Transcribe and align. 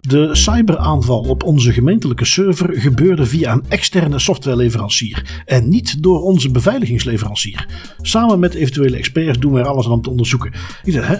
De 0.00 0.34
cyberaanval 0.34 1.20
op 1.20 1.42
onze 1.42 1.72
gemeentelijke 1.72 2.24
server 2.24 2.80
gebeurde 2.80 3.26
via 3.26 3.52
een 3.52 3.64
externe 3.68 4.18
softwareleverancier 4.18 5.42
en 5.44 5.68
niet 5.68 6.02
door 6.02 6.22
onze 6.22 6.50
beveiligingsleverancier. 6.50 7.68
Samen 8.00 8.38
met 8.38 8.54
eventuele 8.54 8.96
experts 8.96 9.38
doen 9.38 9.52
we 9.52 9.60
er 9.60 9.66
alles 9.66 9.86
aan 9.86 9.92
om 9.92 10.02
te 10.02 10.10
onderzoeken. 10.10 10.52
Ik 10.84 10.92
zei, 10.92 11.04
hè, 11.04 11.16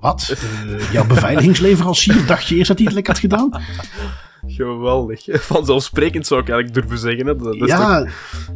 wat? 0.00 0.36
Uh, 0.66 0.92
jouw 0.92 1.06
beveiligingsleverancier? 1.06 2.26
Dacht 2.26 2.46
je 2.46 2.54
eerst 2.56 2.68
dat 2.68 2.76
hij 2.76 2.86
het 2.86 2.94
lekker 2.94 3.12
had 3.12 3.22
gedaan? 3.22 3.62
Geweldig. 4.46 5.24
Vanzelfsprekend 5.52 6.26
zou 6.26 6.40
ik 6.40 6.48
eigenlijk 6.48 6.80
durven 6.80 6.98
zeggen. 6.98 7.26
Hè. 7.26 7.36
Dat, 7.36 7.54
is 7.54 7.68
ja. 7.68 8.06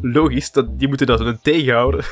logisch. 0.00 0.52
Dat, 0.52 0.78
die 0.78 0.88
moeten 0.88 1.06
dat 1.06 1.20
een 1.20 1.38
tegenhouden. 1.42 2.04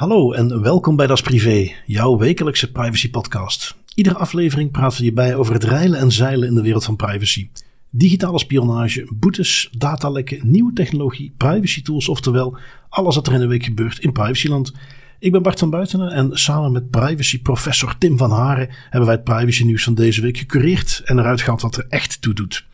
Hallo 0.00 0.32
en 0.32 0.62
welkom 0.62 0.96
bij 0.96 1.06
Das 1.06 1.20
Privé, 1.20 1.72
jouw 1.86 2.18
wekelijkse 2.18 2.72
privacy 2.72 3.10
podcast. 3.10 3.76
Iedere 3.94 4.16
aflevering 4.16 4.70
praten 4.70 4.98
we 4.98 5.02
hierbij 5.02 5.34
over 5.34 5.54
het 5.54 5.64
reilen 5.64 5.98
en 5.98 6.12
zeilen 6.12 6.48
in 6.48 6.54
de 6.54 6.62
wereld 6.62 6.84
van 6.84 6.96
privacy. 6.96 7.50
Digitale 7.90 8.38
spionage, 8.38 9.08
boetes, 9.14 9.68
datalekken, 9.78 10.50
nieuwe 10.50 10.72
technologie, 10.72 11.34
privacy 11.36 11.82
tools, 11.82 12.08
oftewel 12.08 12.58
alles 12.88 13.14
wat 13.14 13.26
er 13.26 13.32
in 13.32 13.40
de 13.40 13.46
week 13.46 13.64
gebeurt 13.64 13.98
in 13.98 14.12
privacyland. 14.12 14.72
Ik 15.18 15.32
ben 15.32 15.42
Bart 15.42 15.58
van 15.58 15.70
Buitenen 15.70 16.10
en 16.10 16.30
samen 16.32 16.72
met 16.72 16.90
privacy 16.90 17.42
professor 17.42 17.98
Tim 17.98 18.18
van 18.18 18.30
Haren 18.30 18.68
hebben 18.82 19.08
wij 19.08 19.14
het 19.14 19.24
privacy 19.24 19.64
nieuws 19.64 19.84
van 19.84 19.94
deze 19.94 20.20
week 20.20 20.38
gecureerd 20.38 21.02
en 21.04 21.18
eruit 21.18 21.40
gehaald 21.40 21.62
wat 21.62 21.76
er 21.76 21.86
echt 21.88 22.22
toe 22.22 22.34
doet. 22.34 22.68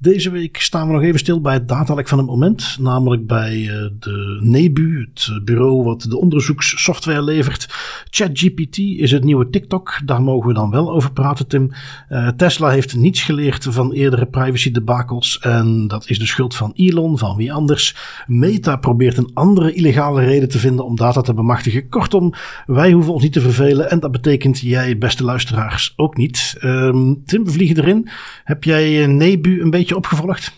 Deze 0.00 0.30
week 0.30 0.60
staan 0.60 0.86
we 0.86 0.92
nog 0.92 1.02
even 1.02 1.18
stil 1.18 1.40
bij 1.40 1.54
het 1.54 1.68
datalek 1.68 2.08
van 2.08 2.18
het 2.18 2.26
moment. 2.26 2.76
Namelijk 2.80 3.26
bij 3.26 3.56
uh, 3.56 3.68
de 3.98 4.38
NEBU, 4.42 5.08
het 5.14 5.44
bureau 5.44 5.82
wat 5.82 6.02
de 6.02 6.18
onderzoekssoftware 6.18 7.22
levert. 7.22 7.68
ChatGPT 8.10 8.78
is 8.78 9.10
het 9.10 9.24
nieuwe 9.24 9.50
TikTok. 9.50 10.00
Daar 10.04 10.22
mogen 10.22 10.48
we 10.48 10.54
dan 10.54 10.70
wel 10.70 10.92
over 10.92 11.12
praten, 11.12 11.46
Tim. 11.46 11.70
Uh, 12.08 12.28
Tesla 12.28 12.68
heeft 12.68 12.96
niets 12.96 13.22
geleerd 13.22 13.66
van 13.70 13.92
eerdere 13.92 14.26
privacy 14.26 14.70
debakels. 14.70 15.38
En 15.38 15.88
dat 15.88 16.08
is 16.08 16.18
de 16.18 16.26
schuld 16.26 16.54
van 16.54 16.72
Elon, 16.74 17.18
van 17.18 17.36
wie 17.36 17.52
anders. 17.52 17.96
Meta 18.26 18.76
probeert 18.76 19.16
een 19.16 19.30
andere 19.34 19.72
illegale 19.72 20.24
reden 20.24 20.48
te 20.48 20.58
vinden 20.58 20.84
om 20.84 20.96
data 20.96 21.20
te 21.20 21.34
bemachtigen. 21.34 21.88
Kortom, 21.88 22.32
wij 22.66 22.92
hoeven 22.92 23.12
ons 23.12 23.22
niet 23.22 23.32
te 23.32 23.40
vervelen. 23.40 23.90
En 23.90 24.00
dat 24.00 24.12
betekent 24.12 24.58
jij, 24.58 24.98
beste 24.98 25.24
luisteraars, 25.24 25.92
ook 25.96 26.16
niet. 26.16 26.56
Um, 26.64 27.22
Tim, 27.24 27.44
we 27.44 27.50
vliegen 27.50 27.76
erin. 27.76 28.08
Heb 28.44 28.64
jij 28.64 29.06
NEBU 29.06 29.60
een 29.60 29.70
beetje 29.70 29.86
opgevolgd? 29.96 30.52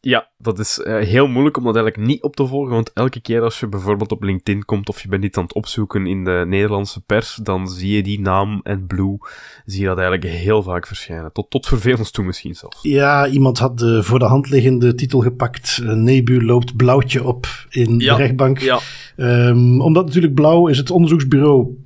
Ja, 0.00 0.30
dat 0.38 0.58
is 0.58 0.78
uh, 0.78 0.98
heel 0.98 1.26
moeilijk 1.26 1.56
om 1.56 1.64
dat 1.64 1.76
eigenlijk 1.76 2.06
niet 2.08 2.22
op 2.22 2.36
te 2.36 2.46
volgen, 2.46 2.72
want 2.72 2.92
elke 2.92 3.20
keer 3.20 3.42
als 3.42 3.60
je 3.60 3.68
bijvoorbeeld 3.68 4.12
op 4.12 4.22
LinkedIn 4.22 4.64
komt 4.64 4.88
of 4.88 5.02
je 5.02 5.08
bent 5.08 5.24
iets 5.24 5.36
aan 5.36 5.44
het 5.44 5.54
opzoeken 5.54 6.06
in 6.06 6.24
de 6.24 6.44
Nederlandse 6.46 7.00
pers, 7.00 7.38
dan 7.42 7.68
zie 7.68 7.96
je 7.96 8.02
die 8.02 8.20
naam 8.20 8.60
en 8.62 8.86
Blue, 8.86 9.18
zie 9.64 9.80
je 9.80 9.86
dat 9.86 9.98
eigenlijk 9.98 10.32
heel 10.34 10.62
vaak 10.62 10.86
verschijnen. 10.86 11.32
Tot, 11.32 11.50
tot 11.50 11.66
vervelens 11.66 12.10
toe 12.10 12.24
misschien 12.24 12.54
zelfs. 12.54 12.78
Ja, 12.82 13.26
iemand 13.26 13.58
had 13.58 13.78
de 13.78 14.02
voor 14.02 14.18
de 14.18 14.24
hand 14.24 14.50
liggende 14.50 14.94
titel 14.94 15.20
gepakt, 15.20 15.80
uh, 15.82 15.92
Nebu 15.92 16.44
loopt 16.44 16.76
blauwtje 16.76 17.24
op 17.24 17.46
in 17.70 17.98
de 17.98 18.14
rechtbank. 18.14 18.58
Ja. 18.58 18.80
Um, 19.16 19.80
omdat 19.80 20.06
natuurlijk 20.06 20.34
Blauw 20.34 20.66
is 20.66 20.78
het 20.78 20.90
onderzoeksbureau 20.90 21.84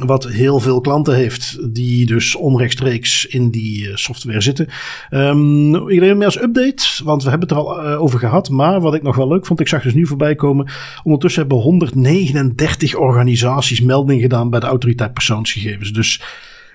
wat 0.00 0.24
heel 0.24 0.60
veel 0.60 0.80
klanten 0.80 1.14
heeft, 1.14 1.74
die 1.74 2.06
dus 2.06 2.36
onrechtstreeks 2.36 3.26
in 3.26 3.50
die 3.50 3.88
eh, 3.88 3.96
software 3.96 4.40
zitten. 4.40 4.68
Um, 5.10 5.88
ik 5.88 6.00
neem 6.00 6.22
als 6.22 6.42
update, 6.42 7.04
want 7.04 7.22
we 7.22 7.30
hebben 7.30 7.48
het 7.48 7.58
er 7.58 7.64
al 7.64 7.84
uh, 7.84 8.02
over 8.02 8.18
gehad. 8.18 8.50
Maar 8.50 8.80
wat 8.80 8.94
ik 8.94 9.02
nog 9.02 9.16
wel 9.16 9.28
leuk 9.28 9.46
vond, 9.46 9.60
ik 9.60 9.68
zag 9.68 9.82
dus 9.82 9.94
nu 9.94 10.06
voorbij 10.06 10.34
komen. 10.34 10.70
Ondertussen 11.02 11.40
hebben 11.40 11.58
139 11.58 12.94
organisaties 12.94 13.80
melding 13.80 14.20
gedaan 14.20 14.50
bij 14.50 14.60
de 14.60 14.66
autoriteit 14.66 15.12
persoonsgegevens. 15.12 15.92
Dus 15.92 16.20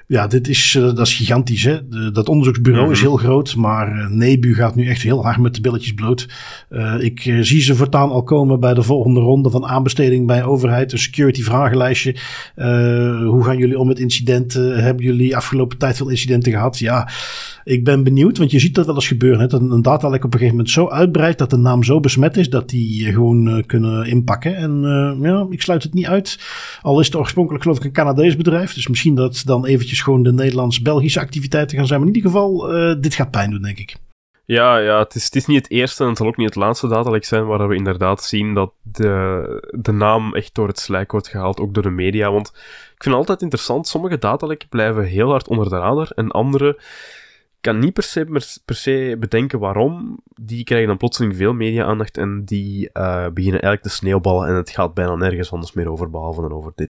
ja, 0.08 0.28
dit 0.28 0.48
is, 0.48 0.74
uh, 0.74 0.84
dat 0.84 1.00
is 1.00 1.14
gigantisch. 1.14 1.64
Hè? 1.64 1.88
De, 1.88 2.12
dat 2.12 2.30
onderzoeksbureau 2.30 2.92
is 2.92 3.00
mhm. 3.00 3.08
heel 3.08 3.18
groot, 3.18 3.56
maar 3.56 3.98
uh, 3.98 4.10
Nebu 4.10 4.54
gaat 4.54 4.76
nu 4.76 4.88
echt 4.88 5.02
heel 5.02 5.24
hard 5.24 5.38
met 5.38 5.56
de 5.56 5.62
billetjes 5.62 5.94
bloot. 5.94 6.28
Uh, 6.70 6.96
ik 7.00 7.20
zie 7.42 7.62
ze 7.62 7.76
voortaan 7.76 8.10
al 8.10 8.24
komen 8.24 8.60
bij 8.60 8.74
de 8.74 8.84
volgende 8.84 9.20
ronde 9.20 9.50
van 9.50 9.66
aanbesteding 9.66 10.28
bij 10.28 10.44
overheid. 10.44 10.92
Een 10.92 11.00
security 11.00 11.42
vragenlijstje. 11.42 12.16
hoe 13.26 13.44
gaan 13.44 13.58
jullie 13.58 13.80
om 13.80 13.88
met 13.88 14.00
incidenten? 14.00 14.84
Hebben 14.84 15.06
jullie 15.06 15.36
afgelopen 15.36 15.78
tijd 15.78 15.98
veel 15.98 16.10
incidenten 16.10 16.52
gehad? 16.52 16.78
Ja, 16.78 17.10
ik 17.64 17.84
ben 17.84 18.04
benieuwd, 18.04 18.38
want 18.38 18.52
je 18.52 18.60
ziet 18.60 18.76
dat 18.76 18.86
wel 18.86 18.96
eens 18.96 19.08
gebeuren. 19.08 19.40
Hè? 19.40 19.48
Dat 19.48 19.62
een 19.62 19.82
datalek 19.82 20.24
op 20.24 20.34
een 20.34 20.40
gegeven 20.40 20.58
moment 20.58 20.70
zo 20.70 20.88
uitbreidt 20.88 21.40
dat 21.40 21.50
de 21.50 21.58
naam 21.58 21.84
zo 21.84 22.00
besmet 22.00 22.38
is 22.38 22.50
dat 22.50 22.70
die 22.70 23.12
gewoon 23.12 23.64
kunnen 23.66 24.06
inpakken. 24.06 24.56
En 24.56 24.82
ja, 25.22 25.48
ik 25.50 25.62
sluit 25.62 25.84
het 25.84 25.94
niet 25.94 26.08
uit. 26.08 26.40
Al 26.82 27.00
is 27.00 27.06
het 27.06 27.16
oorspronkelijk 27.16 27.64
geloof 27.64 27.78
ik 27.78 27.84
een 27.84 27.92
Canadees 27.92 28.36
bedrijf. 28.36 28.74
Dus 28.74 28.88
misschien 28.88 29.16
dat 29.16 29.42
dan 29.46 29.66
eventjes 29.66 29.97
gewoon 30.02 30.24
de 30.24 30.34
Nederlands-Belgische 30.34 31.20
activiteiten 31.20 31.78
gaan 31.78 31.88
zijn. 31.88 32.00
Maar 32.00 32.10
in 32.10 32.16
ieder 32.16 32.32
geval, 32.32 32.76
uh, 32.76 32.96
dit 33.02 33.14
gaat 33.14 33.32
pijn 33.32 33.52
doen, 33.52 33.62
denk 33.62 33.78
ik. 33.78 33.96
Ja, 34.46 34.78
ja 34.78 35.00
het, 35.00 35.16
is, 35.16 35.24
het 35.24 35.36
is 35.36 35.46
niet 35.46 35.58
het 35.58 35.72
eerste 35.72 36.04
en 36.04 36.10
het 36.10 36.18
zal 36.18 36.28
ook 36.28 36.38
niet 36.38 36.46
het 36.46 36.56
laatste 36.56 36.88
datalek 36.88 37.26
zijn 37.26 37.46
waar 37.46 37.68
we 37.68 37.76
inderdaad 37.76 38.24
zien 38.24 38.54
dat 38.54 38.74
de, 38.82 39.70
de 39.80 39.92
naam 39.92 40.36
echt 40.36 40.56
door 40.56 40.68
het 40.68 40.80
slijk 40.80 41.12
wordt 41.12 41.28
gehaald, 41.28 41.60
ook 41.60 41.74
door 41.74 41.84
de 41.84 41.90
media. 41.90 42.32
Want 42.32 42.48
ik 42.48 43.04
vind 43.04 43.06
het 43.06 43.14
altijd 43.14 43.42
interessant, 43.42 43.88
sommige 43.88 44.18
datalekken 44.18 44.70
blijven 44.70 45.04
heel 45.04 45.30
hard 45.30 45.48
onder 45.48 45.70
de 45.70 45.78
radar 45.78 46.12
en 46.16 46.32
andere 46.32 46.80
kan 47.62 47.80
niet 47.80 47.94
per 47.94 48.04
se, 48.04 48.26
per 48.66 48.76
se 48.76 49.16
bedenken 49.20 49.60
waarom. 49.60 50.20
Die 50.42 50.64
krijgen 50.64 50.88
dan 50.88 50.98
plotseling 50.98 51.36
veel 51.36 51.54
media-aandacht 51.54 52.18
en 52.18 52.46
die 52.46 52.90
uh, 52.94 53.28
beginnen 53.28 53.62
eigenlijk 53.62 53.82
te 53.82 53.90
sneeuwballen 53.90 54.48
en 54.48 54.56
het 54.56 54.70
gaat 54.70 54.94
bijna 54.94 55.16
nergens 55.16 55.52
anders 55.52 55.74
meer 55.74 55.92
over, 55.92 56.10
behalve 56.10 56.42
dan 56.42 56.54
over 56.54 56.72
dit. 56.76 56.90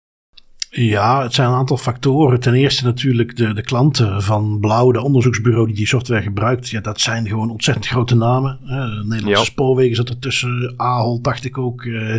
Ja, 0.69 1.23
het 1.23 1.33
zijn 1.33 1.50
een 1.50 1.55
aantal 1.55 1.78
factoren. 1.78 2.39
Ten 2.39 2.53
eerste 2.53 2.85
natuurlijk 2.85 3.35
de, 3.35 3.53
de 3.53 3.61
klanten 3.61 4.23
van 4.23 4.59
Blauw, 4.59 4.91
de 4.91 5.01
onderzoeksbureau 5.01 5.66
die 5.66 5.75
die 5.75 5.88
software 5.88 6.22
gebruikt. 6.22 6.69
Ja, 6.69 6.81
dat 6.81 7.01
zijn 7.01 7.28
gewoon 7.28 7.50
ontzettend 7.50 7.88
grote 7.88 8.16
namen. 8.16 8.59
Uh, 8.63 8.69
Nederlandse 8.69 9.28
ja. 9.28 9.44
spoorwegen 9.44 9.95
zat 9.95 10.09
er 10.09 10.19
tussen, 10.19 10.73
Ahol 10.78 11.22
dacht 11.22 11.45
ik 11.45 11.57
ook. 11.57 11.83
Uh, 11.83 12.16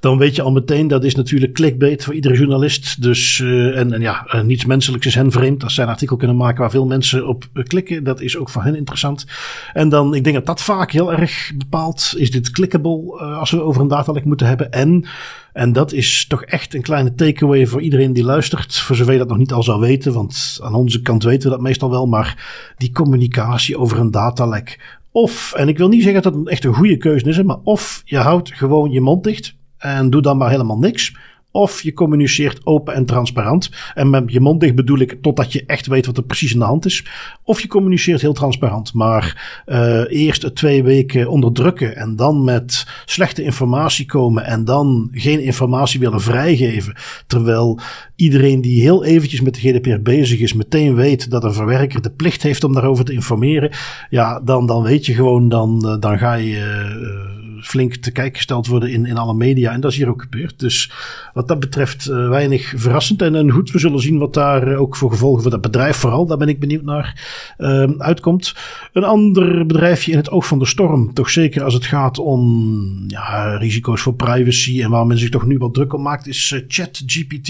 dan 0.00 0.18
weet 0.18 0.36
je 0.36 0.42
al 0.42 0.52
meteen, 0.52 0.88
dat 0.88 1.04
is 1.04 1.14
natuurlijk 1.14 1.52
clickbait 1.52 2.04
voor 2.04 2.14
iedere 2.14 2.34
journalist. 2.34 3.02
Dus, 3.02 3.38
uh, 3.38 3.78
en, 3.78 3.92
en 3.92 4.00
ja, 4.00 4.26
niets 4.42 4.64
menselijks 4.64 5.06
is 5.06 5.14
hen 5.14 5.30
vreemd. 5.30 5.64
Als 5.64 5.74
zij 5.74 5.84
een 5.84 5.90
artikel 5.90 6.16
kunnen 6.16 6.36
maken 6.36 6.60
waar 6.60 6.70
veel 6.70 6.86
mensen 6.86 7.26
op 7.28 7.44
klikken, 7.52 8.04
dat 8.04 8.20
is 8.20 8.36
ook 8.36 8.50
voor 8.50 8.62
hen 8.62 8.76
interessant. 8.76 9.26
En 9.72 9.88
dan, 9.88 10.14
ik 10.14 10.24
denk 10.24 10.36
dat 10.36 10.46
dat 10.46 10.62
vaak 10.62 10.92
heel 10.92 11.12
erg 11.12 11.52
bepaalt. 11.56 12.14
Is 12.16 12.30
dit 12.30 12.50
clickable 12.50 13.18
als 13.18 13.50
we 13.50 13.62
over 13.62 13.82
een 13.82 13.88
datalek 13.88 14.24
moeten 14.24 14.46
hebben? 14.46 14.72
En 14.72 15.04
en 15.52 15.72
dat 15.72 15.92
is 15.92 16.26
toch 16.26 16.42
echt 16.42 16.74
een 16.74 16.82
kleine 16.82 17.14
takeaway 17.14 17.66
voor 17.66 17.82
iedereen 17.82 18.12
die 18.12 18.24
luistert. 18.24 18.78
Voor 18.78 18.96
zover 18.96 19.12
je 19.12 19.18
dat 19.18 19.28
nog 19.28 19.38
niet 19.38 19.52
al 19.52 19.62
zou 19.62 19.80
weten, 19.80 20.12
want 20.12 20.58
aan 20.62 20.74
onze 20.74 21.02
kant 21.02 21.22
weten 21.22 21.50
we 21.50 21.56
dat 21.56 21.64
meestal 21.64 21.90
wel. 21.90 22.06
Maar 22.06 22.72
die 22.76 22.92
communicatie 22.92 23.78
over 23.78 23.98
een 23.98 24.10
datalek. 24.10 24.98
Of, 25.10 25.52
en 25.52 25.68
ik 25.68 25.78
wil 25.78 25.88
niet 25.88 26.02
zeggen 26.02 26.22
dat 26.22 26.34
het 26.34 26.48
echt 26.48 26.64
een 26.64 26.74
goede 26.74 26.96
keuze 26.96 27.28
is, 27.28 27.42
maar 27.42 27.58
of 27.62 28.02
je 28.04 28.18
houdt 28.18 28.54
gewoon 28.54 28.90
je 28.90 29.00
mond 29.00 29.24
dicht 29.24 29.54
en 29.78 30.10
doe 30.10 30.22
dan 30.22 30.36
maar 30.36 30.50
helemaal 30.50 30.78
niks. 30.78 31.16
Of 31.52 31.82
je 31.82 31.92
communiceert 31.92 32.66
open 32.66 32.94
en 32.94 33.04
transparant. 33.04 33.70
En 33.94 34.10
met 34.10 34.22
je 34.26 34.40
mond 34.40 34.60
dicht 34.60 34.74
bedoel 34.74 34.98
ik 34.98 35.16
totdat 35.22 35.52
je 35.52 35.64
echt 35.66 35.86
weet 35.86 36.06
wat 36.06 36.16
er 36.16 36.22
precies 36.22 36.52
in 36.52 36.58
de 36.58 36.64
hand 36.64 36.84
is. 36.84 37.06
Of 37.44 37.60
je 37.60 37.68
communiceert 37.68 38.20
heel 38.20 38.32
transparant. 38.32 38.94
Maar 38.94 39.62
uh, 39.66 40.02
eerst 40.08 40.54
twee 40.54 40.82
weken 40.82 41.28
onderdrukken 41.28 41.96
en 41.96 42.16
dan 42.16 42.44
met 42.44 42.86
slechte 43.04 43.42
informatie 43.42 44.06
komen 44.06 44.44
en 44.44 44.64
dan 44.64 45.08
geen 45.12 45.40
informatie 45.40 46.00
willen 46.00 46.20
vrijgeven. 46.20 46.96
Terwijl 47.26 47.80
iedereen 48.16 48.60
die 48.60 48.80
heel 48.80 49.04
eventjes 49.04 49.40
met 49.40 49.54
de 49.54 49.60
GDPR 49.60 50.00
bezig 50.02 50.40
is, 50.40 50.52
meteen 50.52 50.94
weet 50.94 51.30
dat 51.30 51.44
een 51.44 51.52
verwerker 51.52 52.02
de 52.02 52.10
plicht 52.10 52.42
heeft 52.42 52.64
om 52.64 52.72
daarover 52.72 53.04
te 53.04 53.12
informeren. 53.12 53.70
Ja, 54.10 54.40
dan, 54.40 54.66
dan 54.66 54.82
weet 54.82 55.06
je 55.06 55.14
gewoon, 55.14 55.48
dan, 55.48 55.88
eh, 55.88 55.96
dan 56.00 56.18
ga 56.18 56.34
je. 56.34 56.56
Uh, 56.56 57.31
flink 57.62 57.94
te 57.94 58.10
kijken 58.12 58.36
gesteld 58.36 58.66
worden 58.66 58.90
in, 58.90 59.06
in 59.06 59.16
alle 59.16 59.34
media. 59.34 59.72
En 59.72 59.80
dat 59.80 59.90
is 59.90 59.96
hier 59.96 60.08
ook 60.08 60.22
gebeurd. 60.22 60.58
Dus 60.58 60.90
wat 61.34 61.48
dat 61.48 61.60
betreft 61.60 62.08
uh, 62.08 62.28
weinig 62.28 62.72
verrassend. 62.76 63.22
En, 63.22 63.34
en 63.34 63.50
goed, 63.50 63.70
we 63.70 63.78
zullen 63.78 64.00
zien 64.00 64.18
wat 64.18 64.34
daar 64.34 64.68
uh, 64.68 64.80
ook 64.80 64.96
voor 64.96 65.10
gevolgen 65.10 65.42
voor 65.42 65.50
dat 65.50 65.60
bedrijf 65.60 65.96
vooral, 65.96 66.26
daar 66.26 66.36
ben 66.36 66.48
ik 66.48 66.60
benieuwd 66.60 66.82
naar, 66.82 67.20
uh, 67.58 67.90
uitkomt. 67.98 68.54
Een 68.92 69.04
ander 69.04 69.66
bedrijfje 69.66 70.10
in 70.12 70.16
het 70.16 70.30
oog 70.30 70.46
van 70.46 70.58
de 70.58 70.66
storm. 70.66 71.12
Toch 71.14 71.30
zeker 71.30 71.62
als 71.62 71.74
het 71.74 71.84
gaat 71.84 72.18
om 72.18 73.04
ja, 73.06 73.56
risico's 73.56 74.00
voor 74.00 74.14
privacy 74.14 74.82
en 74.82 74.90
waar 74.90 75.06
men 75.06 75.18
zich 75.18 75.28
toch 75.28 75.46
nu 75.46 75.58
wat 75.58 75.74
druk 75.74 75.92
om 75.92 76.02
maakt, 76.02 76.26
is 76.26 76.62
ChatGPT. 76.68 77.48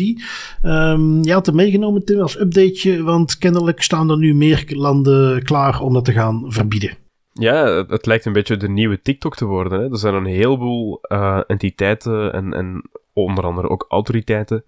Um, 0.65 1.25
je 1.25 1.33
had 1.33 1.47
hem 1.47 1.55
meegenomen, 1.55 2.05
Tim, 2.05 2.21
als 2.21 2.41
updateje. 2.41 3.03
Want 3.03 3.39
kennelijk 3.39 3.83
staan 3.83 4.11
er 4.11 4.19
nu 4.19 4.35
meer 4.35 4.65
landen 4.69 5.43
klaar 5.43 5.81
om 5.81 5.93
dat 5.93 6.05
te 6.05 6.13
gaan 6.13 6.45
verbieden. 6.47 7.02
Ja, 7.33 7.87
het, 7.87 8.07
lijkt 8.07 8.25
een 8.25 8.33
beetje 8.33 8.57
de 8.57 8.69
nieuwe 8.69 9.03
TikTok 9.03 9.37
te 9.37 9.45
worden. 9.45 9.81
Hè? 9.81 9.91
Er 9.91 9.99
zijn 9.99 10.15
een 10.15 10.27
heleboel 10.27 11.01
uh, 11.09 11.41
entiteiten 11.47 12.33
en, 12.33 12.53
en 12.55 12.91
onder 13.13 13.45
andere 13.45 13.69
ook 13.69 13.87
autoriteiten 13.89 14.65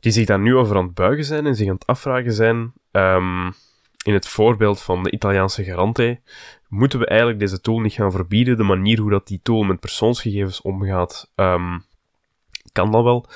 die 0.00 0.12
zich 0.12 0.26
daar 0.26 0.38
nu 0.38 0.56
over 0.56 0.76
aan 0.76 0.84
het 0.84 0.94
buigen 0.94 1.24
zijn 1.24 1.46
en 1.46 1.56
zich 1.56 1.68
aan 1.68 1.74
het 1.74 1.86
afvragen 1.86 2.32
zijn. 2.32 2.72
Um, 2.92 3.54
in 4.02 4.12
het 4.12 4.28
voorbeeld 4.28 4.82
van 4.82 5.02
de 5.02 5.10
Italiaanse 5.10 5.64
garante 5.64 6.20
moeten 6.68 6.98
we 6.98 7.06
eigenlijk 7.06 7.38
deze 7.38 7.60
tool 7.60 7.80
niet 7.80 7.92
gaan 7.92 8.12
verbieden. 8.12 8.56
De 8.56 8.62
manier 8.62 8.98
hoe 8.98 9.10
dat 9.10 9.26
die 9.26 9.40
tool 9.42 9.62
met 9.62 9.80
persoonsgegevens 9.80 10.60
omgaat, 10.60 11.32
um, 11.36 11.84
kan 12.72 12.92
dat 12.92 13.02
wel. 13.02 13.26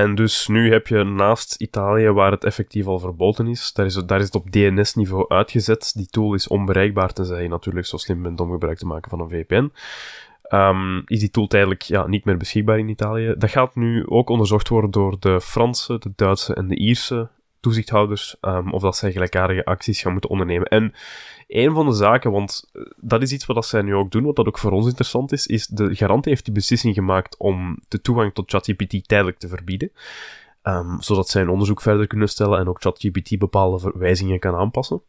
En 0.00 0.14
dus 0.14 0.46
nu 0.46 0.72
heb 0.72 0.86
je 0.86 1.04
naast 1.04 1.54
Italië, 1.54 2.10
waar 2.10 2.30
het 2.30 2.44
effectief 2.44 2.86
al 2.86 2.98
verboden 2.98 3.46
is, 3.46 3.72
daar 3.72 3.86
is 3.86 3.94
het, 3.94 4.08
daar 4.08 4.18
is 4.18 4.24
het 4.24 4.34
op 4.34 4.50
DNS-niveau 4.50 5.28
uitgezet. 5.28 5.92
Die 5.96 6.06
tool 6.06 6.34
is 6.34 6.48
onbereikbaar, 6.48 7.12
tenzij 7.12 7.42
je 7.42 7.48
natuurlijk 7.48 7.86
zo 7.86 7.96
slim 7.96 8.22
bent 8.22 8.40
om 8.40 8.50
gebruik 8.50 8.78
te 8.78 8.86
maken 8.86 9.10
van 9.10 9.20
een 9.20 9.28
VPN. 9.28 9.72
Um, 10.54 11.02
is 11.06 11.20
die 11.20 11.30
tool 11.30 11.46
tijdelijk 11.46 11.82
ja, 11.82 12.06
niet 12.06 12.24
meer 12.24 12.36
beschikbaar 12.36 12.78
in 12.78 12.88
Italië. 12.88 13.34
Dat 13.38 13.50
gaat 13.50 13.74
nu 13.74 14.06
ook 14.06 14.28
onderzocht 14.28 14.68
worden 14.68 14.90
door 14.90 15.16
de 15.20 15.40
Franse, 15.40 15.98
de 15.98 16.12
Duitse 16.16 16.54
en 16.54 16.68
de 16.68 16.76
Ierse 16.76 17.28
toezichthouders, 17.60 18.36
um, 18.40 18.72
of 18.72 18.82
dat 18.82 18.96
zij 18.96 19.12
gelijkaardige 19.12 19.64
acties 19.64 20.02
gaan 20.02 20.12
moeten 20.12 20.30
ondernemen. 20.30 20.68
En 20.68 20.92
een 21.46 21.74
van 21.74 21.86
de 21.86 21.92
zaken, 21.92 22.30
want 22.30 22.68
eh, 22.72 22.82
dat 22.96 23.22
is 23.22 23.32
iets 23.32 23.46
wat 23.46 23.66
zij 23.66 23.82
nu 23.82 23.94
ook 23.94 24.10
doen, 24.10 24.24
wat 24.24 24.36
dat 24.36 24.46
ook 24.46 24.58
voor 24.58 24.72
ons 24.72 24.86
interessant 24.86 25.32
is, 25.32 25.46
is 25.46 25.66
de 25.66 25.94
garant 25.94 26.24
heeft 26.24 26.44
die 26.44 26.54
beslissing 26.54 26.94
gemaakt 26.94 27.36
om 27.36 27.78
de 27.88 28.00
toegang 28.00 28.34
tot 28.34 28.50
ChatGPT 28.50 29.08
tijdelijk 29.08 29.38
te 29.38 29.48
verbieden. 29.48 29.92
Um, 30.62 31.02
zodat 31.02 31.28
zij 31.28 31.42
een 31.42 31.48
onderzoek 31.48 31.80
verder 31.80 32.06
kunnen 32.06 32.28
stellen 32.28 32.58
en 32.58 32.68
ook 32.68 32.80
ChatGPT 32.80 33.38
bepaalde 33.38 33.78
verwijzingen 33.78 34.38
kan 34.38 34.54
aanpassen. 34.54 35.02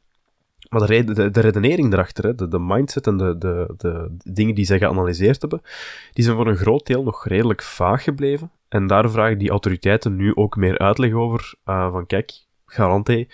Maar 0.70 0.88
de, 0.88 1.04
de, 1.04 1.32
de 1.32 1.40
redenering 1.40 1.94
erachter, 1.94 2.26
hè, 2.26 2.48
de, 2.48 2.60
mindset 2.60 3.08
en 3.08 3.18
de, 3.18 3.38
de, 3.78 4.16
dingen 4.24 4.56
die 4.56 4.66
zij 4.66 4.78
geanalyseerd 4.78 5.42
hebben, 5.42 5.62
die 6.14 6.24
zijn 6.24 6.36
voor 6.36 6.48
een 6.48 6.58
groot 6.58 6.86
deel 6.86 7.04
nog 7.04 7.28
redelijk 7.28 7.62
vaag 7.62 8.04
gebleven. 8.04 8.52
En 8.70 8.88
daar 8.88 9.10
vragen 9.10 9.38
die 9.38 9.50
autoriteiten 9.50 10.16
nu 10.16 10.36
ook 10.36 10.56
meer 10.56 10.78
uitleg 10.78 11.14
over. 11.14 11.54
Uh, 11.66 11.92
van 11.92 12.06
kijk, 12.06 12.32
garantie, 12.66 13.28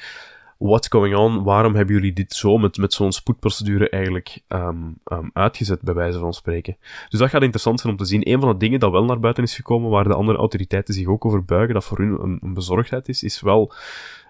what's 0.63 0.88
going 0.88 1.15
on? 1.15 1.44
Waarom 1.44 1.75
hebben 1.75 1.95
jullie 1.95 2.13
dit 2.13 2.33
zo 2.33 2.57
met, 2.57 2.77
met 2.77 2.94
zo'n 2.94 3.12
spoedprocedure 3.12 3.89
eigenlijk 3.89 4.42
um, 4.48 4.98
um, 5.06 5.30
uitgezet, 5.33 5.81
bij 5.81 5.94
wijze 5.94 6.19
van 6.19 6.33
spreken? 6.33 6.77
Dus 7.10 7.19
dat 7.19 7.30
gaat 7.30 7.42
interessant 7.42 7.80
zijn 7.80 7.94
om 7.94 8.00
te 8.00 8.06
zien. 8.06 8.30
Een 8.30 8.39
van 8.39 8.50
de 8.50 8.57
dingen 8.57 8.80
dat 8.80 8.92
wel 8.92 9.06
naar 9.06 9.19
buiten 9.19 9.44
is 9.44 9.56
gekomen, 9.56 9.89
waar 9.89 10.04
de 10.04 10.13
andere 10.13 10.38
autoriteiten 10.38 10.94
zich 10.94 11.07
ook 11.07 11.25
over 11.25 11.45
buigen, 11.45 11.74
dat 11.74 11.86
voor 11.86 11.98
hun 11.98 12.18
een, 12.21 12.39
een 12.42 12.54
bezorgdheid 12.54 13.10
is, 13.10 13.24
is 13.24 13.42
wel... 13.42 13.74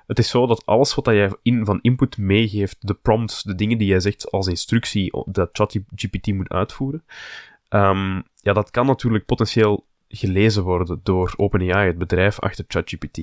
Het 0.08 0.20
is 0.20 0.30
zo 0.30 0.46
dat 0.46 0.66
alles 0.66 0.96
wat 0.96 1.06
jij 1.06 1.36
in, 1.42 1.66
van 1.66 1.80
input 1.82 2.18
meegeeft, 2.18 2.88
de 2.88 2.94
prompts, 2.94 3.44
de 3.44 3.56
dingen 3.56 3.78
die 3.78 3.88
jij 3.88 4.00
zegt 4.00 4.32
als 4.32 4.48
instructie 4.48 5.24
dat 5.26 5.50
ChatGPT 5.52 6.34
moet 6.34 6.50
uitvoeren, 6.50 7.04
um, 7.70 8.24
ja, 8.36 8.54
dat 8.54 8.72
kan 8.72 8.86
natuurlijk 8.86 9.26
potentieel 9.26 9.86
gelezen 10.08 10.64
worden 10.64 11.00
door 11.04 11.34
OpenAI, 11.38 11.88
het 11.88 11.98
bedrijf 11.98 12.40
achter 12.40 12.66
ChatGPT. 12.68 13.20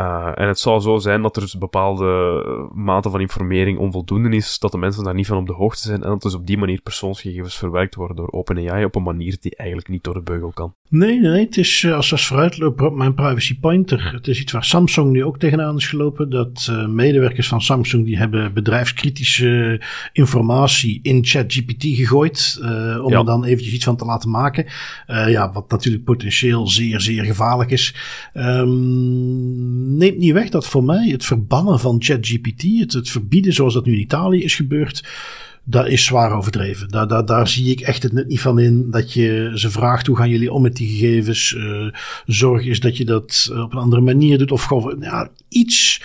Uh, 0.00 0.32
en 0.34 0.48
het 0.48 0.58
zou 0.58 0.80
zo 0.80 0.98
zijn 0.98 1.22
dat 1.22 1.36
er 1.36 1.42
dus 1.42 1.58
bepaalde 1.58 2.68
mate 2.74 3.10
van 3.10 3.20
informering 3.20 3.78
onvoldoende 3.78 4.36
is, 4.36 4.58
dat 4.58 4.72
de 4.72 4.78
mensen 4.78 5.04
daar 5.04 5.14
niet 5.14 5.26
van 5.26 5.38
op 5.38 5.46
de 5.46 5.52
hoogte 5.52 5.82
zijn 5.82 6.02
en 6.02 6.08
dat 6.08 6.22
dus 6.22 6.34
op 6.34 6.46
die 6.46 6.58
manier 6.58 6.80
persoonsgegevens 6.80 7.56
verwerkt 7.56 7.94
worden 7.94 8.16
door 8.16 8.30
OpenAI 8.30 8.84
op 8.84 8.94
een 8.94 9.02
manier 9.02 9.36
die 9.40 9.56
eigenlijk 9.56 9.88
niet 9.88 10.04
door 10.04 10.14
de 10.14 10.22
beugel 10.22 10.50
kan. 10.52 10.74
Nee, 10.88 11.20
nee, 11.20 11.44
het 11.44 11.56
is 11.56 11.82
uh, 11.82 11.94
als, 11.94 12.12
als 12.12 12.26
vooruitloper 12.26 12.86
op 12.86 12.96
mijn 12.96 13.14
privacy 13.14 13.58
pointer. 13.58 14.12
Het 14.12 14.28
is 14.28 14.40
iets 14.40 14.52
waar 14.52 14.64
Samsung 14.64 15.12
nu 15.12 15.24
ook 15.24 15.38
tegenaan 15.38 15.76
is 15.76 15.86
gelopen. 15.86 16.30
Dat 16.30 16.68
uh, 16.70 16.86
medewerkers 16.86 17.48
van 17.48 17.62
Samsung 17.62 18.04
die 18.04 18.16
hebben 18.16 18.52
bedrijfskritische 18.54 19.80
informatie 20.12 21.00
in 21.02 21.24
ChatGPT 21.24 21.84
gegooid. 21.84 22.58
om 23.02 23.12
ja. 23.12 23.18
er 23.18 23.24
dan 23.24 23.44
eventjes 23.44 23.74
iets 23.74 23.84
van 23.84 23.96
te 23.96 24.04
laten 24.04 24.30
maken. 24.30 24.66
ja, 25.06 25.52
wat 25.52 25.70
natuurlijk 25.70 26.04
potentieel 26.04 26.68
zeer, 26.68 27.00
zeer 27.00 27.24
gevaarlijk 27.24 27.70
is. 27.70 27.94
Um, 28.34 29.96
neemt 29.96 30.18
niet 30.18 30.32
weg 30.32 30.48
dat 30.48 30.66
voor 30.66 30.84
mij 30.84 31.08
het 31.08 31.24
verbannen 31.24 31.80
van 31.80 31.96
ChatGPT, 31.98 32.62
het, 32.78 32.92
het 32.92 33.10
verbieden 33.10 33.52
zoals 33.52 33.74
dat 33.74 33.84
nu 33.84 33.92
in 33.92 34.00
Italië 34.00 34.42
is 34.42 34.54
gebeurd, 34.54 35.04
dat 35.68 35.88
is 35.88 36.04
zwaar 36.04 36.32
overdreven. 36.32 36.88
Daar, 36.88 37.08
daar, 37.08 37.24
daar 37.24 37.48
zie 37.48 37.70
ik 37.70 37.80
echt 37.80 38.02
het 38.02 38.12
net 38.12 38.28
niet 38.28 38.40
van 38.40 38.58
in 38.58 38.90
dat 38.90 39.12
je 39.12 39.50
ze 39.54 39.70
vraagt 39.70 40.06
hoe 40.06 40.16
gaan 40.16 40.28
jullie 40.28 40.52
om 40.52 40.62
met 40.62 40.76
die 40.76 40.88
gegevens. 40.88 41.52
Uh, 41.52 41.88
zorg 42.26 42.64
is 42.64 42.80
dat 42.80 42.96
je 42.96 43.04
dat 43.04 43.50
op 43.52 43.72
een 43.72 43.78
andere 43.78 44.02
manier 44.02 44.38
doet. 44.38 44.52
Of 44.52 44.64
gewoon 44.64 44.96
ja, 45.00 45.28
iets 45.48 46.02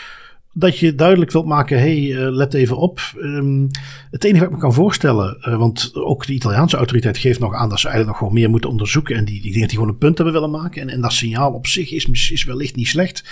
dat 0.54 0.78
je 0.78 0.96
duidelijk 0.96 1.32
wilt 1.32 1.46
maken, 1.46 1.80
hey, 1.80 2.00
uh, 2.00 2.32
let 2.32 2.54
even 2.54 2.78
op. 2.78 3.02
Um, 3.18 3.70
het 4.12 4.24
enige 4.24 4.40
wat 4.40 4.48
ik 4.48 4.56
me 4.56 4.62
kan 4.62 4.74
voorstellen, 4.74 5.58
want 5.58 5.92
ook 5.96 6.26
de 6.26 6.34
Italiaanse 6.34 6.78
autoriteit 6.78 7.18
geeft 7.18 7.40
nog 7.40 7.54
aan 7.54 7.70
dat 7.70 7.80
ze 7.80 7.88
eigenlijk 7.88 8.08
nog 8.08 8.18
gewoon 8.18 8.42
meer 8.42 8.50
moeten 8.50 8.70
onderzoeken. 8.70 9.16
En 9.16 9.26
die, 9.26 9.42
die 9.42 9.52
dingen 9.52 9.68
die 9.68 9.78
gewoon 9.78 9.92
een 9.92 9.98
punt 9.98 10.16
hebben 10.16 10.34
willen 10.34 10.52
maken. 10.52 10.82
En, 10.82 10.90
en 10.90 11.02
dat 11.02 11.14
signaal 11.14 11.52
op 11.52 11.68
zich 11.68 11.92
is, 11.92 12.32
is 12.32 12.44
wellicht 12.44 12.76
niet 12.76 12.88
slecht. 12.88 13.24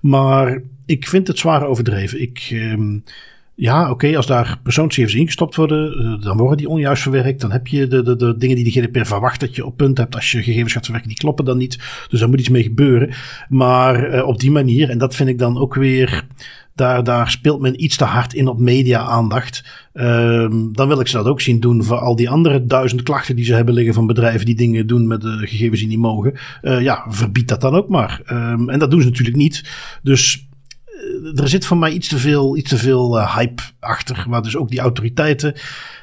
Maar 0.00 0.62
ik 0.86 1.08
vind 1.08 1.28
het 1.28 1.38
zwaar 1.38 1.66
overdreven. 1.66 2.20
Ik... 2.20 2.48
Um, 2.52 3.04
ja, 3.58 3.90
oké, 3.90 4.16
als 4.16 4.26
daar 4.26 4.58
persoonsgegevens 4.62 5.20
ingestopt 5.20 5.54
worden, 5.54 6.02
uh, 6.02 6.22
dan 6.22 6.36
worden 6.36 6.56
die 6.56 6.68
onjuist 6.68 7.02
verwerkt. 7.02 7.40
Dan 7.40 7.52
heb 7.52 7.66
je 7.66 7.86
de, 7.86 8.02
de, 8.02 8.16
de 8.16 8.36
dingen 8.36 8.56
die 8.56 8.64
de 8.64 8.80
GDPR 8.80 9.04
verwacht 9.04 9.40
dat 9.40 9.56
je 9.56 9.66
op 9.66 9.76
punt 9.76 9.98
hebt. 9.98 10.14
Als 10.14 10.30
je 10.30 10.42
gegevens 10.42 10.72
gaat 10.72 10.84
verwerken, 10.84 11.10
die 11.10 11.18
kloppen 11.18 11.44
dan 11.44 11.56
niet. 11.56 11.78
Dus 12.08 12.20
daar 12.20 12.28
moet 12.28 12.40
iets 12.40 12.48
mee 12.48 12.62
gebeuren. 12.62 13.14
Maar 13.48 14.14
uh, 14.14 14.26
op 14.26 14.40
die 14.40 14.50
manier, 14.50 14.90
en 14.90 14.98
dat 14.98 15.14
vind 15.14 15.28
ik 15.28 15.38
dan 15.38 15.58
ook 15.58 15.74
weer 15.74 16.24
daar, 16.74 17.04
daar 17.04 17.30
speelt 17.30 17.60
men 17.60 17.84
iets 17.84 17.96
te 17.96 18.04
hard 18.04 18.34
in 18.34 18.48
op 18.48 18.58
media-aandacht. 18.58 19.64
Um, 19.92 20.72
dan 20.72 20.88
wil 20.88 21.00
ik 21.00 21.06
ze 21.06 21.16
dat 21.16 21.26
ook 21.26 21.40
zien 21.40 21.60
doen 21.60 21.84
voor 21.84 21.98
al 21.98 22.16
die 22.16 22.30
andere 22.30 22.64
duizend 22.64 23.02
klachten 23.02 23.36
die 23.36 23.44
ze 23.44 23.54
hebben 23.54 23.74
liggen 23.74 23.94
van 23.94 24.06
bedrijven 24.06 24.46
die 24.46 24.54
dingen 24.54 24.86
doen 24.86 25.06
met 25.06 25.20
de 25.20 25.46
gegevens 25.46 25.80
die 25.80 25.88
niet 25.88 25.98
mogen. 25.98 26.32
Uh, 26.62 26.80
ja, 26.80 27.04
verbied 27.08 27.48
dat 27.48 27.60
dan 27.60 27.74
ook 27.74 27.88
maar. 27.88 28.20
Um, 28.32 28.70
en 28.70 28.78
dat 28.78 28.90
doen 28.90 29.00
ze 29.00 29.06
natuurlijk 29.06 29.36
niet. 29.36 29.64
Dus 30.02 30.46
er 31.34 31.48
zit 31.48 31.66
voor 31.66 31.76
mij 31.76 31.92
iets 31.92 32.08
te 32.08 32.18
veel, 32.18 32.56
iets 32.56 32.68
te 32.68 32.76
veel 32.76 33.18
uh, 33.18 33.36
hype 33.36 33.62
achter. 33.80 34.24
Waar 34.28 34.42
dus 34.42 34.56
ook 34.56 34.70
die 34.70 34.80
autoriteiten 34.80 35.54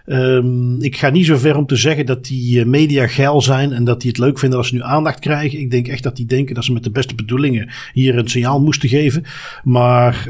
Um, 0.05 0.81
ik 0.81 0.97
ga 0.97 1.09
niet 1.09 1.25
zo 1.25 1.37
ver 1.37 1.55
om 1.55 1.65
te 1.65 1.75
zeggen 1.75 2.05
dat 2.05 2.25
die 2.25 2.59
eh, 2.59 2.65
media 2.65 3.07
geil 3.07 3.41
zijn 3.41 3.71
en 3.71 3.83
dat 3.83 4.01
die 4.01 4.09
het 4.09 4.19
leuk 4.19 4.39
vinden 4.39 4.57
als 4.57 4.67
ze 4.67 4.75
nu 4.75 4.81
aandacht 4.81 5.19
krijgen. 5.19 5.59
Ik 5.59 5.71
denk 5.71 5.87
echt 5.87 6.03
dat 6.03 6.15
die 6.15 6.25
denken 6.25 6.55
dat 6.55 6.63
ze 6.63 6.73
met 6.73 6.83
de 6.83 6.91
beste 6.91 7.15
bedoelingen 7.15 7.69
hier 7.93 8.17
een 8.17 8.27
signaal 8.27 8.61
moesten 8.61 8.89
geven. 8.89 9.23
Maar 9.63 10.27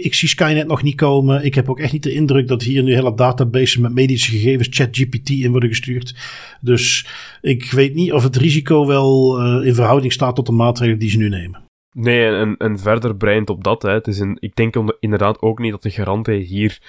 ik 0.00 0.14
zie 0.14 0.28
Skynet 0.28 0.66
nog 0.66 0.82
niet 0.82 0.94
komen. 0.94 1.44
Ik 1.44 1.54
heb 1.54 1.70
ook 1.70 1.78
echt 1.78 1.92
niet 1.92 2.02
de 2.02 2.14
indruk 2.14 2.48
dat 2.48 2.62
hier 2.62 2.82
nu 2.82 2.94
hele 2.94 3.14
databases 3.14 3.76
met 3.76 3.94
medische 3.94 4.30
gegevens, 4.30 4.68
ChatGPT 4.70 5.30
in 5.30 5.50
worden 5.50 5.68
gestuurd. 5.68 6.14
Dus 6.60 7.06
ik 7.40 7.70
weet 7.70 7.94
niet 7.94 8.12
of 8.12 8.22
het 8.22 8.36
risico 8.36 8.86
wel 8.86 9.40
in 9.62 9.74
verhouding 9.74 10.12
staat 10.12 10.34
tot 10.34 10.46
de 10.46 10.52
maatregelen 10.52 10.98
die 10.98 11.10
ze 11.10 11.18
nu 11.18 11.28
nemen. 11.28 11.71
Nee, 11.92 12.34
en, 12.34 12.56
en 12.56 12.78
verder 12.78 13.16
breind 13.16 13.50
op 13.50 13.64
dat. 13.64 13.82
Hè. 13.82 13.90
Het 13.90 14.06
is 14.06 14.18
een, 14.18 14.36
ik 14.40 14.56
denk 14.56 14.74
inderdaad 15.00 15.40
ook 15.40 15.58
niet 15.58 15.70
dat 15.70 15.82
de 15.82 15.90
garantie 15.90 16.40
hier 16.40 16.80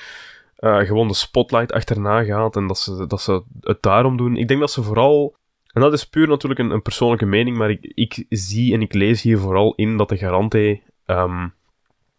uh, 0.59 0.79
gewoon 0.79 1.07
de 1.07 1.13
spotlight 1.13 1.71
achterna 1.71 2.23
gaat 2.23 2.55
en 2.55 2.67
dat 2.67 2.77
ze, 2.77 3.07
dat 3.07 3.21
ze 3.21 3.43
het 3.61 3.81
daarom 3.81 4.17
doen. 4.17 4.37
Ik 4.37 4.47
denk 4.47 4.59
dat 4.59 4.71
ze 4.71 4.83
vooral, 4.83 5.35
en 5.73 5.81
dat 5.81 5.93
is 5.93 6.07
puur 6.07 6.27
natuurlijk 6.27 6.59
een, 6.59 6.71
een 6.71 6.81
persoonlijke 6.81 7.25
mening, 7.25 7.57
maar 7.57 7.69
ik, 7.69 7.91
ik 7.95 8.25
zie 8.29 8.73
en 8.73 8.81
ik 8.81 8.93
lees 8.93 9.21
hier 9.21 9.39
vooral 9.39 9.73
in 9.75 9.97
dat 9.97 10.09
de 10.09 10.17
garante 10.17 10.81
um, 11.05 11.53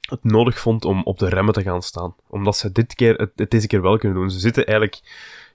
het 0.08 0.24
nodig 0.24 0.58
vond 0.58 0.84
om 0.84 1.02
op 1.02 1.18
de 1.18 1.28
remmen 1.28 1.54
te 1.54 1.62
gaan 1.62 1.82
staan. 1.82 2.14
Omdat 2.28 2.56
ze 2.56 2.72
dit 2.72 2.94
keer, 2.94 3.30
het 3.36 3.50
deze 3.50 3.66
keer 3.66 3.82
wel 3.82 3.98
kunnen 3.98 4.18
doen. 4.18 4.30
Ze 4.30 4.38
zitten 4.38 4.66
eigenlijk 4.66 5.00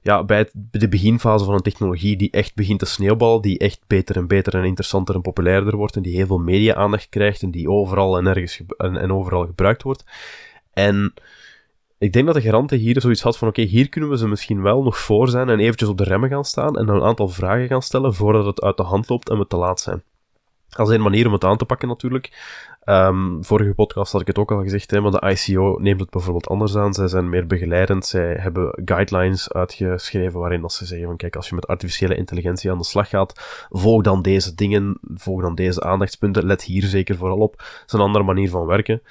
ja, 0.02 0.24
bij, 0.24 0.50
de 0.54 0.90
beginfase 0.90 1.46
van 1.46 1.54
een 1.54 1.62
technologie 1.62 2.16
die 2.16 2.32
echt 2.32 2.56
begint 2.56 2.80
te 2.80 2.86
sneeuwballen, 2.86 3.42
die 3.42 3.58
echt 3.58 3.80
beter 3.88 4.16
en 4.16 4.28
beter 4.28 4.56
en 4.56 4.64
interessanter 4.64 5.16
en 5.16 5.22
populairder 5.22 5.76
wordt 5.76 5.96
en 5.96 6.02
die 6.02 6.16
heel 6.16 6.28
veel 6.28 6.38
media-aandacht 6.38 7.10
krijgt 7.10 7.42
en 7.42 7.52
die 7.52 7.70
overal 7.70 8.18
en 8.18 8.28
ergens 8.28 8.62
en, 8.78 9.12
overal 9.12 9.46
gebruikt 9.46 9.84
wordt. 9.84 10.04
En 10.74 11.14
ik 11.98 12.14
denk 12.14 12.26
dat 12.26 12.36
de 12.36 12.42
garante 12.42 12.76
hier 12.76 13.02
zoiets 13.02 13.22
had 13.22 13.38
van, 13.38 13.48
oké, 13.48 13.62
hier 13.62 13.90
kunnen 13.90 14.10
we 14.10 14.18
ze 14.18 14.28
misschien 14.28 14.62
wel 14.62 14.84
nog 14.84 14.98
voor 14.98 15.30
zijn 15.30 15.50
en 15.50 15.60
eventjes 15.60 15.90
op 15.90 15.98
de 15.98 16.04
remmen 16.04 16.30
gaan 16.30 16.46
staan 16.46 16.78
en 16.78 16.88
een 16.88 17.04
aantal 17.04 17.28
vragen 17.28 17.68
gaan 17.68 17.82
stellen 17.82 18.14
voordat 18.14 18.46
het 18.46 18.62
uit 18.62 18.78
de 18.78 18.84
hand 18.84 19.10
loopt 19.10 19.30
en 19.30 19.38
we 19.38 19.48
te 19.48 19.58
laat 19.58 19.80
zijn. 19.80 20.04
Dat 20.70 20.90
is 20.90 20.96
een 20.96 21.02
manier 21.02 21.28
om 21.28 21.34
het 21.34 21.44
aan 21.44 21.58
te 21.58 21.66
pakken 21.66 21.88
natuurlijk. 21.88 22.32
Um, 22.90 23.44
vorige 23.44 23.74
podcast 23.74 24.12
had 24.12 24.22
ik 24.22 24.28
het 24.28 24.38
ook 24.38 24.52
al 24.52 24.62
gezegd, 24.62 24.92
hè, 24.92 25.02
maar 25.02 25.12
de 25.12 25.30
ICO 25.30 25.78
neemt 25.80 26.00
het 26.00 26.10
bijvoorbeeld 26.10 26.48
anders 26.48 26.76
aan. 26.76 26.94
Zij 26.94 27.08
zijn 27.08 27.30
meer 27.30 27.48
begeleidend. 27.48 28.06
Zij 28.06 28.34
hebben 28.34 28.82
guidelines 28.86 29.52
uitgeschreven 29.52 30.40
waarin 30.40 30.62
dat 30.62 30.74
ze 30.74 30.86
zeggen 30.86 31.08
van 31.08 31.18
kijk, 31.18 31.36
als 31.36 31.50
je 31.50 31.56
met 31.56 31.68
artificiële 31.68 32.16
intelligentie 32.16 32.72
aan 32.72 32.78
de 32.78 32.84
slag 32.84 33.10
gaat, 33.10 33.68
volg 33.70 34.04
dan 34.04 34.22
deze 34.22 34.56
dingen, 34.56 35.00
volg 35.02 35.42
dan 35.42 35.56
deze 35.56 35.82
aandachtspunten, 35.82 36.46
let 36.46 36.64
hier 36.64 36.84
zeker 36.84 37.16
vooral 37.16 37.40
op. 37.40 37.58
Dat 37.58 37.84
is 37.86 37.94
een 37.94 38.00
andere 38.00 38.24
manier 38.24 38.50
van 38.50 38.66
werken. 38.66 39.02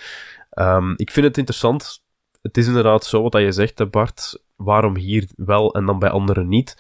Um, 0.59 0.95
ik 0.97 1.11
vind 1.11 1.27
het 1.27 1.39
interessant 1.39 2.03
het 2.43 2.57
is 2.57 2.67
inderdaad 2.67 3.05
zo 3.05 3.23
wat 3.23 3.33
je 3.33 3.53
zegt, 3.53 3.91
Bart. 3.91 4.43
Waarom 4.57 4.97
hier 4.97 5.29
wel 5.37 5.75
en 5.75 5.87
dan 5.87 5.99
bij 5.99 6.11
anderen 6.11 6.49
niet? 6.49 6.77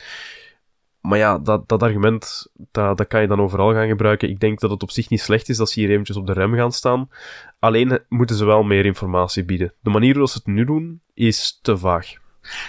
Maar 1.09 1.19
ja, 1.19 1.39
dat, 1.39 1.69
dat 1.69 1.83
argument, 1.83 2.47
dat, 2.71 2.97
dat 2.97 3.07
kan 3.07 3.21
je 3.21 3.27
dan 3.27 3.41
overal 3.41 3.73
gaan 3.73 3.89
gebruiken. 3.89 4.29
Ik 4.29 4.41
denk 4.41 4.61
dat 4.61 4.71
het 4.71 4.83
op 4.83 4.91
zich 4.91 5.09
niet 5.09 5.21
slecht 5.21 5.49
is 5.49 5.57
dat 5.57 5.71
ze 5.71 5.81
hier 5.81 5.91
eventjes 5.91 6.17
op 6.17 6.27
de 6.27 6.33
rem 6.33 6.55
gaan 6.55 6.73
staan. 6.73 7.11
Alleen 7.59 8.01
moeten 8.09 8.37
ze 8.37 8.45
wel 8.45 8.63
meer 8.63 8.85
informatie 8.85 9.45
bieden. 9.45 9.73
De 9.81 9.91
manier 9.91 10.11
waarop 10.11 10.31
ze 10.31 10.39
het 10.39 10.47
nu 10.47 10.65
doen, 10.65 11.01
is 11.15 11.59
te 11.63 11.79
vaag. 11.79 12.15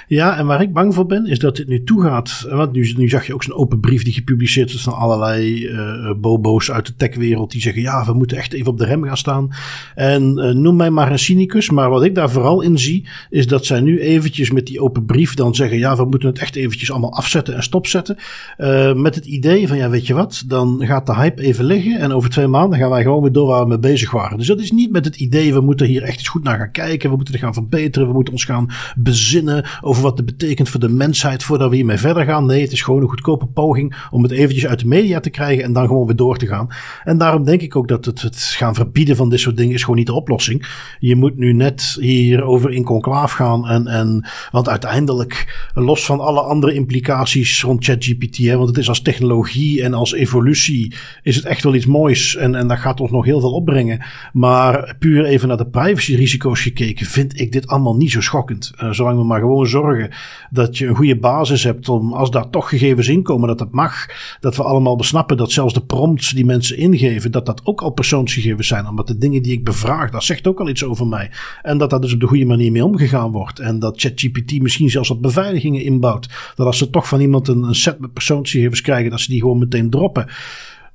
Ja, 0.07 0.37
en 0.37 0.45
waar 0.45 0.61
ik 0.61 0.73
bang 0.73 0.93
voor 0.93 1.05
ben, 1.05 1.25
is 1.25 1.39
dat 1.39 1.55
dit 1.55 1.67
nu 1.67 1.83
toegaat. 1.83 2.45
Want 2.49 2.71
nu, 2.71 2.93
nu 2.97 3.09
zag 3.09 3.27
je 3.27 3.33
ook 3.33 3.43
zo'n 3.43 3.53
open 3.53 3.79
brief 3.79 4.03
die 4.03 4.13
gepubliceerd 4.13 4.73
is 4.73 4.81
van 4.81 4.93
allerlei 4.93 5.67
uh, 5.67 6.13
bobo's 6.17 6.71
uit 6.71 6.85
de 6.85 6.95
techwereld. 6.95 7.51
Die 7.51 7.61
zeggen: 7.61 7.81
ja, 7.81 8.05
we 8.05 8.13
moeten 8.13 8.37
echt 8.37 8.53
even 8.53 8.71
op 8.71 8.77
de 8.77 8.85
rem 8.85 9.03
gaan 9.03 9.17
staan. 9.17 9.49
En 9.95 10.37
uh, 10.37 10.49
noem 10.49 10.75
mij 10.75 10.89
maar 10.89 11.11
een 11.11 11.19
cynicus. 11.19 11.69
Maar 11.69 11.89
wat 11.89 12.03
ik 12.03 12.15
daar 12.15 12.29
vooral 12.29 12.61
in 12.61 12.77
zie, 12.77 13.07
is 13.29 13.47
dat 13.47 13.65
zij 13.65 13.81
nu 13.81 13.99
eventjes 13.99 14.51
met 14.51 14.65
die 14.65 14.81
open 14.81 15.05
brief 15.05 15.33
dan 15.33 15.55
zeggen: 15.55 15.77
ja, 15.77 15.95
we 15.95 16.05
moeten 16.05 16.29
het 16.29 16.39
echt 16.39 16.55
eventjes 16.55 16.91
allemaal 16.91 17.13
afzetten 17.13 17.55
en 17.55 17.63
stopzetten. 17.63 18.17
Uh, 18.57 18.93
met 18.93 19.15
het 19.15 19.25
idee 19.25 19.67
van: 19.67 19.77
ja, 19.77 19.89
weet 19.89 20.07
je 20.07 20.13
wat, 20.13 20.43
dan 20.47 20.81
gaat 20.85 21.05
de 21.05 21.15
hype 21.15 21.41
even 21.41 21.65
liggen. 21.65 21.99
En 21.99 22.11
over 22.11 22.29
twee 22.29 22.47
maanden 22.47 22.79
gaan 22.79 22.89
wij 22.89 23.03
gewoon 23.03 23.21
weer 23.21 23.31
door 23.31 23.47
waar 23.47 23.61
we 23.61 23.67
mee 23.67 23.79
bezig 23.79 24.11
waren. 24.11 24.37
Dus 24.37 24.47
dat 24.47 24.59
is 24.59 24.71
niet 24.71 24.91
met 24.91 25.05
het 25.05 25.15
idee: 25.15 25.53
we 25.53 25.61
moeten 25.61 25.87
hier 25.87 26.03
echt 26.03 26.17
eens 26.17 26.27
goed 26.27 26.43
naar 26.43 26.57
gaan 26.57 26.71
kijken. 26.71 27.09
We 27.09 27.15
moeten 27.15 27.33
het 27.33 27.43
gaan 27.43 27.53
verbeteren. 27.53 28.07
We 28.07 28.13
moeten 28.13 28.33
ons 28.33 28.43
gaan 28.43 28.69
bezinnen 28.95 29.65
over 29.81 30.03
wat 30.03 30.17
het 30.17 30.25
betekent 30.25 30.69
voor 30.69 30.79
de 30.79 30.89
mensheid 30.89 31.43
voordat 31.43 31.69
we 31.69 31.75
hiermee 31.75 31.97
verder 31.97 32.25
gaan. 32.25 32.45
Nee, 32.45 32.61
het 32.61 32.71
is 32.71 32.81
gewoon 32.81 33.01
een 33.01 33.09
goedkope 33.09 33.45
poging 33.45 34.07
om 34.11 34.23
het 34.23 34.31
eventjes 34.31 34.67
uit 34.67 34.79
de 34.79 34.87
media 34.87 35.19
te 35.19 35.29
krijgen 35.29 35.63
en 35.63 35.73
dan 35.73 35.87
gewoon 35.87 36.05
weer 36.05 36.15
door 36.15 36.37
te 36.37 36.47
gaan. 36.47 36.67
En 37.03 37.17
daarom 37.17 37.43
denk 37.43 37.61
ik 37.61 37.75
ook 37.75 37.87
dat 37.87 38.05
het, 38.05 38.21
het 38.21 38.37
gaan 38.37 38.75
verbieden 38.75 39.15
van 39.15 39.29
dit 39.29 39.39
soort 39.39 39.57
dingen 39.57 39.73
is 39.73 39.81
gewoon 39.81 39.97
niet 39.97 40.07
de 40.07 40.13
oplossing. 40.13 40.67
Je 40.99 41.15
moet 41.15 41.37
nu 41.37 41.53
net 41.53 41.97
hierover 41.99 42.71
in 42.71 42.83
conclaaf 42.83 43.31
gaan 43.31 43.67
en, 43.67 43.87
en 43.87 44.27
want 44.51 44.69
uiteindelijk, 44.69 45.67
los 45.73 46.05
van 46.05 46.19
alle 46.19 46.41
andere 46.41 46.73
implicaties 46.73 47.61
rond 47.61 47.85
ChatGPT, 47.85 48.37
want 48.53 48.67
het 48.67 48.77
is 48.77 48.89
als 48.89 49.01
technologie 49.01 49.83
en 49.83 49.93
als 49.93 50.13
evolutie, 50.13 50.95
is 51.23 51.35
het 51.35 51.45
echt 51.45 51.63
wel 51.63 51.75
iets 51.75 51.85
moois 51.85 52.35
en, 52.35 52.55
en 52.55 52.67
dat 52.67 52.77
gaat 52.77 53.01
ons 53.01 53.11
nog 53.11 53.25
heel 53.25 53.39
veel 53.39 53.53
opbrengen. 53.53 54.01
Maar 54.33 54.95
puur 54.99 55.25
even 55.25 55.47
naar 55.47 55.57
de 55.57 55.69
privacyrisico's 55.69 56.61
gekeken, 56.61 57.05
vind 57.05 57.39
ik 57.39 57.51
dit 57.51 57.67
allemaal 57.67 57.95
niet 57.95 58.11
zo 58.11 58.21
schokkend. 58.21 58.71
Uh, 58.83 58.91
zolang 58.91 59.17
we 59.17 59.23
maar 59.23 59.39
gewoon 59.39 59.58
zorgen 59.67 60.09
dat 60.49 60.77
je 60.77 60.87
een 60.87 60.95
goede 60.95 61.19
basis 61.19 61.63
hebt 61.63 61.89
om, 61.89 62.13
als 62.13 62.31
daar 62.31 62.49
toch 62.49 62.69
gegevens 62.69 63.07
in 63.07 63.23
komen, 63.23 63.47
dat 63.47 63.57
dat 63.57 63.71
mag. 63.71 64.05
Dat 64.39 64.55
we 64.55 64.63
allemaal 64.63 64.95
besnappen 64.95 65.37
dat 65.37 65.51
zelfs 65.51 65.73
de 65.73 65.85
prompts 65.85 66.31
die 66.31 66.45
mensen 66.45 66.77
ingeven, 66.77 67.31
dat 67.31 67.45
dat 67.45 67.61
ook 67.63 67.81
al 67.81 67.89
persoonsgegevens 67.89 68.67
zijn. 68.67 68.87
Omdat 68.87 69.07
de 69.07 69.17
dingen 69.17 69.41
die 69.41 69.53
ik 69.53 69.63
bevraag, 69.63 70.11
dat 70.11 70.23
zegt 70.23 70.47
ook 70.47 70.59
al 70.59 70.69
iets 70.69 70.83
over 70.83 71.07
mij. 71.07 71.31
En 71.61 71.77
dat 71.77 71.89
daar 71.89 72.01
dus 72.01 72.13
op 72.13 72.19
de 72.19 72.27
goede 72.27 72.45
manier 72.45 72.71
mee 72.71 72.85
omgegaan 72.85 73.31
wordt. 73.31 73.59
En 73.59 73.79
dat 73.79 74.01
ChatGPT 74.01 74.61
misschien 74.61 74.89
zelfs 74.89 75.09
wat 75.09 75.21
beveiligingen 75.21 75.83
inbouwt. 75.83 76.53
Dat 76.55 76.65
als 76.65 76.77
ze 76.77 76.89
toch 76.89 77.07
van 77.07 77.21
iemand 77.21 77.47
een 77.47 77.75
set 77.75 77.99
met 77.99 78.13
persoonsgegevens 78.13 78.81
krijgen, 78.81 79.09
dat 79.09 79.19
ze 79.19 79.31
die 79.31 79.41
gewoon 79.41 79.59
meteen 79.59 79.89
droppen 79.89 80.27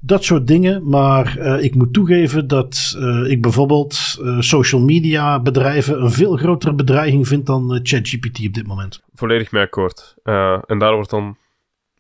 dat 0.06 0.24
soort 0.24 0.46
dingen. 0.46 0.88
Maar 0.88 1.38
uh, 1.38 1.62
ik 1.62 1.74
moet 1.74 1.92
toegeven 1.92 2.48
dat 2.48 2.96
uh, 2.98 3.30
ik 3.30 3.42
bijvoorbeeld 3.42 4.18
uh, 4.20 4.40
social 4.40 4.80
media 4.80 5.40
bedrijven 5.40 6.02
een 6.02 6.10
veel 6.10 6.36
grotere 6.36 6.74
bedreiging 6.74 7.28
vind 7.28 7.46
dan 7.46 7.80
ChatGPT 7.82 8.46
op 8.46 8.54
dit 8.54 8.66
moment. 8.66 9.02
Volledig 9.14 9.52
mee 9.52 9.62
akkoord. 9.62 10.14
en 10.66 10.78
daar 10.78 10.94
wordt 10.94 11.10
dan 11.10 11.36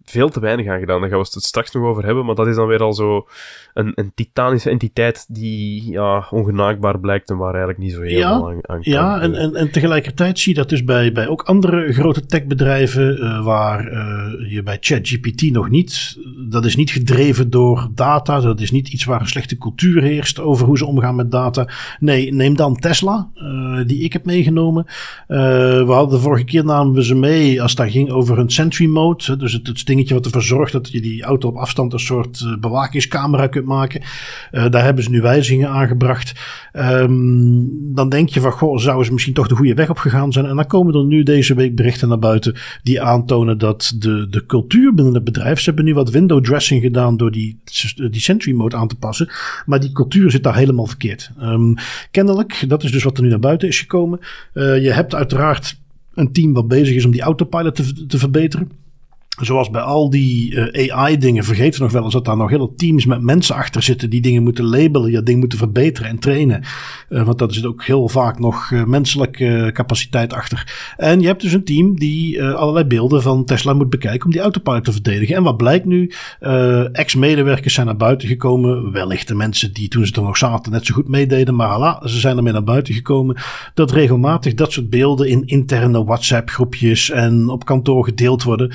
veel 0.04 0.28
te 0.28 0.40
weinig 0.40 0.66
aan 0.66 0.78
gedaan. 0.78 1.00
Daar 1.00 1.08
gaan 1.08 1.18
we 1.18 1.28
het 1.32 1.42
straks 1.42 1.72
nog 1.72 1.84
over 1.84 2.04
hebben. 2.04 2.24
Maar 2.24 2.34
dat 2.34 2.46
is 2.46 2.56
dan 2.56 2.66
weer 2.66 2.82
al 2.82 2.92
zo 2.92 3.26
een, 3.74 3.92
een 3.94 4.12
titanische 4.14 4.70
entiteit 4.70 5.26
die 5.28 5.90
ja, 5.90 6.26
ongenaakbaar 6.30 7.00
blijkt 7.00 7.30
en 7.30 7.36
waar 7.36 7.50
eigenlijk 7.50 7.78
niet 7.78 7.92
zo 7.92 8.00
heel 8.00 8.18
ja, 8.18 8.36
veel 8.36 8.48
aan, 8.48 8.54
aan 8.54 8.82
kan. 8.82 8.92
Ja, 8.92 9.20
en, 9.20 9.34
en, 9.34 9.54
en 9.54 9.70
tegelijkertijd 9.70 10.38
zie 10.38 10.52
je 10.52 10.58
dat 10.58 10.68
dus 10.68 10.84
bij, 10.84 11.12
bij 11.12 11.28
ook 11.28 11.42
andere 11.42 11.92
grote 11.92 12.26
techbedrijven 12.26 13.18
uh, 13.18 13.44
waar 13.44 13.92
uh, 13.92 14.52
je 14.52 14.62
bij 14.62 14.76
ChatGPT 14.80 15.42
nog 15.42 15.70
niet. 15.70 16.18
Dat 16.48 16.64
is 16.64 16.76
niet 16.76 16.90
gedreven 16.90 17.50
door 17.50 17.88
data. 17.94 18.40
Dat 18.40 18.60
is 18.60 18.70
niet 18.70 18.88
iets 18.88 19.04
waar 19.04 19.20
een 19.20 19.26
slechte 19.26 19.58
cultuur 19.58 20.02
heerst 20.02 20.40
over 20.40 20.66
hoe 20.66 20.78
ze 20.78 20.86
omgaan 20.86 21.16
met 21.16 21.30
data. 21.30 21.68
Nee, 21.98 22.32
neem 22.32 22.56
dan 22.56 22.76
Tesla, 22.76 23.30
uh, 23.34 23.86
die 23.86 24.02
ik 24.02 24.12
heb 24.12 24.24
meegenomen. 24.24 24.86
we 25.26 25.84
hadden 25.86 26.16
de 26.16 26.24
vorige 26.24 26.44
keer 26.44 26.64
namen 26.64 26.94
we 26.94 27.04
ze 27.04 27.14
mee 27.14 27.62
als 27.62 27.72
het 27.76 27.90
ging 27.90 28.10
over 28.10 28.36
hun 28.36 28.50
Sentry 28.50 28.86
Mode. 28.86 29.36
Dus 29.36 29.52
het, 29.52 29.66
het 29.66 29.78
dingetje 29.94 30.14
wat 30.14 30.24
ervoor 30.24 30.42
zorgt 30.42 30.72
dat 30.72 30.90
je 30.90 31.00
die 31.00 31.22
auto 31.22 31.48
op 31.48 31.56
afstand 31.56 31.92
een 31.92 31.98
soort 31.98 32.56
bewakingscamera 32.60 33.46
kunt 33.46 33.66
maken. 33.66 34.00
Uh, 34.52 34.70
daar 34.70 34.84
hebben 34.84 35.04
ze 35.04 35.10
nu 35.10 35.20
wijzigingen 35.20 35.68
aangebracht. 35.68 36.32
Um, 36.72 37.94
dan 37.94 38.08
denk 38.08 38.28
je 38.28 38.40
van, 38.40 38.52
goh, 38.52 38.78
zouden 38.78 39.06
ze 39.06 39.12
misschien 39.12 39.34
toch 39.34 39.48
de 39.48 39.54
goede 39.54 39.74
weg 39.74 39.90
op 39.90 39.98
gegaan 39.98 40.32
zijn? 40.32 40.46
En 40.46 40.56
dan 40.56 40.66
komen 40.66 40.94
er 40.94 41.04
nu 41.04 41.22
deze 41.22 41.54
week 41.54 41.74
berichten 41.74 42.08
naar 42.08 42.18
buiten 42.18 42.54
die 42.82 43.02
aantonen 43.02 43.58
dat 43.58 43.94
de, 43.98 44.26
de 44.30 44.46
cultuur 44.46 44.94
binnen 44.94 45.14
het 45.14 45.24
bedrijf, 45.24 45.58
ze 45.60 45.64
hebben 45.64 45.84
nu 45.84 45.94
wat 45.94 46.10
window 46.10 46.44
dressing 46.44 46.82
gedaan 46.82 47.16
door 47.16 47.30
die, 47.30 47.60
die 48.10 48.20
Sentry 48.20 48.52
mode 48.52 48.76
aan 48.76 48.88
te 48.88 48.96
passen. 48.96 49.28
Maar 49.66 49.80
die 49.80 49.92
cultuur 49.92 50.30
zit 50.30 50.42
daar 50.42 50.56
helemaal 50.56 50.86
verkeerd. 50.86 51.30
Um, 51.42 51.74
kennelijk, 52.10 52.64
dat 52.68 52.84
is 52.84 52.92
dus 52.92 53.02
wat 53.02 53.16
er 53.16 53.22
nu 53.22 53.28
naar 53.28 53.38
buiten 53.38 53.68
is 53.68 53.78
gekomen. 53.78 54.18
Uh, 54.54 54.82
je 54.82 54.92
hebt 54.92 55.14
uiteraard 55.14 55.82
een 56.14 56.32
team 56.32 56.52
wat 56.52 56.68
bezig 56.68 56.96
is 56.96 57.04
om 57.04 57.10
die 57.10 57.22
autopilot 57.22 57.74
te, 57.74 58.06
te 58.06 58.18
verbeteren 58.18 58.82
zoals 59.40 59.70
bij 59.70 59.80
al 59.80 60.10
die 60.10 60.60
eh, 60.60 60.94
AI-dingen, 60.94 61.44
vergeten 61.44 61.78
we 61.78 61.84
nog 61.84 61.92
wel 61.92 62.04
eens 62.04 62.12
dat 62.12 62.24
daar 62.24 62.36
nog 62.36 62.50
hele 62.50 62.74
teams 62.76 63.06
met 63.06 63.22
mensen 63.22 63.54
achter 63.54 63.82
zitten 63.82 64.10
die 64.10 64.20
dingen 64.20 64.42
moeten 64.42 64.64
labelen, 64.64 65.10
ja, 65.10 65.20
dingen 65.20 65.40
moeten 65.40 65.58
verbeteren 65.58 66.10
en 66.10 66.18
trainen. 66.18 66.62
Uh, 67.08 67.22
want 67.22 67.38
dat 67.38 67.50
is 67.50 67.64
ook 67.64 67.84
heel 67.84 68.08
vaak 68.08 68.38
nog 68.38 68.70
uh, 68.70 68.84
menselijke 68.84 69.70
capaciteit 69.72 70.32
achter. 70.32 70.92
En 70.96 71.20
je 71.20 71.26
hebt 71.26 71.42
dus 71.42 71.52
een 71.52 71.64
team 71.64 71.98
die 71.98 72.42
allerlei 72.42 72.84
beelden 72.84 73.22
van 73.22 73.44
Tesla 73.44 73.72
moet 73.72 73.90
bekijken 73.90 74.24
om 74.24 74.32
die 74.32 74.40
autopilot 74.40 74.84
te 74.84 74.92
verdedigen. 74.92 75.36
En 75.36 75.42
wat 75.42 75.56
blijkt 75.56 75.84
nu? 75.84 76.10
Ex-medewerkers 76.92 77.74
zijn 77.74 77.86
naar 77.86 77.96
buiten 77.96 78.28
gekomen. 78.28 78.92
Wellicht 78.92 79.28
de 79.28 79.34
mensen 79.34 79.72
die 79.72 79.88
toen 79.88 80.06
ze 80.06 80.12
er 80.12 80.22
nog 80.22 80.36
zaten 80.36 80.72
net 80.72 80.86
zo 80.86 80.94
goed 80.94 81.08
meededen, 81.08 81.54
maar 81.54 81.68
hala, 81.68 82.00
ze 82.04 82.18
zijn 82.20 82.36
ermee 82.36 82.52
naar 82.52 82.64
buiten 82.64 82.94
gekomen. 82.94 83.36
Dat 83.74 83.90
regelmatig 83.90 84.54
dat 84.54 84.72
soort 84.72 84.90
beelden 84.90 85.28
in 85.28 85.46
interne 85.46 86.04
WhatsApp-groepjes 86.04 87.10
en 87.10 87.48
op 87.48 87.64
kantoor 87.64 88.04
gedeeld 88.04 88.42
worden. 88.42 88.72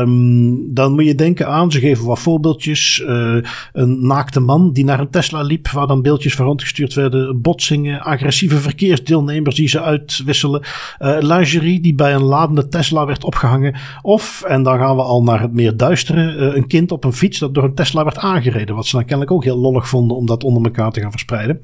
Um, 0.00 0.74
dan 0.74 0.92
moet 0.92 1.04
je 1.04 1.14
denken 1.14 1.48
aan, 1.48 1.70
ze 1.72 1.80
geven 1.80 2.06
wat 2.06 2.18
voorbeeldjes. 2.18 3.02
Uh, 3.06 3.36
een 3.72 4.06
naakte 4.06 4.40
man 4.40 4.72
die 4.72 4.84
naar 4.84 5.00
een 5.00 5.10
Tesla 5.10 5.42
liep, 5.42 5.68
waar 5.68 5.86
dan 5.86 6.02
beeldjes 6.02 6.34
van 6.34 6.46
rondgestuurd 6.46 6.94
werden. 6.94 7.40
Botsingen, 7.40 8.00
agressieve 8.00 8.56
verkeersdeelnemers 8.56 9.56
die 9.56 9.68
ze 9.68 9.82
uitwisselen. 9.82 10.62
Uh, 10.62 11.16
lingerie 11.20 11.80
die 11.80 11.94
bij 11.94 12.14
een 12.14 12.22
ladende 12.22 12.68
Tesla 12.68 13.06
werd 13.06 13.24
opgehangen. 13.24 13.74
Of, 14.02 14.42
en 14.42 14.62
dan 14.62 14.78
gaan 14.78 14.96
we 14.96 15.02
al 15.02 15.22
naar 15.22 15.40
het 15.40 15.52
meer 15.52 15.76
duistere, 15.76 16.34
uh, 16.34 16.56
een 16.56 16.66
kind 16.66 16.92
op 16.92 17.04
een 17.04 17.12
fiets 17.12 17.38
dat 17.38 17.54
door 17.54 17.64
een 17.64 17.74
Tesla 17.74 18.04
werd 18.04 18.18
aangereden. 18.18 18.74
Wat 18.74 18.86
ze 18.86 18.96
dan 18.96 19.04
kennelijk 19.04 19.30
ook 19.30 19.44
heel 19.44 19.58
lollig 19.58 19.88
vonden 19.88 20.16
om 20.16 20.26
dat 20.26 20.44
onder 20.44 20.64
elkaar 20.64 20.90
te 20.90 21.00
gaan 21.00 21.10
verspreiden. 21.10 21.60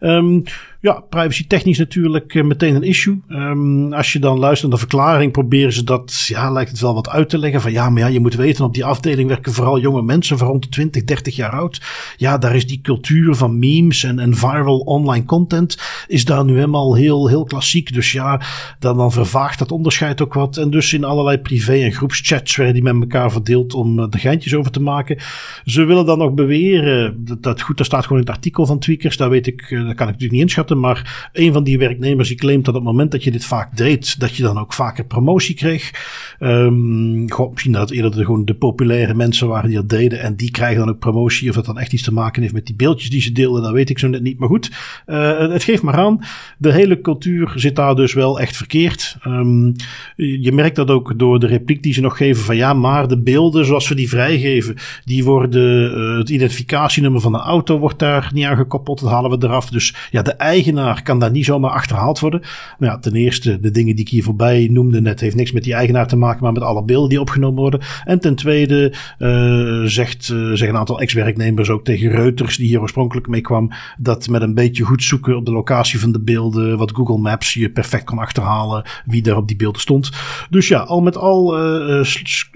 Um, 0.00 0.42
ja, 0.80 1.00
privacy 1.08 1.46
technisch 1.46 1.78
natuurlijk 1.78 2.34
uh, 2.34 2.44
meteen 2.44 2.74
een 2.74 2.82
issue. 2.82 3.20
Um, 3.28 3.92
als 3.92 4.12
je 4.12 4.18
dan 4.18 4.38
luistert 4.38 4.70
naar 4.70 4.80
de 4.80 4.86
verklaring, 4.86 5.32
proberen 5.32 5.72
ze 5.72 5.84
dat, 5.84 6.24
ja, 6.26 6.50
lijkt 6.50 6.70
het 6.70 6.80
wel 6.80 6.94
wat 6.94 7.08
uit 7.08 7.28
te 7.28 7.38
leggen. 7.38 7.60
Van 7.60 7.72
ja, 7.72 7.90
maar 7.90 8.02
ja, 8.02 8.06
je 8.06 8.20
moet 8.20 8.34
weten, 8.34 8.64
op 8.64 8.74
die 8.74 8.84
afdeling 8.84 9.28
werken 9.28 9.52
vooral 9.52 9.80
jonge 9.80 10.02
mensen 10.02 10.38
van 10.38 10.48
rond 10.48 10.62
de 10.62 10.68
20, 10.68 11.04
30 11.04 11.36
jaar 11.36 11.50
oud. 11.50 11.82
Ja, 12.16 12.38
daar 12.38 12.54
is 12.54 12.66
die 12.66 12.80
cultuur 12.80 13.34
van 13.34 13.58
memes 13.58 14.04
en, 14.04 14.18
en 14.18 14.36
viral 14.36 14.78
online 14.78 15.24
content, 15.24 15.78
is 16.06 16.24
daar 16.24 16.44
nu 16.44 16.54
helemaal 16.54 16.94
heel, 16.94 17.28
heel 17.28 17.44
klassiek. 17.44 17.92
Dus 17.94 18.12
ja, 18.12 18.40
dan, 18.78 18.96
dan 18.96 19.12
vervaagt 19.12 19.58
dat 19.58 19.72
onderscheid 19.72 20.22
ook 20.22 20.34
wat. 20.34 20.56
En 20.56 20.70
dus 20.70 20.92
in 20.92 21.04
allerlei 21.04 21.38
privé- 21.38 21.82
en 21.82 21.92
groepschats 21.92 22.56
werden 22.56 22.74
die 22.74 22.92
met 22.92 23.00
elkaar 23.00 23.32
verdeeld 23.32 23.74
om 23.74 23.98
uh, 23.98 24.06
de 24.10 24.18
geintjes 24.18 24.54
over 24.54 24.70
te 24.70 24.80
maken. 24.80 25.18
Ze 25.64 25.84
willen 25.84 26.06
dan 26.06 26.18
nog 26.18 26.34
beweren, 26.34 27.24
dat, 27.24 27.42
dat 27.42 27.60
goed, 27.60 27.76
daar 27.76 27.86
staat 27.86 28.02
gewoon 28.02 28.20
in 28.20 28.26
het 28.26 28.34
artikel 28.34 28.66
van 28.66 28.78
Tweakers, 28.78 29.16
daar 29.16 29.30
weet 29.30 29.46
ik, 29.46 29.70
uh, 29.70 29.86
dat 29.86 29.94
kan 29.94 30.06
ik 30.06 30.12
natuurlijk 30.12 30.32
niet 30.32 30.40
inschatten 30.40 30.67
maar 30.74 31.30
een 31.32 31.52
van 31.52 31.64
die 31.64 31.78
werknemers 31.78 32.28
die 32.28 32.36
claimt 32.36 32.64
dat 32.64 32.74
op 32.74 32.80
het 32.80 32.90
moment 32.90 33.10
dat 33.10 33.24
je 33.24 33.30
dit 33.30 33.44
vaak 33.44 33.76
deed, 33.76 34.20
dat 34.20 34.36
je 34.36 34.42
dan 34.42 34.58
ook 34.58 34.72
vaker 34.72 35.04
promotie 35.04 35.54
kreeg. 35.54 35.92
Um, 36.40 37.24
misschien 37.24 37.72
dat 37.72 37.80
het 37.80 37.90
eerder 37.90 38.10
de, 38.10 38.24
gewoon 38.24 38.44
de 38.44 38.54
populaire 38.54 39.14
mensen 39.14 39.48
waren 39.48 39.68
die 39.68 39.78
dat 39.78 39.88
deden 39.88 40.20
en 40.20 40.36
die 40.36 40.50
krijgen 40.50 40.78
dan 40.78 40.88
ook 40.88 40.98
promotie. 40.98 41.48
Of 41.48 41.54
dat 41.54 41.64
dan 41.64 41.78
echt 41.78 41.92
iets 41.92 42.02
te 42.02 42.12
maken 42.12 42.42
heeft 42.42 42.54
met 42.54 42.66
die 42.66 42.76
beeldjes 42.76 43.10
die 43.10 43.20
ze 43.20 43.32
deelden, 43.32 43.62
dat 43.62 43.72
weet 43.72 43.90
ik 43.90 43.98
zo 43.98 44.08
net 44.08 44.22
niet. 44.22 44.38
Maar 44.38 44.48
goed, 44.48 44.70
uh, 45.06 45.38
het 45.38 45.64
geeft 45.64 45.82
maar 45.82 45.96
aan. 45.96 46.20
De 46.58 46.72
hele 46.72 47.00
cultuur 47.00 47.52
zit 47.54 47.76
daar 47.76 47.94
dus 47.94 48.12
wel 48.12 48.40
echt 48.40 48.56
verkeerd. 48.56 49.16
Um, 49.26 49.74
je 50.16 50.52
merkt 50.52 50.76
dat 50.76 50.90
ook 50.90 51.18
door 51.18 51.40
de 51.40 51.46
repliek 51.46 51.82
die 51.82 51.92
ze 51.92 52.00
nog 52.00 52.16
geven 52.16 52.44
van 52.44 52.56
ja, 52.56 52.72
maar 52.72 53.08
de 53.08 53.18
beelden 53.18 53.64
zoals 53.64 53.88
we 53.88 53.94
die 53.94 54.08
vrijgeven, 54.08 54.74
die 55.04 55.24
worden, 55.24 55.98
uh, 55.98 56.18
het 56.18 56.28
identificatienummer 56.28 57.20
van 57.20 57.32
de 57.32 57.38
auto 57.38 57.78
wordt 57.78 57.98
daar 57.98 58.30
niet 58.34 58.44
aan 58.44 58.56
gekoppeld, 58.56 59.00
dat 59.00 59.10
halen 59.10 59.30
we 59.30 59.46
eraf. 59.46 59.70
Dus 59.70 59.94
ja, 60.10 60.22
de 60.22 60.38
eigenaar 60.58 61.02
kan 61.02 61.18
daar 61.18 61.30
niet 61.30 61.44
zomaar 61.44 61.70
achterhaald 61.70 62.18
worden. 62.18 62.40
Nou 62.78 62.92
ja, 62.92 62.98
ten 62.98 63.14
eerste, 63.14 63.60
de 63.60 63.70
dingen 63.70 63.96
die 63.96 64.04
ik 64.04 64.10
hier 64.10 64.22
voorbij 64.22 64.68
noemde 64.70 65.00
net, 65.00 65.20
heeft 65.20 65.36
niks 65.36 65.52
met 65.52 65.64
die 65.64 65.74
eigenaar 65.74 66.08
te 66.08 66.16
maken, 66.16 66.42
maar 66.42 66.52
met 66.52 66.62
alle 66.62 66.84
beelden 66.84 67.08
die 67.08 67.20
opgenomen 67.20 67.60
worden. 67.60 67.80
En 68.04 68.20
ten 68.20 68.34
tweede 68.34 68.92
uh, 69.18 69.82
zegt, 69.84 70.28
uh, 70.28 70.48
zeggen 70.48 70.68
een 70.68 70.76
aantal 70.76 71.00
ex-werknemers 71.00 71.70
ook 71.70 71.84
tegen 71.84 72.10
Reuters, 72.10 72.56
die 72.56 72.66
hier 72.66 72.80
oorspronkelijk 72.80 73.28
mee 73.28 73.40
kwam, 73.40 73.72
dat 73.98 74.28
met 74.28 74.42
een 74.42 74.54
beetje 74.54 74.84
goed 74.84 75.02
zoeken 75.02 75.36
op 75.36 75.44
de 75.44 75.52
locatie 75.52 76.00
van 76.00 76.12
de 76.12 76.20
beelden, 76.20 76.78
wat 76.78 76.92
Google 76.94 77.18
Maps 77.18 77.54
je 77.54 77.70
perfect 77.70 78.04
kan 78.04 78.18
achterhalen 78.18 78.84
wie 79.04 79.22
daar 79.22 79.36
op 79.36 79.48
die 79.48 79.56
beelden 79.56 79.80
stond. 79.80 80.10
Dus 80.50 80.68
ja, 80.68 80.78
al 80.78 81.00
met 81.00 81.16
al 81.16 81.58
uh, 81.58 82.04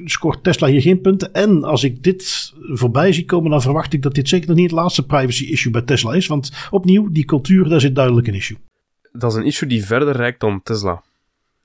scoort 0.04 0.42
Tesla 0.42 0.68
hier 0.68 0.80
geen 0.80 1.00
punten. 1.00 1.32
En 1.32 1.64
als 1.64 1.84
ik 1.84 2.02
dit 2.02 2.52
voorbij 2.72 3.12
zie 3.12 3.24
komen, 3.24 3.50
dan 3.50 3.62
verwacht 3.62 3.92
ik 3.92 4.02
dat 4.02 4.14
dit 4.14 4.28
zeker 4.28 4.48
nog 4.48 4.56
niet 4.56 4.70
het 4.70 4.80
laatste 4.80 5.06
privacy 5.06 5.44
issue 5.44 5.72
bij 5.72 5.82
Tesla 5.82 6.12
is. 6.12 6.26
Want 6.26 6.52
opnieuw, 6.70 7.10
die 7.10 7.24
cultuur, 7.24 7.68
daar 7.68 7.80
zit 7.80 7.91
duidelijk 7.92 8.26
een 8.26 8.34
issue. 8.34 8.58
Dat 9.12 9.32
is 9.32 9.38
een 9.38 9.46
issue 9.46 9.68
die 9.68 9.84
verder 9.84 10.16
reikt 10.16 10.40
dan 10.40 10.62
Tesla. 10.62 11.02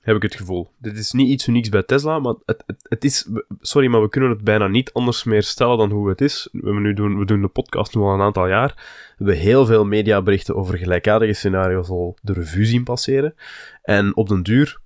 heb 0.00 0.16
ik 0.16 0.22
het 0.22 0.34
gevoel. 0.34 0.68
Dit 0.78 0.98
is 0.98 1.12
niet 1.12 1.28
iets 1.28 1.46
unieks 1.46 1.68
bij 1.68 1.82
Tesla, 1.82 2.18
maar 2.18 2.34
het, 2.44 2.64
het, 2.82 3.04
is... 3.04 3.28
Sorry, 3.60 3.88
maar 3.88 4.02
we 4.02 4.08
kunnen 4.08 4.30
het 4.30 4.44
bijna 4.44 4.66
niet 4.66 4.92
anders 4.92 5.24
meer 5.24 5.42
stellen 5.42 5.78
dan 5.78 5.90
hoe 5.90 6.08
het 6.08 6.20
is. 6.20 6.48
We, 6.52 6.80
nu 6.80 6.94
doen, 6.94 7.18
we 7.18 7.24
doen 7.24 7.40
de 7.40 7.48
podcast 7.48 7.94
nu 7.94 8.02
al 8.02 8.14
een 8.14 8.20
aantal 8.20 8.48
jaar. 8.48 8.74
We 8.76 9.24
hebben 9.24 9.36
heel 9.36 9.66
veel 9.66 9.84
mediaberichten 9.84 10.56
over 10.56 10.78
gelijkaardige 10.78 11.32
scenario's 11.32 11.88
al 11.88 12.16
de 12.22 12.32
revue 12.32 12.64
zien 12.64 12.84
passeren. 12.84 13.34
En 13.82 14.16
op 14.16 14.28
den 14.28 14.42
duur... 14.42 14.80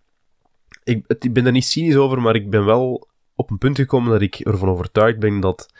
Ik, 0.84 1.04
ik 1.18 1.32
ben 1.32 1.46
er 1.46 1.52
niet 1.52 1.64
cynisch 1.64 1.96
over, 1.96 2.20
maar 2.20 2.34
ik 2.34 2.50
ben 2.50 2.64
wel 2.64 3.08
op 3.34 3.50
een 3.50 3.58
punt 3.58 3.76
gekomen 3.76 4.12
dat 4.12 4.20
ik 4.20 4.34
ervan 4.34 4.68
overtuigd 4.68 5.18
ben 5.18 5.40
dat 5.40 5.72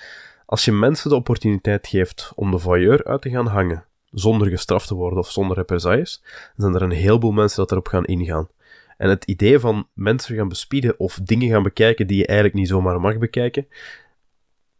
als 0.47 0.65
je 0.65 0.73
mensen 0.73 1.11
de 1.11 1.17
opportuniteit 1.17 1.87
geeft 1.87 2.33
om 2.35 2.51
de 2.51 2.59
voyeur 2.59 3.05
uit 3.05 3.23
te 3.23 3.31
gaan 3.31 3.47
hangen, 3.47 3.85
zonder 4.13 4.49
gestraft 4.49 4.89
te 4.89 4.95
worden 4.95 5.19
of 5.19 5.31
zonder 5.31 5.57
represailles, 5.57 6.23
zijn 6.57 6.75
er 6.75 6.83
een 6.83 6.91
heleboel 6.91 7.33
mensen 7.33 7.59
dat 7.59 7.71
erop 7.71 7.87
gaan 7.87 8.05
ingaan. 8.05 8.49
En 8.97 9.09
het 9.09 9.25
idee 9.25 9.59
van 9.59 9.89
mensen 9.95 10.37
gaan 10.37 10.49
bespieden 10.49 10.99
of 10.99 11.19
dingen 11.23 11.51
gaan 11.51 11.63
bekijken 11.63 12.07
die 12.07 12.17
je 12.17 12.27
eigenlijk 12.27 12.59
niet 12.59 12.69
zomaar 12.69 13.01
mag 13.01 13.19
bekijken, 13.19 13.67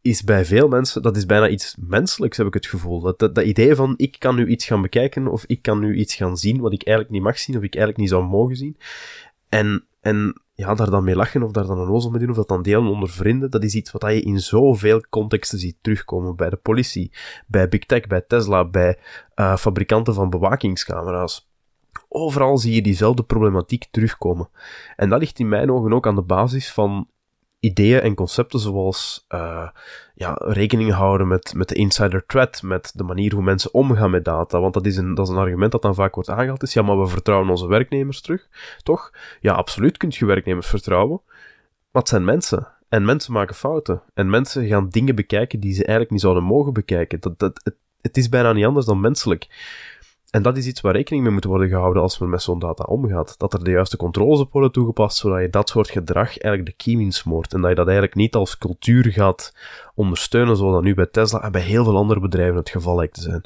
is 0.03 0.23
bij 0.23 0.45
veel 0.45 0.69
mensen, 0.69 1.03
dat 1.03 1.17
is 1.17 1.27
bijna 1.27 1.49
iets 1.49 1.77
menselijks, 1.79 2.37
heb 2.37 2.47
ik 2.47 2.55
het 2.55 2.67
gevoel. 2.67 3.01
Dat, 3.01 3.19
dat, 3.19 3.35
dat, 3.35 3.45
idee 3.45 3.75
van, 3.75 3.95
ik 3.97 4.17
kan 4.19 4.35
nu 4.35 4.47
iets 4.47 4.67
gaan 4.67 4.83
bekijken, 4.83 5.29
of 5.29 5.45
ik 5.47 5.63
kan 5.63 5.79
nu 5.79 5.95
iets 5.97 6.15
gaan 6.15 6.37
zien 6.37 6.61
wat 6.61 6.73
ik 6.73 6.83
eigenlijk 6.83 7.17
niet 7.17 7.25
mag 7.25 7.39
zien, 7.39 7.57
of 7.57 7.63
ik 7.63 7.75
eigenlijk 7.75 7.99
niet 7.99 8.09
zou 8.09 8.25
mogen 8.25 8.57
zien. 8.57 8.77
En, 9.49 9.85
en 10.01 10.42
ja, 10.55 10.75
daar 10.75 10.91
dan 10.91 11.05
mee 11.05 11.17
lachen, 11.17 11.43
of 11.43 11.51
daar 11.51 11.67
dan 11.67 11.79
een 11.79 11.89
ozel 11.89 12.11
mee 12.11 12.21
doen, 12.21 12.31
of 12.31 12.37
dat 12.37 12.49
dan 12.49 12.63
delen 12.63 12.91
onder 12.91 13.09
vrienden, 13.09 13.51
dat 13.51 13.65
is 13.65 13.75
iets 13.75 13.91
wat 13.91 14.03
je 14.03 14.21
in 14.21 14.41
zoveel 14.41 15.01
contexten 15.11 15.59
ziet 15.59 15.77
terugkomen. 15.81 16.37
Bij 16.37 16.51
de 16.51 16.57
politie, 16.57 17.13
bij 17.47 17.69
Big 17.69 17.85
Tech, 17.85 18.07
bij 18.07 18.21
Tesla, 18.21 18.65
bij 18.65 18.99
uh, 19.37 19.57
fabrikanten 19.57 20.15
van 20.15 20.31
bewakingscamera's. 20.31 21.51
Overal 22.09 22.59
zie 22.59 22.75
je 22.75 22.83
diezelfde 22.83 23.23
problematiek 23.23 23.87
terugkomen. 23.91 24.49
En 24.97 25.09
dat 25.09 25.19
ligt 25.21 25.39
in 25.39 25.49
mijn 25.49 25.71
ogen 25.71 25.93
ook 25.93 26.07
aan 26.07 26.15
de 26.15 26.23
basis 26.23 26.73
van 26.73 27.09
ideeën 27.63 28.01
en 28.01 28.15
concepten 28.15 28.59
zoals 28.59 29.27
uh, 29.29 29.69
ja, 30.15 30.37
rekening 30.39 30.93
houden 30.93 31.29
met, 31.29 31.55
met 31.55 31.69
de 31.69 31.75
insider 31.75 32.27
threat, 32.27 32.63
met 32.63 32.93
de 32.95 33.03
manier 33.03 33.33
hoe 33.35 33.43
mensen 33.43 33.75
omgaan 33.75 34.11
met 34.11 34.25
data. 34.25 34.61
Want 34.61 34.75
dat 34.75 34.87
is, 34.87 34.97
een, 34.97 35.15
dat 35.15 35.27
is 35.27 35.33
een 35.33 35.41
argument 35.41 35.73
dat 35.73 35.83
dan 35.83 35.95
vaak 35.95 36.15
wordt 36.15 36.31
aangehaald. 36.31 36.63
Is 36.63 36.73
ja, 36.73 36.83
maar 36.83 37.01
we 37.01 37.07
vertrouwen 37.07 37.51
onze 37.51 37.67
werknemers 37.67 38.21
terug, 38.21 38.49
toch? 38.83 39.13
Ja, 39.41 39.53
absoluut 39.53 39.97
kun 39.97 40.13
je 40.13 40.27
werknemers 40.27 40.67
vertrouwen. 40.67 41.21
Wat 41.91 42.09
zijn 42.09 42.25
mensen? 42.25 42.69
En 42.89 43.05
mensen 43.05 43.33
maken 43.33 43.55
fouten. 43.55 44.03
En 44.15 44.31
mensen 44.31 44.67
gaan 44.67 44.89
dingen 44.89 45.15
bekijken 45.15 45.61
die 45.61 45.73
ze 45.73 45.81
eigenlijk 45.81 46.11
niet 46.11 46.21
zouden 46.21 46.45
mogen 46.45 46.73
bekijken. 46.73 47.21
Dat, 47.21 47.39
dat, 47.39 47.61
het, 47.65 47.75
het 48.01 48.17
is 48.17 48.29
bijna 48.29 48.53
niet 48.53 48.65
anders 48.65 48.87
dan 48.87 49.01
menselijk. 49.01 49.47
En 50.33 50.43
dat 50.43 50.57
is 50.57 50.67
iets 50.67 50.81
waar 50.81 50.95
rekening 50.95 51.25
mee 51.25 51.33
moet 51.33 51.45
worden 51.45 51.69
gehouden 51.69 52.03
als 52.03 52.19
men 52.19 52.31
met 52.31 52.43
zo'n 52.43 52.59
data 52.59 52.85
omgaat. 52.85 53.35
Dat 53.39 53.53
er 53.53 53.65
de 53.65 53.71
juiste 53.71 53.97
controles 53.97 54.41
op 54.41 54.53
worden 54.53 54.73
toegepast, 54.73 55.17
zodat 55.17 55.41
je 55.41 55.51
dat 55.51 55.69
soort 55.69 55.91
gedrag 55.91 56.39
eigenlijk 56.39 56.67
de 56.67 56.85
kiem 56.85 57.01
insmoort. 57.01 57.55
En 57.55 57.61
dat 57.61 57.71
je 57.71 57.77
dat 57.77 57.87
eigenlijk 57.87 58.17
niet 58.17 58.35
als 58.35 58.59
cultuur 58.59 59.13
gaat 59.13 59.55
ondersteunen, 59.95 60.57
zoals 60.57 60.75
dat 60.75 60.83
nu 60.83 60.95
bij 60.95 61.07
Tesla 61.07 61.43
en 61.43 61.53
bij 61.53 61.61
heel 61.61 61.85
veel 61.85 61.97
andere 61.97 62.21
bedrijven 62.21 62.57
het 62.57 62.71
geval 62.71 62.97
lijkt 62.97 63.15
te 63.15 63.21
zijn. 63.21 63.45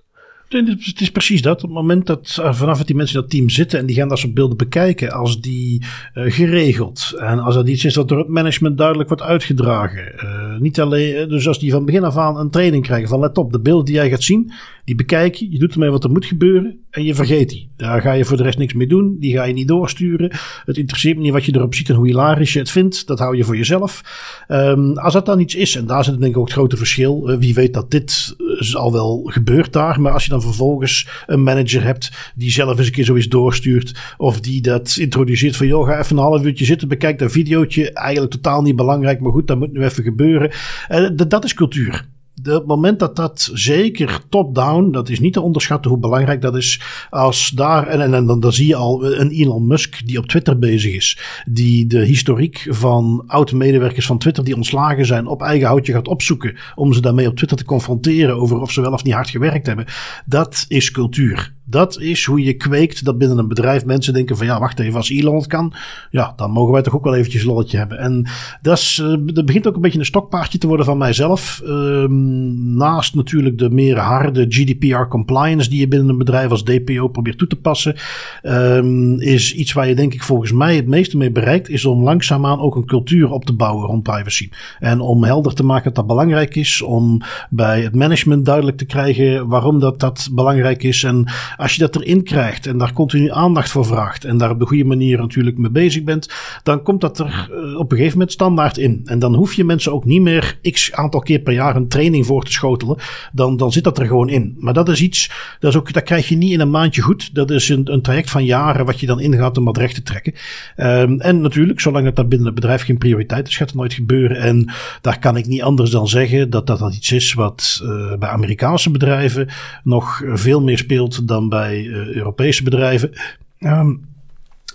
Het 0.48 1.00
is 1.00 1.10
precies 1.10 1.42
dat. 1.42 1.56
Op 1.56 1.62
het 1.62 1.78
moment 1.78 2.06
dat 2.06 2.36
uh, 2.40 2.54
vanaf 2.54 2.78
het 2.78 2.86
die 2.86 2.96
mensen 2.96 3.16
in 3.16 3.22
dat 3.22 3.30
team 3.30 3.48
zitten 3.48 3.78
en 3.78 3.86
die 3.86 3.96
gaan 3.96 4.08
dat 4.08 4.18
soort 4.18 4.34
beelden 4.34 4.56
bekijken, 4.56 5.10
als 5.10 5.40
die 5.40 5.82
uh, 6.14 6.32
geregeld 6.32 7.14
en 7.18 7.38
als 7.38 7.54
dat 7.54 7.68
iets 7.68 7.84
is 7.84 7.94
dat 7.94 8.08
door 8.08 8.18
het 8.18 8.28
management 8.28 8.78
duidelijk 8.78 9.08
wordt 9.08 9.22
uitgedragen. 9.22 10.12
Uh, 10.24 10.45
niet 10.60 10.80
alleen, 10.80 11.28
dus 11.28 11.48
als 11.48 11.58
die 11.58 11.70
van 11.70 11.84
begin 11.84 12.04
af 12.04 12.16
aan 12.16 12.38
een 12.38 12.50
training 12.50 12.82
krijgen 12.82 13.08
van 13.08 13.20
let 13.20 13.38
op, 13.38 13.52
de 13.52 13.60
beelden 13.60 13.84
die 13.84 13.94
jij 13.94 14.10
gaat 14.10 14.22
zien, 14.22 14.52
die 14.84 14.94
bekijk 14.94 15.34
je, 15.34 15.50
je 15.50 15.58
doet 15.58 15.72
ermee 15.72 15.90
wat 15.90 16.04
er 16.04 16.10
moet 16.10 16.24
gebeuren 16.24 16.78
en 16.90 17.04
je 17.04 17.14
vergeet 17.14 17.48
die. 17.48 17.68
Daar 17.76 18.00
ga 18.00 18.12
je 18.12 18.24
voor 18.24 18.36
de 18.36 18.42
rest 18.42 18.58
niks 18.58 18.74
mee 18.74 18.86
doen, 18.86 19.16
die 19.20 19.36
ga 19.36 19.44
je 19.44 19.52
niet 19.52 19.68
doorsturen. 19.68 20.30
Het 20.64 20.76
interesseert 20.76 21.16
me 21.16 21.22
niet 21.22 21.32
wat 21.32 21.44
je 21.44 21.54
erop 21.54 21.74
ziet 21.74 21.88
en 21.88 21.94
hoe 21.94 22.06
hilarisch 22.06 22.52
je 22.52 22.58
het 22.58 22.70
vindt, 22.70 23.06
dat 23.06 23.18
hou 23.18 23.36
je 23.36 23.44
voor 23.44 23.56
jezelf. 23.56 24.02
Um, 24.48 24.98
als 24.98 25.12
dat 25.12 25.26
dan 25.26 25.40
iets 25.40 25.54
is, 25.54 25.76
en 25.76 25.86
daar 25.86 26.04
zit 26.04 26.20
denk 26.20 26.32
ik 26.32 26.38
ook 26.38 26.44
het 26.44 26.52
grote 26.52 26.76
verschil, 26.76 27.36
wie 27.38 27.54
weet 27.54 27.74
dat 27.74 27.90
dit 27.90 28.36
al 28.72 28.92
wel 28.92 29.22
gebeurt 29.24 29.72
daar, 29.72 30.00
maar 30.00 30.12
als 30.12 30.24
je 30.24 30.30
dan 30.30 30.42
vervolgens 30.42 31.08
een 31.26 31.42
manager 31.42 31.84
hebt 31.84 32.32
die 32.34 32.50
zelf 32.50 32.78
eens 32.78 32.86
een 32.86 32.92
keer 32.92 33.04
zoiets 33.04 33.28
doorstuurt. 33.28 34.14
Of 34.16 34.40
die 34.40 34.60
dat 34.60 34.96
introduceert 35.00 35.56
van, 35.56 35.66
joh, 35.66 35.86
ga 35.86 35.98
even 35.98 36.16
een 36.16 36.22
half 36.22 36.44
uurtje 36.44 36.64
zitten, 36.64 36.88
bekijk 36.88 37.18
dat 37.18 37.32
videootje. 37.32 37.92
Eigenlijk 37.92 38.32
totaal 38.32 38.62
niet 38.62 38.76
belangrijk, 38.76 39.20
maar 39.20 39.32
goed, 39.32 39.46
dat 39.46 39.58
moet 39.58 39.72
nu 39.72 39.84
even 39.84 40.02
gebeuren. 40.02 40.45
Uh, 40.88 41.08
dat 41.28 41.44
is 41.44 41.54
cultuur 41.54 42.06
het 42.42 42.66
moment 42.66 42.98
dat 42.98 43.16
dat 43.16 43.50
zeker 43.52 44.20
top-down, 44.28 44.90
dat 44.90 45.08
is 45.08 45.20
niet 45.20 45.32
te 45.32 45.40
onderschatten 45.40 45.90
hoe 45.90 46.00
belangrijk 46.00 46.40
dat 46.40 46.56
is. 46.56 46.80
Als 47.10 47.50
daar, 47.50 47.86
en, 47.86 48.00
en, 48.00 48.14
en 48.14 48.26
dan, 48.26 48.40
dan 48.40 48.52
zie 48.52 48.66
je 48.66 48.74
al 48.74 49.14
een 49.14 49.30
Elon 49.30 49.66
Musk 49.66 50.06
die 50.06 50.18
op 50.18 50.26
Twitter 50.26 50.58
bezig 50.58 50.94
is. 50.94 51.18
Die 51.48 51.86
de 51.86 52.04
historiek 52.04 52.66
van 52.68 53.24
oud-medewerkers 53.26 54.06
van 54.06 54.18
Twitter 54.18 54.44
die 54.44 54.56
ontslagen 54.56 55.06
zijn 55.06 55.26
op 55.26 55.42
eigen 55.42 55.66
houtje 55.66 55.92
gaat 55.92 56.08
opzoeken. 56.08 56.56
Om 56.74 56.92
ze 56.92 57.00
daarmee 57.00 57.28
op 57.28 57.36
Twitter 57.36 57.56
te 57.56 57.64
confronteren 57.64 58.36
over 58.36 58.60
of 58.60 58.72
ze 58.72 58.80
wel 58.80 58.92
of 58.92 59.04
niet 59.04 59.14
hard 59.14 59.30
gewerkt 59.30 59.66
hebben. 59.66 59.86
Dat 60.26 60.64
is 60.68 60.90
cultuur. 60.90 61.55
Dat 61.68 62.00
is 62.00 62.24
hoe 62.24 62.42
je 62.42 62.54
kweekt 62.54 63.04
dat 63.04 63.18
binnen 63.18 63.38
een 63.38 63.48
bedrijf 63.48 63.84
mensen 63.84 64.14
denken 64.14 64.36
van 64.36 64.46
ja, 64.46 64.60
wacht 64.60 64.78
even, 64.78 64.96
als 64.96 65.10
Elon 65.10 65.36
het 65.36 65.46
kan, 65.46 65.72
ja, 66.10 66.32
dan 66.36 66.50
mogen 66.50 66.72
wij 66.72 66.82
toch 66.82 66.94
ook 66.94 67.04
wel 67.04 67.14
eventjes 67.14 67.42
een 67.42 67.48
lolletje 67.48 67.78
hebben. 67.78 67.98
En 67.98 68.26
dat, 68.62 68.78
is, 68.78 69.02
dat 69.24 69.44
begint 69.44 69.66
ook 69.66 69.74
een 69.74 69.80
beetje 69.80 69.98
een 69.98 70.04
stokpaardje 70.04 70.58
te 70.58 70.66
worden 70.66 70.86
van 70.86 70.98
mijzelf. 70.98 71.62
Um, 71.64 72.76
naast 72.76 73.14
natuurlijk 73.14 73.58
de 73.58 73.70
meer 73.70 73.98
harde 73.98 74.46
GDPR 74.48 75.06
compliance 75.08 75.70
die 75.70 75.80
je 75.80 75.88
binnen 75.88 76.08
een 76.08 76.18
bedrijf 76.18 76.50
als 76.50 76.64
DPO 76.64 77.08
probeert 77.08 77.38
toe 77.38 77.48
te 77.48 77.56
passen, 77.56 77.96
um, 78.42 79.20
is 79.20 79.54
iets 79.54 79.72
waar 79.72 79.88
je 79.88 79.94
denk 79.94 80.14
ik 80.14 80.22
volgens 80.22 80.52
mij 80.52 80.76
het 80.76 80.86
meeste 80.86 81.16
mee 81.16 81.30
bereikt, 81.30 81.68
is 81.68 81.84
om 81.84 82.02
langzaamaan 82.02 82.60
ook 82.60 82.76
een 82.76 82.86
cultuur 82.86 83.30
op 83.30 83.44
te 83.44 83.52
bouwen 83.52 83.86
rond 83.86 84.02
privacy. 84.02 84.48
En 84.78 85.00
om 85.00 85.24
helder 85.24 85.54
te 85.54 85.64
maken 85.64 85.84
dat 85.84 85.94
dat 85.94 86.06
belangrijk 86.06 86.54
is, 86.54 86.82
om 86.82 87.20
bij 87.50 87.82
het 87.82 87.94
management 87.94 88.44
duidelijk 88.44 88.76
te 88.76 88.84
krijgen 88.84 89.46
waarom 89.48 89.78
dat, 89.78 90.00
dat 90.00 90.28
belangrijk 90.32 90.82
is 90.82 91.02
en 91.02 91.24
als 91.56 91.74
je 91.74 91.80
dat 91.80 91.96
erin 91.96 92.22
krijgt 92.22 92.66
en 92.66 92.78
daar 92.78 92.92
continu 92.92 93.30
aandacht 93.30 93.70
voor 93.70 93.86
vraagt 93.86 94.24
en 94.24 94.38
daar 94.38 94.50
op 94.50 94.58
de 94.58 94.66
goede 94.66 94.84
manier 94.84 95.18
natuurlijk 95.18 95.58
mee 95.58 95.70
bezig 95.70 96.02
bent, 96.02 96.28
dan 96.62 96.82
komt 96.82 97.00
dat 97.00 97.18
er 97.18 97.48
uh, 97.50 97.78
op 97.78 97.90
een 97.90 97.96
gegeven 97.96 98.18
moment 98.18 98.32
standaard 98.32 98.78
in. 98.78 99.00
En 99.04 99.18
dan 99.18 99.34
hoef 99.34 99.54
je 99.54 99.64
mensen 99.64 99.92
ook 99.92 100.04
niet 100.04 100.20
meer 100.20 100.58
x 100.62 100.92
aantal 100.92 101.20
keer 101.20 101.38
per 101.38 101.52
jaar 101.52 101.76
een 101.76 101.88
training 101.88 102.26
voor 102.26 102.44
te 102.44 102.52
schotelen. 102.52 102.96
Dan, 103.32 103.56
dan 103.56 103.72
zit 103.72 103.84
dat 103.84 103.98
er 103.98 104.06
gewoon 104.06 104.28
in. 104.28 104.56
Maar 104.58 104.74
dat 104.74 104.88
is 104.88 105.00
iets, 105.00 105.30
dat, 105.58 105.70
is 105.70 105.78
ook, 105.78 105.92
dat 105.92 106.02
krijg 106.02 106.28
je 106.28 106.36
niet 106.36 106.52
in 106.52 106.60
een 106.60 106.70
maandje 106.70 107.02
goed. 107.02 107.34
Dat 107.34 107.50
is 107.50 107.68
een, 107.68 107.92
een 107.92 108.02
traject 108.02 108.30
van 108.30 108.44
jaren 108.44 108.86
wat 108.86 109.00
je 109.00 109.06
dan 109.06 109.20
ingaat 109.20 109.58
om 109.58 109.64
wat 109.64 109.76
recht 109.76 109.94
te 109.94 110.02
trekken. 110.02 110.32
Um, 110.76 111.20
en 111.20 111.40
natuurlijk, 111.40 111.80
zolang 111.80 112.04
dat, 112.04 112.16
dat 112.16 112.28
binnen 112.28 112.46
het 112.46 112.54
bedrijf 112.54 112.82
geen 112.82 112.98
prioriteit 112.98 113.48
is, 113.48 113.56
gaat 113.56 113.68
het 113.68 113.76
nooit 113.76 113.92
gebeuren. 113.92 114.36
En 114.36 114.72
daar 115.00 115.18
kan 115.18 115.36
ik 115.36 115.46
niet 115.46 115.62
anders 115.62 115.90
dan 115.90 116.08
zeggen 116.08 116.50
dat 116.50 116.66
dat, 116.66 116.78
dat 116.78 116.94
iets 116.94 117.12
is 117.12 117.34
wat 117.34 117.80
uh, 117.82 118.16
bij 118.18 118.28
Amerikaanse 118.28 118.90
bedrijven 118.90 119.48
nog 119.84 120.22
veel 120.32 120.62
meer 120.62 120.78
speelt 120.78 121.28
dan 121.28 121.45
bij 121.48 121.82
uh, 121.82 122.14
Europese 122.14 122.62
bedrijven. 122.62 123.12
Um, 123.58 124.14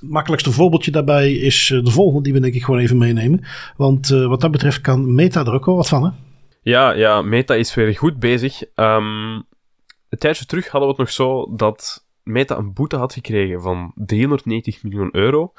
makkelijkste 0.01 0.51
voorbeeldje 0.51 0.91
daarbij 0.91 1.33
is 1.33 1.69
uh, 1.69 1.83
de 1.83 1.91
volgende 1.91 2.23
die 2.23 2.33
we 2.33 2.39
denk 2.39 2.53
ik 2.53 2.63
gewoon 2.63 2.79
even 2.79 2.97
meenemen. 2.97 3.43
Want 3.77 4.09
uh, 4.09 4.27
wat 4.27 4.41
dat 4.41 4.51
betreft 4.51 4.81
kan 4.81 5.15
Meta 5.15 5.45
er 5.45 5.53
ook 5.53 5.65
wel 5.65 5.75
wat 5.75 5.87
van, 5.87 6.03
hè? 6.03 6.09
Ja, 6.61 6.91
ja 6.91 7.21
Meta 7.21 7.53
is 7.53 7.73
weer 7.73 7.95
goed 7.95 8.19
bezig. 8.19 8.61
Um, 8.75 9.33
een 10.09 10.17
tijdje 10.17 10.45
terug 10.45 10.67
hadden 10.67 10.89
we 10.89 10.95
het 10.95 11.03
nog 11.03 11.11
zo 11.11 11.55
dat 11.55 12.05
Meta 12.23 12.57
een 12.57 12.73
boete 12.73 12.95
had 12.95 13.13
gekregen 13.13 13.61
van 13.61 13.91
390 13.95 14.83
miljoen 14.83 15.09
euro 15.11 15.51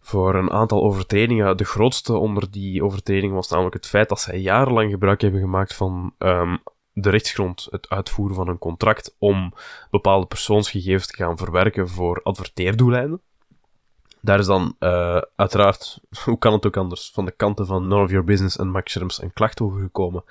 voor 0.00 0.34
een 0.34 0.50
aantal 0.50 0.82
overtredingen. 0.82 1.56
De 1.56 1.64
grootste 1.64 2.12
onder 2.12 2.50
die 2.50 2.84
overtredingen 2.84 3.34
was 3.34 3.48
namelijk 3.48 3.74
het 3.74 3.86
feit 3.86 4.08
dat 4.08 4.20
zij 4.20 4.38
jarenlang 4.38 4.90
gebruik 4.90 5.20
hebben 5.20 5.40
gemaakt 5.40 5.74
van 5.74 6.14
um, 6.18 6.58
de 6.92 7.10
rechtsgrond 7.10 7.66
het 7.70 7.88
uitvoeren 7.88 8.36
van 8.36 8.48
een 8.48 8.58
contract 8.58 9.14
om 9.18 9.52
bepaalde 9.90 10.26
persoonsgegevens 10.26 11.06
te 11.06 11.16
gaan 11.16 11.36
verwerken 11.36 11.88
voor 11.88 12.20
adverteerdoeleinden. 12.22 13.20
Daar 14.20 14.38
is 14.38 14.46
dan 14.46 14.76
uh, 14.80 15.20
uiteraard, 15.36 16.00
hoe 16.24 16.38
kan 16.38 16.52
het 16.52 16.66
ook 16.66 16.76
anders, 16.76 17.10
van 17.14 17.24
de 17.24 17.30
kanten 17.30 17.66
van 17.66 17.88
None 17.88 18.04
of 18.04 18.10
Your 18.10 18.24
Business 18.24 18.56
en 18.56 18.68
Max 18.68 18.92
Scherms 18.92 19.22
een 19.22 19.32
klacht 19.32 19.60
over 19.60 19.80
gekomen. 19.80 20.24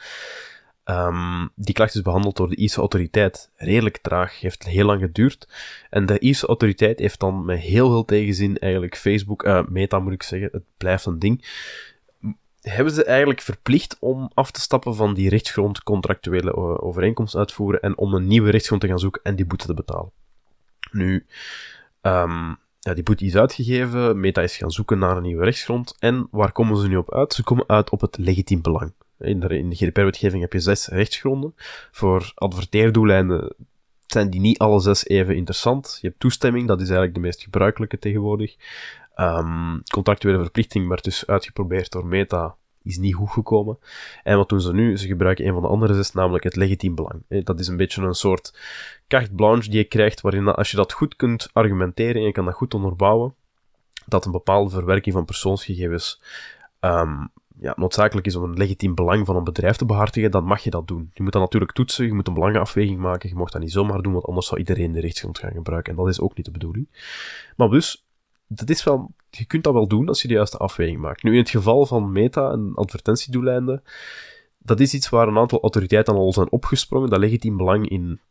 Um, 0.85 1.49
die 1.55 1.73
klacht 1.73 1.95
is 1.95 2.01
behandeld 2.01 2.35
door 2.35 2.49
de 2.49 2.55
Ierse 2.55 2.79
autoriteit. 2.79 3.51
Redelijk 3.55 3.97
traag, 3.97 4.39
heeft 4.39 4.63
heel 4.63 4.85
lang 4.85 5.01
geduurd. 5.01 5.47
En 5.89 6.05
de 6.05 6.19
Ierse 6.19 6.47
autoriteit 6.47 6.99
heeft 6.99 7.19
dan 7.19 7.45
met 7.45 7.59
heel 7.59 7.89
veel 7.89 8.05
tegenzin 8.05 8.57
eigenlijk 8.57 8.97
Facebook, 8.97 9.45
uh, 9.45 9.61
Meta 9.67 9.99
moet 9.99 10.13
ik 10.13 10.23
zeggen, 10.23 10.49
het 10.51 10.63
blijft 10.77 11.05
een 11.05 11.19
ding, 11.19 11.45
hebben 12.69 12.93
ze 12.93 13.03
eigenlijk 13.03 13.41
verplicht 13.41 13.97
om 13.99 14.31
af 14.33 14.51
te 14.51 14.61
stappen 14.61 14.95
van 14.95 15.13
die 15.13 15.29
rechtsgrond 15.29 15.83
contractuele 15.83 16.81
overeenkomst 16.81 17.35
uitvoeren 17.35 17.81
en 17.81 17.97
om 17.97 18.13
een 18.13 18.27
nieuwe 18.27 18.49
rechtsgrond 18.49 18.81
te 18.81 18.87
gaan 18.87 18.99
zoeken 18.99 19.21
en 19.23 19.35
die 19.35 19.45
boete 19.45 19.65
te 19.65 19.73
betalen. 19.73 20.11
Nu, 20.91 21.25
um, 22.01 22.57
ja, 22.79 22.93
die 22.93 23.03
boete 23.03 23.25
is 23.25 23.35
uitgegeven, 23.35 24.19
Meta 24.19 24.41
is 24.41 24.57
gaan 24.57 24.71
zoeken 24.71 24.99
naar 24.99 25.17
een 25.17 25.23
nieuwe 25.23 25.43
rechtsgrond 25.43 25.95
en 25.99 26.27
waar 26.31 26.51
komen 26.51 26.77
ze 26.77 26.87
nu 26.87 26.97
op 26.97 27.13
uit? 27.13 27.33
Ze 27.33 27.43
komen 27.43 27.67
uit 27.67 27.89
op 27.89 28.01
het 28.01 28.17
legitiem 28.17 28.61
belang. 28.61 28.93
In 29.19 29.39
de, 29.39 29.57
in 29.57 29.69
de 29.69 29.75
GDPR-wetgeving 29.75 30.41
heb 30.41 30.53
je 30.53 30.59
zes 30.59 30.87
rechtsgronden. 30.87 31.55
Voor 31.91 32.31
adverteerdoeleinden 32.35 33.55
zijn 34.07 34.29
die 34.29 34.39
niet 34.39 34.59
alle 34.59 34.79
zes 34.79 35.07
even 35.07 35.35
interessant. 35.35 35.97
Je 36.01 36.07
hebt 36.07 36.19
toestemming, 36.19 36.67
dat 36.67 36.77
is 36.77 36.87
eigenlijk 36.87 37.15
de 37.15 37.21
meest 37.21 37.43
gebruikelijke 37.43 37.99
tegenwoordig. 37.99 38.55
Um, 39.15 39.83
contractuele 39.93 40.39
verplichting 40.39 40.87
werd 40.87 41.03
dus 41.03 41.27
uitgeprobeerd 41.27 41.91
door 41.91 42.05
Meta 42.05 42.55
is 42.83 42.97
niet 42.97 43.15
goed 43.15 43.29
gekomen. 43.29 43.79
En 44.23 44.37
wat 44.37 44.49
doen 44.49 44.61
ze 44.61 44.73
nu? 44.73 44.97
Ze 44.97 45.07
gebruiken 45.07 45.45
een 45.45 45.53
van 45.53 45.61
de 45.61 45.67
andere 45.67 45.93
zes, 45.93 46.11
namelijk 46.11 46.43
het 46.43 46.55
legitiem 46.55 46.95
belang. 46.95 47.23
Dat 47.27 47.59
is 47.59 47.67
een 47.67 47.77
beetje 47.77 48.01
een 48.01 48.13
soort 48.13 48.59
carte 49.07 49.33
blanche 49.33 49.69
die 49.69 49.77
je 49.77 49.83
krijgt, 49.83 50.21
waarin 50.21 50.47
als 50.47 50.71
je 50.71 50.77
dat 50.77 50.93
goed 50.93 51.15
kunt 51.15 51.49
argumenteren 51.53 52.15
en 52.15 52.21
je 52.27 52.31
kan 52.31 52.45
dat 52.45 52.53
goed 52.53 52.73
onderbouwen, 52.73 53.35
dat 54.05 54.25
een 54.25 54.31
bepaalde 54.31 54.69
verwerking 54.69 55.15
van 55.15 55.25
persoonsgegevens 55.25 56.21
um, 56.79 57.29
ja, 57.59 57.73
noodzakelijk 57.75 58.27
is 58.27 58.35
om 58.35 58.43
een 58.43 58.57
legitiem 58.57 58.95
belang 58.95 59.25
van 59.25 59.35
een 59.35 59.43
bedrijf 59.43 59.75
te 59.75 59.85
behartigen, 59.85 60.31
dan 60.31 60.43
mag 60.43 60.63
je 60.63 60.69
dat 60.69 60.87
doen. 60.87 61.11
Je 61.13 61.23
moet 61.23 61.31
dat 61.31 61.41
natuurlijk 61.41 61.71
toetsen, 61.71 62.05
je 62.05 62.13
moet 62.13 62.27
een 62.27 62.33
belangenafweging 62.33 62.99
maken, 62.99 63.29
je 63.29 63.35
mag 63.35 63.49
dat 63.49 63.61
niet 63.61 63.71
zomaar 63.71 64.01
doen, 64.01 64.13
want 64.13 64.25
anders 64.25 64.47
zou 64.47 64.59
iedereen 64.59 64.91
de 64.91 64.99
rechtsgrond 64.99 65.39
gaan 65.39 65.51
gebruiken. 65.51 65.91
En 65.91 65.97
dat 65.97 66.07
is 66.07 66.19
ook 66.19 66.35
niet 66.35 66.45
de 66.45 66.51
bedoeling. 66.51 66.87
Maar 67.57 67.69
dus, 67.69 68.05
dat 68.47 68.69
is 68.69 68.83
wel, 68.83 69.11
je 69.29 69.45
kunt 69.45 69.63
dat 69.63 69.73
wel 69.73 69.87
doen 69.87 70.07
als 70.07 70.21
je 70.21 70.27
de 70.27 70.33
juiste 70.33 70.57
afweging 70.57 70.99
maakt. 70.99 71.23
Nu, 71.23 71.31
in 71.31 71.37
het 71.37 71.49
geval 71.49 71.85
van 71.85 72.11
meta 72.11 72.51
en 72.51 72.71
advertentiedoeleinden, 72.75 73.83
dat 74.57 74.79
is 74.79 74.93
iets 74.93 75.09
waar 75.09 75.27
een 75.27 75.37
aantal 75.37 75.61
autoriteiten 75.61 76.13
al 76.13 76.33
zijn 76.33 76.51
opgesprongen, 76.51 77.09
dat 77.09 77.19
legitiem 77.19 77.57
belang 77.57 77.89
in 77.89 78.19
90% 78.19 78.21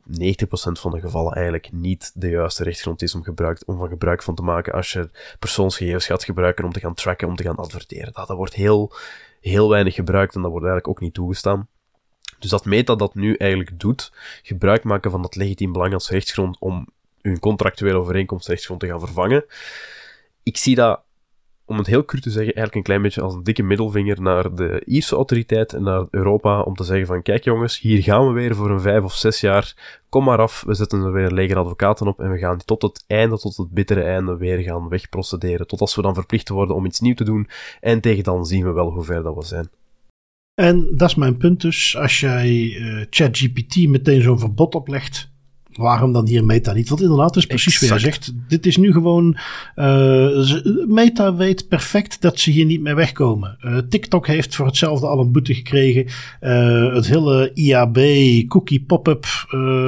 van 0.52 0.90
de 0.90 1.00
gevallen 1.00 1.32
eigenlijk 1.32 1.72
niet 1.72 2.12
de 2.14 2.28
juiste 2.28 2.64
rechtsgrond 2.64 3.02
is 3.02 3.14
om, 3.14 3.22
gebruik, 3.22 3.62
om 3.66 3.78
van 3.78 3.88
gebruik 3.88 4.22
van 4.22 4.34
te 4.34 4.42
maken 4.42 4.72
als 4.72 4.92
je 4.92 5.10
persoonsgegevens 5.38 6.06
gaat 6.06 6.24
gebruiken 6.24 6.64
om 6.64 6.72
te 6.72 6.80
gaan 6.80 6.94
tracken, 6.94 7.28
om 7.28 7.36
te 7.36 7.42
gaan 7.42 7.56
adverteren. 7.56 8.12
Dat, 8.12 8.28
dat 8.28 8.36
wordt 8.36 8.54
heel, 8.54 8.92
heel 9.40 9.68
weinig 9.68 9.94
gebruikt 9.94 10.34
en 10.34 10.42
dat 10.42 10.50
wordt 10.50 10.66
eigenlijk 10.66 10.96
ook 10.96 11.04
niet 11.04 11.14
toegestaan. 11.14 11.68
Dus 12.38 12.50
dat 12.50 12.64
Meta 12.64 12.94
dat 12.94 13.14
nu 13.14 13.34
eigenlijk 13.34 13.80
doet, 13.80 14.12
gebruik 14.42 14.84
maken 14.84 15.10
van 15.10 15.22
dat 15.22 15.36
legitiem 15.36 15.72
belang 15.72 15.94
als 15.94 16.10
rechtsgrond 16.10 16.58
om 16.58 16.86
hun 17.22 17.38
contractuele 17.38 17.98
overeenkomst 17.98 18.48
rechtsgrond 18.48 18.80
te 18.80 18.86
gaan 18.86 19.00
vervangen, 19.00 19.44
ik 20.48 20.56
zie 20.56 20.74
dat, 20.74 21.00
om 21.64 21.78
het 21.78 21.86
heel 21.86 22.04
cru 22.04 22.20
te 22.20 22.30
zeggen, 22.30 22.54
eigenlijk 22.54 22.74
een 22.74 22.82
klein 22.82 23.02
beetje 23.02 23.20
als 23.20 23.34
een 23.34 23.42
dikke 23.42 23.62
middelvinger 23.62 24.22
naar 24.22 24.54
de 24.54 24.82
Ierse 24.84 25.16
autoriteit 25.16 25.72
en 25.72 25.82
naar 25.82 26.06
Europa 26.10 26.60
om 26.60 26.74
te 26.74 26.84
zeggen 26.84 27.06
van 27.06 27.22
kijk 27.22 27.44
jongens, 27.44 27.80
hier 27.80 28.02
gaan 28.02 28.26
we 28.26 28.32
weer 28.32 28.54
voor 28.54 28.70
een 28.70 28.80
vijf 28.80 29.04
of 29.04 29.14
zes 29.14 29.40
jaar, 29.40 29.74
kom 30.08 30.24
maar 30.24 30.38
af, 30.38 30.62
we 30.66 30.74
zetten 30.74 31.02
er 31.02 31.12
weer 31.12 31.30
leger 31.30 31.56
advocaten 31.56 32.06
op 32.06 32.20
en 32.20 32.30
we 32.30 32.38
gaan 32.38 32.58
tot 32.64 32.82
het 32.82 33.04
einde, 33.06 33.38
tot 33.38 33.56
het 33.56 33.70
bittere 33.70 34.02
einde 34.02 34.36
weer 34.36 34.58
gaan 34.58 34.88
wegprocederen, 34.88 35.66
tot 35.66 35.80
als 35.80 35.94
we 35.94 36.02
dan 36.02 36.14
verplicht 36.14 36.48
worden 36.48 36.76
om 36.76 36.86
iets 36.86 37.00
nieuws 37.00 37.16
te 37.16 37.24
doen. 37.24 37.48
En 37.80 38.00
tegen 38.00 38.24
dan 38.24 38.46
zien 38.46 38.64
we 38.64 38.72
wel 38.72 38.90
hoe 38.90 39.04
ver 39.04 39.22
dat 39.22 39.34
we 39.34 39.44
zijn. 39.44 39.68
En 40.54 40.96
dat 40.96 41.08
is 41.08 41.14
mijn 41.14 41.36
punt 41.36 41.60
dus, 41.60 41.96
als 41.96 42.20
jij 42.20 42.48
uh, 42.50 43.04
ChatGPT 43.10 43.88
meteen 43.88 44.22
zo'n 44.22 44.38
verbod 44.38 44.74
oplegt, 44.74 45.30
waarom 45.78 46.12
dan 46.12 46.26
hier 46.26 46.44
Meta 46.44 46.72
niet? 46.72 46.88
Want 46.88 47.00
inderdaad, 47.00 47.34
het 47.34 47.36
is 47.36 47.46
precies 47.46 47.80
wat 47.80 47.88
je 47.88 47.98
zegt. 47.98 48.32
Dit 48.48 48.66
is 48.66 48.76
nu 48.76 48.92
gewoon. 48.92 49.36
Uh, 49.76 50.52
Meta 50.86 51.34
weet 51.34 51.68
perfect 51.68 52.20
dat 52.20 52.38
ze 52.38 52.50
hier 52.50 52.64
niet 52.64 52.80
mee 52.80 52.94
wegkomen. 52.94 53.56
Uh, 53.60 53.78
TikTok 53.88 54.26
heeft 54.26 54.54
voor 54.54 54.66
hetzelfde 54.66 55.06
al 55.06 55.20
een 55.20 55.32
boete 55.32 55.54
gekregen. 55.54 56.06
Uh, 56.40 56.94
het 56.94 57.06
hele 57.06 57.50
IAB 57.54 57.98
cookie 58.48 58.84
pop-up 58.86 59.26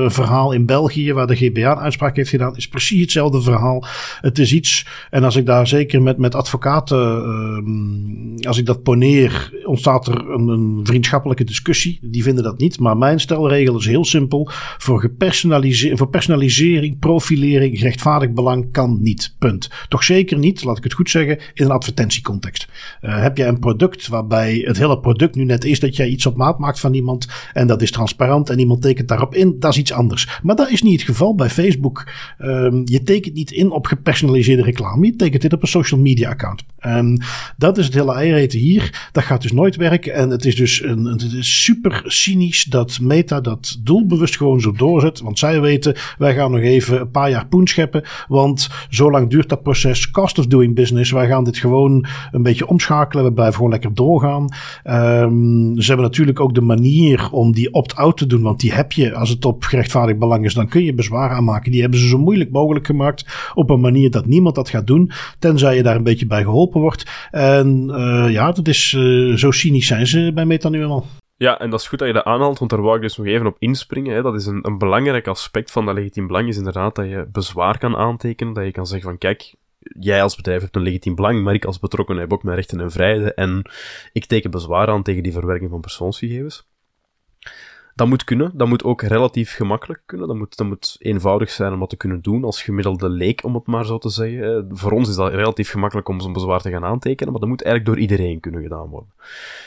verhaal 0.06 0.52
in 0.52 0.66
België, 0.66 1.12
waar 1.12 1.26
de 1.26 1.36
GBA 1.36 1.72
een 1.72 1.78
uitspraak 1.78 2.16
heeft 2.16 2.30
gedaan, 2.30 2.56
is 2.56 2.68
precies 2.68 3.00
hetzelfde 3.00 3.42
verhaal. 3.42 3.84
Het 4.20 4.38
is 4.38 4.52
iets. 4.52 4.86
En 5.10 5.24
als 5.24 5.36
ik 5.36 5.46
daar 5.46 5.66
zeker 5.66 6.02
met, 6.02 6.18
met 6.18 6.34
advocaten, 6.34 6.98
ehm, 6.98 8.46
als 8.46 8.58
ik 8.58 8.66
dat 8.66 8.82
poneer, 8.82 9.52
ontstaat 9.64 10.06
er 10.06 10.30
een, 10.30 10.48
een 10.48 10.80
vriendschappelijke 10.82 11.44
discussie. 11.44 11.98
Die 12.02 12.22
vinden 12.22 12.44
dat 12.44 12.58
niet. 12.58 12.78
Maar 12.78 12.96
mijn 12.96 13.20
stelregel 13.20 13.78
is 13.78 13.86
heel 13.86 14.04
simpel. 14.04 14.48
Voor 14.78 15.00
gepersonaliseerd 15.00 15.78
voor 15.92 16.08
personalisering, 16.08 16.98
profilering, 16.98 17.80
rechtvaardig 17.80 18.30
belang 18.30 18.72
kan 18.72 18.98
niet. 19.02 19.34
Punt. 19.38 19.70
Toch 19.88 20.04
zeker 20.04 20.38
niet, 20.38 20.64
laat 20.64 20.78
ik 20.78 20.84
het 20.84 20.92
goed 20.92 21.10
zeggen, 21.10 21.38
in 21.54 21.64
een 21.64 21.70
advertentiecontext. 21.70 22.68
Uh, 23.02 23.22
heb 23.22 23.36
jij 23.36 23.48
een 23.48 23.58
product 23.58 24.08
waarbij 24.08 24.62
het 24.64 24.78
hele 24.78 25.00
product 25.00 25.34
nu 25.34 25.44
net 25.44 25.64
is 25.64 25.80
dat 25.80 25.96
jij 25.96 26.08
iets 26.08 26.26
op 26.26 26.36
maat 26.36 26.58
maakt 26.58 26.80
van 26.80 26.94
iemand 26.94 27.28
en 27.52 27.66
dat 27.66 27.82
is 27.82 27.90
transparant 27.90 28.50
en 28.50 28.58
iemand 28.58 28.82
tekent 28.82 29.08
daarop 29.08 29.34
in, 29.34 29.56
dat 29.58 29.72
is 29.72 29.78
iets 29.78 29.92
anders. 29.92 30.38
Maar 30.42 30.56
dat 30.56 30.70
is 30.70 30.82
niet 30.82 31.00
het 31.00 31.08
geval 31.08 31.34
bij 31.34 31.50
Facebook. 31.50 32.08
Um, 32.38 32.82
je 32.84 33.02
tekent 33.02 33.34
niet 33.34 33.50
in 33.50 33.70
op 33.70 33.86
gepersonaliseerde 33.86 34.62
reclame, 34.62 35.06
je 35.06 35.16
tekent 35.16 35.42
dit 35.42 35.52
op 35.52 35.62
een 35.62 35.68
social 35.68 36.00
media 36.00 36.30
account. 36.30 36.64
Um, 36.86 37.18
dat 37.56 37.78
is 37.78 37.84
het 37.84 37.94
hele 37.94 38.14
eiereten 38.14 38.58
hier. 38.58 39.08
Dat 39.12 39.24
gaat 39.24 39.42
dus 39.42 39.52
nooit 39.52 39.76
werken 39.76 40.14
en 40.14 40.30
het 40.30 40.44
is 40.44 40.56
dus 40.56 40.82
een, 40.82 41.04
het 41.04 41.22
is 41.22 41.62
super 41.62 42.02
cynisch 42.06 42.64
dat 42.64 42.98
Meta 43.00 43.40
dat 43.40 43.78
doelbewust 43.80 44.36
gewoon 44.36 44.60
zo 44.60 44.72
doorzet, 44.72 45.20
want 45.20 45.38
zij 45.38 45.59
weten 45.60 45.94
wij 46.18 46.34
gaan 46.34 46.50
nog 46.50 46.60
even 46.60 47.00
een 47.00 47.10
paar 47.10 47.30
jaar 47.30 47.46
poen 47.46 47.66
scheppen. 47.66 48.02
Want 48.28 48.68
zo 48.90 49.10
lang 49.10 49.30
duurt 49.30 49.48
dat 49.48 49.62
proces. 49.62 50.10
Cost 50.10 50.38
of 50.38 50.46
doing 50.46 50.74
business. 50.74 51.10
Wij 51.10 51.26
gaan 51.26 51.44
dit 51.44 51.58
gewoon 51.58 52.06
een 52.30 52.42
beetje 52.42 52.66
omschakelen. 52.66 53.24
We 53.24 53.32
blijven 53.32 53.54
gewoon 53.54 53.70
lekker 53.70 53.94
doorgaan. 53.94 54.42
Um, 54.42 55.80
ze 55.80 55.86
hebben 55.86 56.06
natuurlijk 56.06 56.40
ook 56.40 56.54
de 56.54 56.60
manier 56.60 57.28
om 57.32 57.52
die 57.52 57.72
opt-out 57.72 58.16
te 58.16 58.26
doen. 58.26 58.42
Want 58.42 58.60
die 58.60 58.72
heb 58.72 58.92
je 58.92 59.14
als 59.14 59.28
het 59.28 59.44
op 59.44 59.62
gerechtvaardigd 59.64 60.18
belang 60.18 60.44
is. 60.44 60.54
Dan 60.54 60.68
kun 60.68 60.84
je 60.84 60.94
bezwaar 60.94 61.30
aanmaken. 61.30 61.72
Die 61.72 61.80
hebben 61.80 62.00
ze 62.00 62.08
zo 62.08 62.18
moeilijk 62.18 62.50
mogelijk 62.50 62.86
gemaakt. 62.86 63.50
Op 63.54 63.70
een 63.70 63.80
manier 63.80 64.10
dat 64.10 64.26
niemand 64.26 64.54
dat 64.54 64.68
gaat 64.68 64.86
doen. 64.86 65.10
Tenzij 65.38 65.76
je 65.76 65.82
daar 65.82 65.96
een 65.96 66.02
beetje 66.02 66.26
bij 66.26 66.42
geholpen 66.42 66.80
wordt. 66.80 67.28
En 67.30 67.90
uh, 67.90 68.30
ja, 68.30 68.52
dat 68.52 68.68
is 68.68 68.94
uh, 68.98 69.36
zo 69.36 69.50
cynisch 69.50 69.86
zijn 69.86 70.06
ze 70.06 70.30
bij 70.34 70.44
Meta 70.44 70.68
nu 70.68 70.82
eenmaal. 70.82 71.06
Ja, 71.42 71.58
en 71.58 71.70
dat 71.70 71.80
is 71.80 71.88
goed 71.88 71.98
dat 71.98 72.08
je 72.08 72.14
dat 72.14 72.24
aanhaalt, 72.24 72.58
want 72.58 72.70
daar 72.70 72.82
wou 72.82 72.96
ik 72.96 73.02
dus 73.02 73.16
nog 73.16 73.26
even 73.26 73.46
op 73.46 73.56
inspringen. 73.58 74.14
Hè. 74.14 74.22
Dat 74.22 74.34
is 74.34 74.46
een, 74.46 74.66
een 74.66 74.78
belangrijk 74.78 75.26
aspect 75.26 75.70
van 75.70 75.86
dat 75.86 75.94
legitiem 75.94 76.26
belang, 76.26 76.48
is 76.48 76.56
inderdaad 76.56 76.94
dat 76.94 77.08
je 77.08 77.28
bezwaar 77.32 77.78
kan 77.78 77.96
aantekenen. 77.96 78.52
Dat 78.52 78.64
je 78.64 78.70
kan 78.70 78.86
zeggen 78.86 79.08
van, 79.08 79.18
kijk, 79.18 79.54
jij 79.78 80.22
als 80.22 80.36
bedrijf 80.36 80.60
hebt 80.62 80.76
een 80.76 80.82
legitiem 80.82 81.14
belang, 81.14 81.42
maar 81.42 81.54
ik 81.54 81.64
als 81.64 81.78
betrokkenen 81.78 82.20
heb 82.20 82.32
ook 82.32 82.42
mijn 82.42 82.56
rechten 82.56 82.80
en 82.80 82.90
vrijheden. 82.90 83.34
En 83.34 83.70
ik 84.12 84.24
teken 84.24 84.50
bezwaar 84.50 84.88
aan 84.88 85.02
tegen 85.02 85.22
die 85.22 85.32
verwerking 85.32 85.70
van 85.70 85.80
persoonsgegevens. 85.80 86.69
Dat 88.00 88.08
moet 88.08 88.24
kunnen. 88.24 88.50
Dat 88.54 88.68
moet 88.68 88.84
ook 88.84 89.02
relatief 89.02 89.54
gemakkelijk 89.54 90.02
kunnen. 90.06 90.28
Dat 90.28 90.36
moet, 90.36 90.56
dat 90.56 90.66
moet 90.66 90.96
eenvoudig 90.98 91.50
zijn 91.50 91.72
om 91.72 91.78
dat 91.78 91.90
te 91.90 91.96
kunnen 91.96 92.22
doen 92.22 92.44
als 92.44 92.62
gemiddelde 92.62 93.08
leek, 93.08 93.44
om 93.44 93.54
het 93.54 93.66
maar 93.66 93.86
zo 93.86 93.98
te 93.98 94.08
zeggen. 94.08 94.68
Voor 94.70 94.92
ons 94.92 95.08
is 95.08 95.14
dat 95.14 95.32
relatief 95.32 95.70
gemakkelijk 95.70 96.08
om 96.08 96.20
zo'n 96.20 96.32
bezwaar 96.32 96.60
te 96.60 96.70
gaan 96.70 96.84
aantekenen, 96.84 97.32
maar 97.32 97.40
dat 97.40 97.48
moet 97.48 97.62
eigenlijk 97.62 97.94
door 97.94 98.08
iedereen 98.08 98.40
kunnen 98.40 98.62
gedaan 98.62 98.88
worden. 98.88 99.12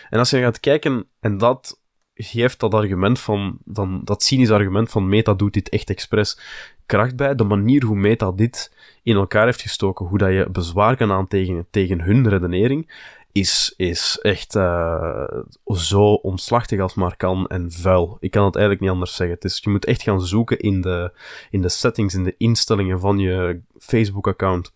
En 0.10 0.20
als 0.20 0.30
je 0.30 0.40
gaat 0.40 0.60
kijken, 0.60 1.06
en 1.20 1.38
dat 1.38 1.80
geeft 2.14 2.60
dat 2.60 2.74
argument 2.74 3.20
van, 3.20 3.58
van 3.66 4.02
dat 4.04 4.24
cynische 4.24 4.54
argument 4.54 4.90
van 4.90 5.10
Meta 5.10 5.34
doet 5.34 5.54
dit 5.54 5.70
echt 5.70 5.90
expres 5.90 6.40
kracht 6.86 7.16
bij. 7.16 7.36
De 7.36 7.44
manier 7.44 7.84
hoe 7.84 7.98
Meta 7.98 8.32
dit 8.32 8.76
in 9.04 9.16
elkaar 9.16 9.46
heeft 9.46 9.62
gestoken, 9.62 10.06
hoe 10.06 10.18
dat 10.18 10.30
je 10.30 10.48
bezwaar 10.52 10.96
kan 10.96 11.12
aantekenen 11.12 11.68
tegen 11.70 12.02
hun 12.02 12.30
redenering, 12.30 12.92
is, 13.34 13.74
is 13.78 14.20
echt 14.22 14.56
uh, 14.56 15.42
zo 15.66 16.14
omslachtig 16.14 16.80
als 16.80 16.94
maar 16.94 17.16
kan 17.16 17.48
en 17.48 17.72
vuil. 17.72 18.18
Ik 18.20 18.32
kan 18.32 18.46
het 18.46 18.56
eigenlijk 18.56 18.84
niet 18.84 18.94
anders 18.94 19.16
zeggen. 19.16 19.36
Het 19.36 19.46
is, 19.46 19.60
je 19.64 19.70
moet 19.70 19.86
echt 19.86 20.02
gaan 20.02 20.22
zoeken 20.22 20.60
in 20.60 20.82
de, 20.82 21.12
in 21.50 21.62
de 21.62 21.70
settings, 21.70 22.14
in 22.14 22.24
de 22.24 22.36
instellingen 22.38 23.00
van 23.00 23.18
je 23.18 23.62
Facebook-account. 23.78 24.74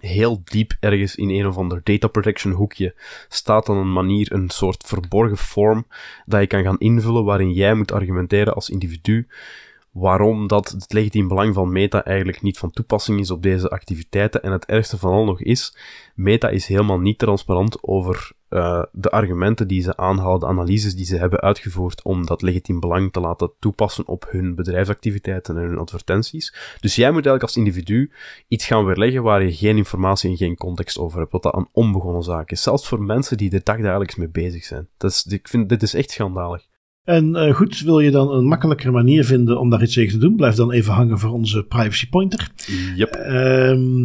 Heel 0.00 0.40
diep 0.44 0.76
ergens 0.80 1.14
in 1.14 1.30
een 1.30 1.46
of 1.46 1.56
ander 1.56 1.80
data 1.84 2.08
protection 2.08 2.52
hoekje 2.52 2.94
staat 3.28 3.66
dan 3.66 3.76
een 3.76 3.92
manier, 3.92 4.32
een 4.32 4.50
soort 4.50 4.82
verborgen 4.86 5.36
vorm 5.36 5.86
dat 6.26 6.40
je 6.40 6.46
kan 6.46 6.62
gaan 6.62 6.78
invullen 6.78 7.24
waarin 7.24 7.52
jij 7.52 7.74
moet 7.74 7.92
argumenteren 7.92 8.54
als 8.54 8.70
individu 8.70 9.28
waarom 9.92 10.46
dat 10.46 10.68
het 10.68 10.92
legitiem 10.92 11.28
belang 11.28 11.54
van 11.54 11.72
Meta 11.72 12.04
eigenlijk 12.04 12.42
niet 12.42 12.58
van 12.58 12.70
toepassing 12.70 13.20
is 13.20 13.30
op 13.30 13.42
deze 13.42 13.70
activiteiten. 13.70 14.42
En 14.42 14.52
het 14.52 14.66
ergste 14.66 14.98
van 14.98 15.12
al 15.12 15.24
nog 15.24 15.40
is, 15.40 15.76
Meta 16.14 16.48
is 16.48 16.66
helemaal 16.66 16.98
niet 16.98 17.18
transparant 17.18 17.82
over 17.82 18.32
uh, 18.50 18.82
de 18.92 19.10
argumenten 19.10 19.68
die 19.68 19.82
ze 19.82 19.96
aanhalen, 19.96 20.40
de 20.40 20.46
analyses 20.46 20.94
die 20.94 21.04
ze 21.04 21.16
hebben 21.16 21.40
uitgevoerd 21.40 22.02
om 22.02 22.26
dat 22.26 22.42
legitiem 22.42 22.80
belang 22.80 23.12
te 23.12 23.20
laten 23.20 23.52
toepassen 23.58 24.06
op 24.06 24.26
hun 24.30 24.54
bedrijfsactiviteiten 24.54 25.56
en 25.56 25.62
hun 25.62 25.78
advertenties. 25.78 26.54
Dus 26.80 26.94
jij 26.94 27.10
moet 27.10 27.26
eigenlijk 27.26 27.42
als 27.42 27.56
individu 27.56 28.10
iets 28.48 28.66
gaan 28.66 28.84
weerleggen 28.84 29.22
waar 29.22 29.42
je 29.42 29.54
geen 29.54 29.76
informatie 29.76 30.30
en 30.30 30.36
geen 30.36 30.56
context 30.56 30.98
over 30.98 31.18
hebt, 31.18 31.32
wat 31.32 31.42
dat 31.42 31.56
een 31.56 31.68
onbegonnen 31.72 32.22
zaak 32.22 32.50
is. 32.50 32.62
Zelfs 32.62 32.88
voor 32.88 33.02
mensen 33.02 33.36
die 33.36 33.50
er 33.50 33.82
dagelijks 33.82 34.16
mee 34.16 34.28
bezig 34.28 34.64
zijn. 34.64 34.88
Dat 34.96 35.10
is, 35.10 35.26
ik 35.26 35.48
vind, 35.48 35.68
dit 35.68 35.82
is 35.82 35.94
echt 35.94 36.10
schandalig. 36.10 36.70
En 37.04 37.36
uh, 37.36 37.54
goed, 37.54 37.80
wil 37.80 38.00
je 38.00 38.10
dan 38.10 38.32
een 38.32 38.44
makkelijkere 38.44 38.90
manier 38.90 39.24
vinden 39.24 39.60
om 39.60 39.70
daar 39.70 39.82
iets 39.82 39.94
tegen 39.94 40.12
te 40.12 40.18
doen? 40.18 40.36
Blijf 40.36 40.54
dan 40.54 40.72
even 40.72 40.92
hangen 40.92 41.18
voor 41.18 41.30
onze 41.30 41.62
privacy 41.62 42.08
pointer. 42.08 42.50
Yep. 42.96 43.14
Um, 43.14 44.04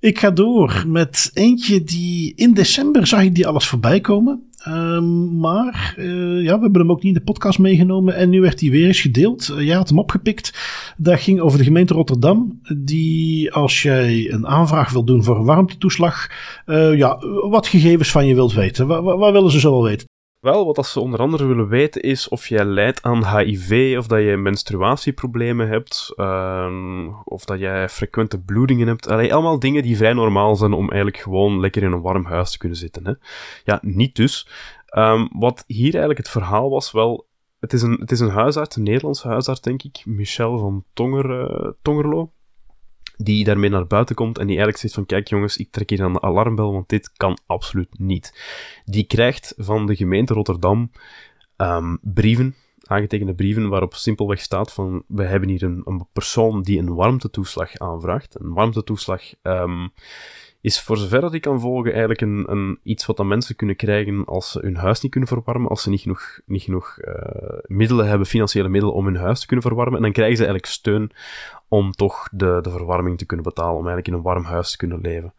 ik 0.00 0.18
ga 0.18 0.30
door 0.30 0.84
met 0.86 1.30
eentje 1.34 1.84
die 1.84 2.32
in 2.36 2.54
december 2.54 3.06
zag 3.06 3.22
ik 3.22 3.34
die 3.34 3.46
alles 3.46 3.66
voorbij 3.66 4.00
komen. 4.00 4.42
Um, 4.68 5.38
maar 5.38 5.94
uh, 5.98 6.42
ja, 6.42 6.54
we 6.56 6.62
hebben 6.62 6.80
hem 6.80 6.90
ook 6.90 7.02
niet 7.02 7.14
in 7.14 7.18
de 7.18 7.32
podcast 7.32 7.58
meegenomen. 7.58 8.14
En 8.14 8.30
nu 8.30 8.40
werd 8.40 8.60
hij 8.60 8.70
weer 8.70 8.86
eens 8.86 9.00
gedeeld. 9.00 9.48
Uh, 9.52 9.66
jij 9.66 9.76
had 9.76 9.88
hem 9.88 9.98
opgepikt. 9.98 10.54
Dat 10.96 11.20
ging 11.20 11.40
over 11.40 11.58
de 11.58 11.64
gemeente 11.64 11.94
Rotterdam. 11.94 12.60
Die 12.76 13.52
als 13.52 13.82
jij 13.82 14.32
een 14.32 14.46
aanvraag 14.46 14.92
wil 14.92 15.04
doen 15.04 15.24
voor 15.24 15.36
een 15.36 15.44
warmtetoeslag. 15.44 16.30
Uh, 16.66 16.96
ja, 16.96 17.18
wat 17.50 17.66
gegevens 17.66 18.10
van 18.10 18.26
je 18.26 18.34
wilt 18.34 18.52
weten. 18.52 18.86
Wat, 18.86 19.02
wat 19.02 19.32
willen 19.32 19.50
ze 19.50 19.60
zo 19.60 19.70
wel 19.70 19.82
weten? 19.82 20.06
Wel, 20.40 20.74
wat 20.74 20.86
ze 20.86 21.00
onder 21.00 21.20
andere 21.20 21.46
willen 21.46 21.68
weten 21.68 22.02
is 22.02 22.28
of 22.28 22.46
jij 22.46 22.64
lijdt 22.64 23.02
aan 23.02 23.38
HIV, 23.38 23.94
of 23.98 24.06
dat 24.06 24.20
je 24.20 24.36
menstruatieproblemen 24.36 25.68
hebt, 25.68 26.12
uh, 26.16 27.08
of 27.24 27.44
dat 27.44 27.58
jij 27.58 27.88
frequente 27.88 28.40
bloedingen 28.40 28.86
hebt. 28.86 29.08
Allee, 29.08 29.34
allemaal 29.34 29.58
dingen 29.58 29.82
die 29.82 29.96
vrij 29.96 30.12
normaal 30.12 30.56
zijn 30.56 30.72
om 30.72 30.88
eigenlijk 30.90 31.22
gewoon 31.22 31.60
lekker 31.60 31.82
in 31.82 31.92
een 31.92 32.00
warm 32.00 32.24
huis 32.24 32.50
te 32.50 32.58
kunnen 32.58 32.78
zitten. 32.78 33.06
Hè? 33.06 33.12
Ja, 33.64 33.78
niet 33.82 34.16
dus. 34.16 34.48
Um, 34.96 35.28
wat 35.32 35.64
hier 35.66 35.90
eigenlijk 35.90 36.18
het 36.18 36.28
verhaal 36.28 36.70
was, 36.70 36.92
wel, 36.92 37.26
het 37.60 37.72
is 37.72 37.82
een, 37.82 37.96
het 38.00 38.10
is 38.10 38.20
een 38.20 38.30
huisarts, 38.30 38.76
een 38.76 38.82
Nederlandse 38.82 39.28
huisarts, 39.28 39.60
denk 39.60 39.82
ik, 39.82 40.02
Michel 40.04 40.58
van 40.58 40.84
Tonger, 40.92 41.50
uh, 41.50 41.70
Tongerlo 41.82 42.32
die 43.18 43.44
daarmee 43.44 43.70
naar 43.70 43.86
buiten 43.86 44.14
komt 44.14 44.38
en 44.38 44.46
die 44.46 44.56
eigenlijk 44.56 44.78
zegt 44.78 44.94
van 44.94 45.06
kijk 45.06 45.28
jongens, 45.28 45.56
ik 45.56 45.70
trek 45.70 45.90
hier 45.90 46.02
aan 46.02 46.12
de 46.12 46.20
alarmbel, 46.20 46.72
want 46.72 46.88
dit 46.88 47.12
kan 47.12 47.38
absoluut 47.46 47.98
niet. 47.98 48.40
Die 48.84 49.04
krijgt 49.04 49.54
van 49.56 49.86
de 49.86 49.96
gemeente 49.96 50.34
Rotterdam 50.34 50.90
um, 51.56 51.98
brieven, 52.02 52.54
aangetekende 52.82 53.34
brieven, 53.34 53.68
waarop 53.68 53.94
simpelweg 53.94 54.40
staat 54.40 54.72
van 54.72 55.04
we 55.06 55.24
hebben 55.24 55.48
hier 55.48 55.62
een, 55.62 55.82
een 55.84 56.06
persoon 56.12 56.62
die 56.62 56.78
een 56.78 56.94
warmtetoeslag 56.94 57.76
aanvraagt. 57.76 58.40
Een 58.40 58.52
warmtetoeslag 58.52 59.22
um, 59.42 59.92
is 60.68 60.80
voor 60.80 60.96
zover 60.96 61.20
dat 61.20 61.34
ik 61.34 61.40
kan 61.40 61.60
volgen 61.60 61.90
eigenlijk 61.90 62.20
een, 62.20 62.44
een, 62.46 62.78
iets 62.82 63.06
wat 63.06 63.16
dan 63.16 63.28
mensen 63.28 63.56
kunnen 63.56 63.76
krijgen 63.76 64.24
als 64.24 64.50
ze 64.50 64.58
hun 64.60 64.76
huis 64.76 65.00
niet 65.00 65.10
kunnen 65.10 65.28
verwarmen, 65.28 65.70
als 65.70 65.82
ze 65.82 65.90
niet 65.90 66.00
genoeg, 66.00 66.40
niet 66.46 66.62
genoeg 66.62 66.98
uh, 67.00 67.14
middelen 67.66 68.08
hebben, 68.08 68.26
financiële 68.26 68.68
middelen 68.68 68.94
om 68.94 69.04
hun 69.04 69.16
huis 69.16 69.40
te 69.40 69.46
kunnen 69.46 69.64
verwarmen. 69.64 69.96
En 69.96 70.02
dan 70.02 70.12
krijgen 70.12 70.36
ze 70.36 70.42
eigenlijk 70.42 70.72
steun 70.72 71.10
om 71.68 71.92
toch 71.92 72.28
de, 72.32 72.58
de 72.62 72.70
verwarming 72.70 73.18
te 73.18 73.26
kunnen 73.26 73.46
betalen, 73.46 73.76
om 73.76 73.86
eigenlijk 73.86 74.08
in 74.08 74.14
een 74.14 74.22
warm 74.22 74.44
huis 74.44 74.70
te 74.70 74.76
kunnen 74.76 75.00
leven. 75.00 75.34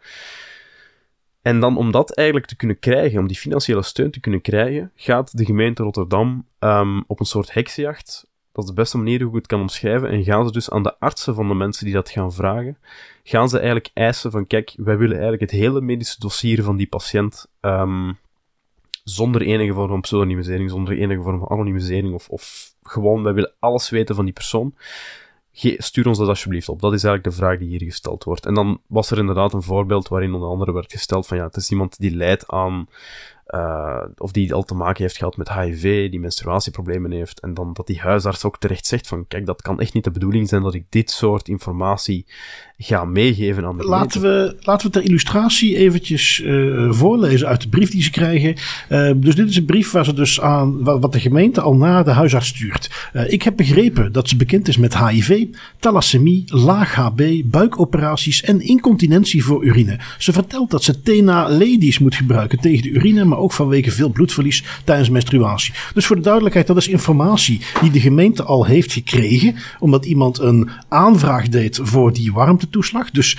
En 1.42 1.60
dan 1.60 1.78
om 1.78 1.92
dat 1.92 2.16
eigenlijk 2.16 2.48
te 2.48 2.56
kunnen 2.56 2.80
krijgen, 2.80 3.20
om 3.20 3.28
die 3.28 3.38
financiële 3.38 3.82
steun 3.82 4.12
te 4.12 4.20
kunnen 4.20 4.42
krijgen, 4.42 4.92
gaat 4.96 5.38
de 5.38 5.46
gemeente 5.46 5.84
Rotterdam 5.84 6.46
um, 6.60 7.04
op 7.08 7.20
een 7.20 7.26
soort 7.26 7.54
heksenjacht. 7.54 8.29
Dat 8.60 8.70
is 8.70 8.76
de 8.76 8.82
beste 8.82 8.98
manier 8.98 9.20
hoe 9.20 9.30
ik 9.30 9.36
het 9.36 9.48
kan 9.48 9.62
omschrijven. 9.62 10.10
En 10.10 10.24
gaan 10.24 10.46
ze 10.46 10.52
dus 10.52 10.70
aan 10.70 10.84
de 10.84 11.00
artsen 11.00 11.36
van 11.36 11.48
de 11.48 11.54
mensen 11.54 11.86
die 11.86 11.94
dat 11.94 12.10
gaan 12.10 12.34
vragen, 12.34 12.78
gaan 13.24 13.50
ze 13.50 13.58
eigenlijk 13.58 13.90
eisen 13.94 14.32
van, 14.32 14.48
kijk, 14.48 14.74
wij 14.78 14.98
willen 14.98 15.20
eigenlijk 15.20 15.52
het 15.52 15.62
hele 15.62 15.82
medische 15.82 16.20
dossier 16.20 16.64
van 16.64 16.78
die 16.78 16.88
patiënt 16.88 17.48
um, 17.62 18.18
zonder 19.04 19.42
enige 19.42 19.74
vorm 19.74 19.88
van 19.88 20.02
pseudonymisering, 20.02 20.70
zonder 20.70 20.98
enige 20.98 21.22
vorm 21.22 21.40
van 21.40 21.50
anonimisering, 21.50 22.14
of, 22.14 22.30
of 22.30 22.74
gewoon, 22.84 23.24
wij 23.24 23.34
willen 23.34 23.54
alles 23.60 23.90
weten 23.90 24.16
van 24.16 24.26
die 24.26 24.34
persoon 24.34 24.74
stuur 25.78 26.08
ons 26.08 26.18
dat 26.18 26.28
alsjeblieft 26.28 26.70
op. 26.70 26.82
Dat 26.82 26.94
is 26.94 27.04
eigenlijk 27.04 27.36
de 27.36 27.42
vraag 27.42 27.58
die 27.58 27.68
hier 27.68 27.84
gesteld 27.84 28.24
wordt. 28.24 28.46
En 28.46 28.54
dan 28.54 28.82
was 28.88 29.12
er 29.12 29.18
inderdaad 29.18 29.54
een 29.54 29.62
voorbeeld 29.62 30.08
waarin 30.08 30.34
onder 30.34 30.50
andere 30.50 30.74
werd 30.74 30.92
gesteld 30.92 31.28
van 31.28 31.38
ja, 31.38 31.46
het 31.46 31.56
is 31.56 31.72
iemand 31.72 32.00
die 32.00 32.16
leidt 32.16 32.48
aan 32.48 32.88
uh, 33.56 34.04
of 34.18 34.32
die 34.32 34.54
al 34.54 34.64
te 34.64 34.74
maken 34.74 35.04
heeft 35.04 35.18
gehad 35.18 35.38
met 35.38 35.54
HIV, 35.54 36.10
die 36.10 36.20
menstruatieproblemen 36.20 37.12
heeft, 37.12 37.40
en 37.40 37.54
dan 37.54 37.74
dat 37.74 37.88
die 37.88 38.00
huisarts 38.00 38.46
ook 38.46 38.58
terecht 38.58 38.86
zegt 38.86 39.08
van, 39.08 39.28
kijk, 39.28 39.46
dat 39.46 39.62
kan 39.62 39.80
echt 39.80 39.94
niet 39.94 40.04
de 40.04 40.12
bedoeling 40.12 40.50
zijn 40.50 40.62
dat 40.62 40.74
ik 40.74 40.86
dit 40.90 41.12
soort 41.12 41.48
informatie 41.48 42.26
ga 42.82 43.06
meegeven 43.06 43.66
aan 43.66 43.78
de 43.78 43.84
laten 43.84 44.22
we, 44.22 44.56
laten 44.62 44.88
we 44.88 44.94
ter 44.94 45.04
illustratie 45.04 45.76
eventjes 45.76 46.42
uh, 46.46 46.92
voorlezen 46.92 47.48
uit 47.48 47.62
de 47.62 47.70
brief 47.70 47.92
die 47.92 48.04
ze 48.04 48.10
krijgen. 48.10 48.56
Uh, 48.90 49.12
dus 49.16 49.36
dit 49.36 49.50
is 49.50 49.56
een 49.56 49.66
brief 49.66 49.92
waar 49.92 50.06
ze 50.06 50.14
dus 50.14 50.42
aan, 50.42 50.84
wat 50.84 51.12
de 51.12 51.20
gemeente 51.20 51.62
al 51.62 51.76
naar 51.76 52.04
de 52.04 52.12
huisarts 52.12 52.48
stuurt. 52.48 53.10
ik 53.28 53.44
heb 53.44 53.56
begrepen 53.56 54.12
dat 54.12 54.30
ze 54.30 54.36
bekend 54.36 54.68
is 54.68 54.78
met 54.78 54.98
HIV, 54.98 55.46
thalassemie, 55.80 56.44
laag 56.46 56.96
HB, 56.96 57.42
buikoperaties 57.46 58.44
en 58.44 58.62
incontinentie 58.62 59.44
voor 59.44 59.64
urine. 59.64 60.00
Ze 60.18 60.34
vertelt 60.34 60.72
dat 60.72 60.84
ze 60.84 61.02
Tena 61.02 61.50
Ladies 61.50 62.00
moet 62.00 62.16
gebruiken 62.16 62.60
tegen 62.60 62.84
de 62.84 62.90
urine, 62.90 63.26
maar 63.26 63.38
ook 63.38 63.54
vanwege 63.54 63.92
veel 63.92 64.10
bloedverlies 64.10 64.64
tijdens 64.84 65.10
menstruatie. 65.10 65.74
Dus 65.94 66.06
voor 66.06 66.16
de 66.16 66.22
duidelijkheid, 66.22 66.68
dat 66.68 66.78
is 66.78 66.88
informatie 66.88 67.62
die 67.82 67.92
de 67.92 68.00
gemeente 68.00 68.44
al 68.44 68.66
heeft 68.66 68.92
gekregen, 68.92 69.56
omdat 69.80 70.06
iemand 70.06 70.40
een 70.40 70.70
aanvraag 70.88 71.50
deed 71.50 71.80
voor 71.82 72.14
die 72.14 72.34
warmtetoeslag. 72.70 73.12
Dus 73.12 73.38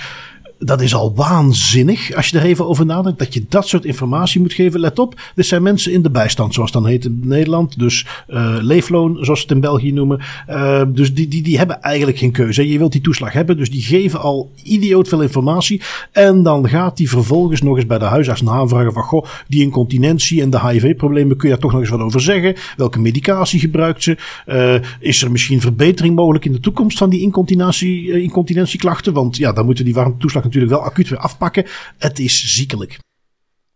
dat 0.63 0.81
is 0.81 0.95
al 0.95 1.15
waanzinnig 1.15 2.13
als 2.15 2.27
je 2.27 2.39
er 2.39 2.45
even 2.45 2.67
over 2.67 2.85
nadenkt. 2.85 3.19
Dat 3.19 3.33
je 3.33 3.45
dat 3.49 3.67
soort 3.67 3.85
informatie 3.85 4.41
moet 4.41 4.53
geven. 4.53 4.79
Let 4.79 4.99
op, 4.99 5.21
dit 5.35 5.45
zijn 5.45 5.63
mensen 5.63 5.91
in 5.91 6.01
de 6.01 6.11
bijstand, 6.11 6.53
zoals 6.53 6.71
dan 6.71 6.85
heet 6.85 7.05
in 7.05 7.21
Nederland. 7.23 7.79
Dus 7.79 8.05
uh, 8.29 8.55
leefloon, 8.59 9.17
zoals 9.21 9.39
ze 9.39 9.45
het 9.45 9.55
in 9.55 9.61
België 9.61 9.91
noemen. 9.91 10.19
Uh, 10.49 10.81
dus 10.87 11.13
die, 11.13 11.27
die, 11.27 11.41
die 11.41 11.57
hebben 11.57 11.81
eigenlijk 11.81 12.17
geen 12.17 12.31
keuze. 12.31 12.67
Je 12.67 12.77
wilt 12.77 12.91
die 12.91 13.01
toeslag 13.01 13.33
hebben, 13.33 13.57
dus 13.57 13.71
die 13.71 13.81
geven 13.81 14.19
al 14.19 14.51
idioot 14.63 15.07
veel 15.07 15.21
informatie. 15.21 15.81
En 16.11 16.43
dan 16.43 16.69
gaat 16.69 16.97
die 16.97 17.09
vervolgens 17.09 17.61
nog 17.61 17.75
eens 17.75 17.85
bij 17.85 17.99
de 17.99 18.05
huisarts 18.05 18.47
aanvragen 18.47 18.93
van... 18.93 19.03
Goh, 19.03 19.25
die 19.47 19.61
incontinentie 19.61 20.41
en 20.41 20.49
de 20.49 20.67
HIV-problemen, 20.67 21.37
kun 21.37 21.47
je 21.47 21.53
daar 21.53 21.63
toch 21.63 21.71
nog 21.71 21.81
eens 21.81 21.89
wat 21.89 21.99
over 21.99 22.21
zeggen? 22.21 22.55
Welke 22.77 22.99
medicatie 22.99 23.59
gebruikt 23.59 24.03
ze? 24.03 24.17
Uh, 24.47 24.75
is 24.99 25.21
er 25.21 25.31
misschien 25.31 25.61
verbetering 25.61 26.15
mogelijk 26.15 26.45
in 26.45 26.51
de 26.51 26.59
toekomst 26.59 26.97
van 26.97 27.09
die 27.09 27.21
incontinentie, 27.21 28.21
incontinentieklachten? 28.21 29.13
Want 29.13 29.37
ja, 29.37 29.53
dan 29.53 29.65
moeten 29.65 29.85
die 29.85 29.93
warmte 29.93 30.17
toeslag 30.17 30.43
natuurlijk 30.53 30.81
wel 30.81 30.83
acuut 30.83 31.09
weer 31.09 31.19
afpakken. 31.19 31.65
Het 31.97 32.19
is 32.19 32.53
ziekelijk. 32.55 32.99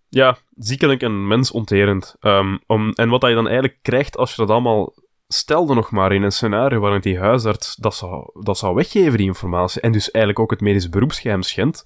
Ja, 0.09 0.37
ziekelijk 0.55 1.01
en 1.01 1.27
mensonterend. 1.27 2.15
Um, 2.21 2.59
om, 2.65 2.91
en 2.91 3.09
wat 3.09 3.21
je 3.21 3.33
dan 3.33 3.47
eigenlijk 3.47 3.79
krijgt 3.81 4.17
als 4.17 4.29
je 4.29 4.41
dat 4.41 4.49
allemaal 4.49 4.93
stelde 5.27 5.73
nog 5.73 5.91
maar 5.91 6.11
in 6.11 6.23
een 6.23 6.31
scenario 6.31 6.79
waarin 6.79 7.01
die 7.01 7.19
huisarts 7.19 7.75
dat 7.75 7.95
zou, 7.95 8.29
dat 8.43 8.57
zou 8.57 8.75
weggeven, 8.75 9.17
die 9.17 9.27
informatie, 9.27 9.81
en 9.81 9.91
dus 9.91 10.11
eigenlijk 10.11 10.43
ook 10.43 10.51
het 10.51 10.61
medisch 10.61 10.89
beroepsgeheim 10.89 11.41
schendt, 11.41 11.85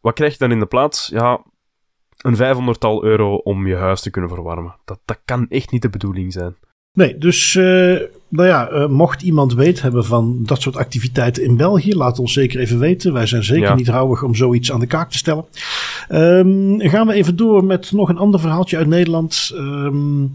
wat 0.00 0.14
krijg 0.14 0.32
je 0.32 0.38
dan 0.38 0.52
in 0.52 0.58
de 0.58 0.66
plaats? 0.66 1.08
Ja, 1.08 1.42
een 2.16 2.36
500-tal 2.36 3.04
euro 3.04 3.36
om 3.36 3.66
je 3.66 3.76
huis 3.76 4.00
te 4.00 4.10
kunnen 4.10 4.30
verwarmen. 4.30 4.76
Dat, 4.84 5.00
dat 5.04 5.20
kan 5.24 5.48
echt 5.48 5.70
niet 5.70 5.82
de 5.82 5.90
bedoeling 5.90 6.32
zijn. 6.32 6.56
Nee, 6.96 7.18
dus 7.18 7.54
uh, 7.54 7.64
nou 8.28 8.48
ja, 8.48 8.70
uh, 8.70 8.88
mocht 8.88 9.22
iemand 9.22 9.54
weet 9.54 9.82
hebben 9.82 10.04
van 10.04 10.38
dat 10.42 10.62
soort 10.62 10.76
activiteiten 10.76 11.42
in 11.44 11.56
België, 11.56 11.94
laat 11.94 12.18
ons 12.18 12.32
zeker 12.32 12.60
even 12.60 12.78
weten. 12.78 13.12
Wij 13.12 13.26
zijn 13.26 13.44
zeker 13.44 13.68
ja. 13.68 13.74
niet 13.74 13.88
rouwig 13.88 14.22
om 14.22 14.34
zoiets 14.34 14.72
aan 14.72 14.80
de 14.80 14.86
kaak 14.86 15.10
te 15.10 15.18
stellen. 15.18 15.44
Um, 16.08 16.80
gaan 16.80 17.06
we 17.06 17.12
even 17.12 17.36
door 17.36 17.64
met 17.64 17.92
nog 17.92 18.08
een 18.08 18.18
ander 18.18 18.40
verhaaltje 18.40 18.76
uit 18.76 18.86
Nederland. 18.86 19.52
Um, 19.54 20.32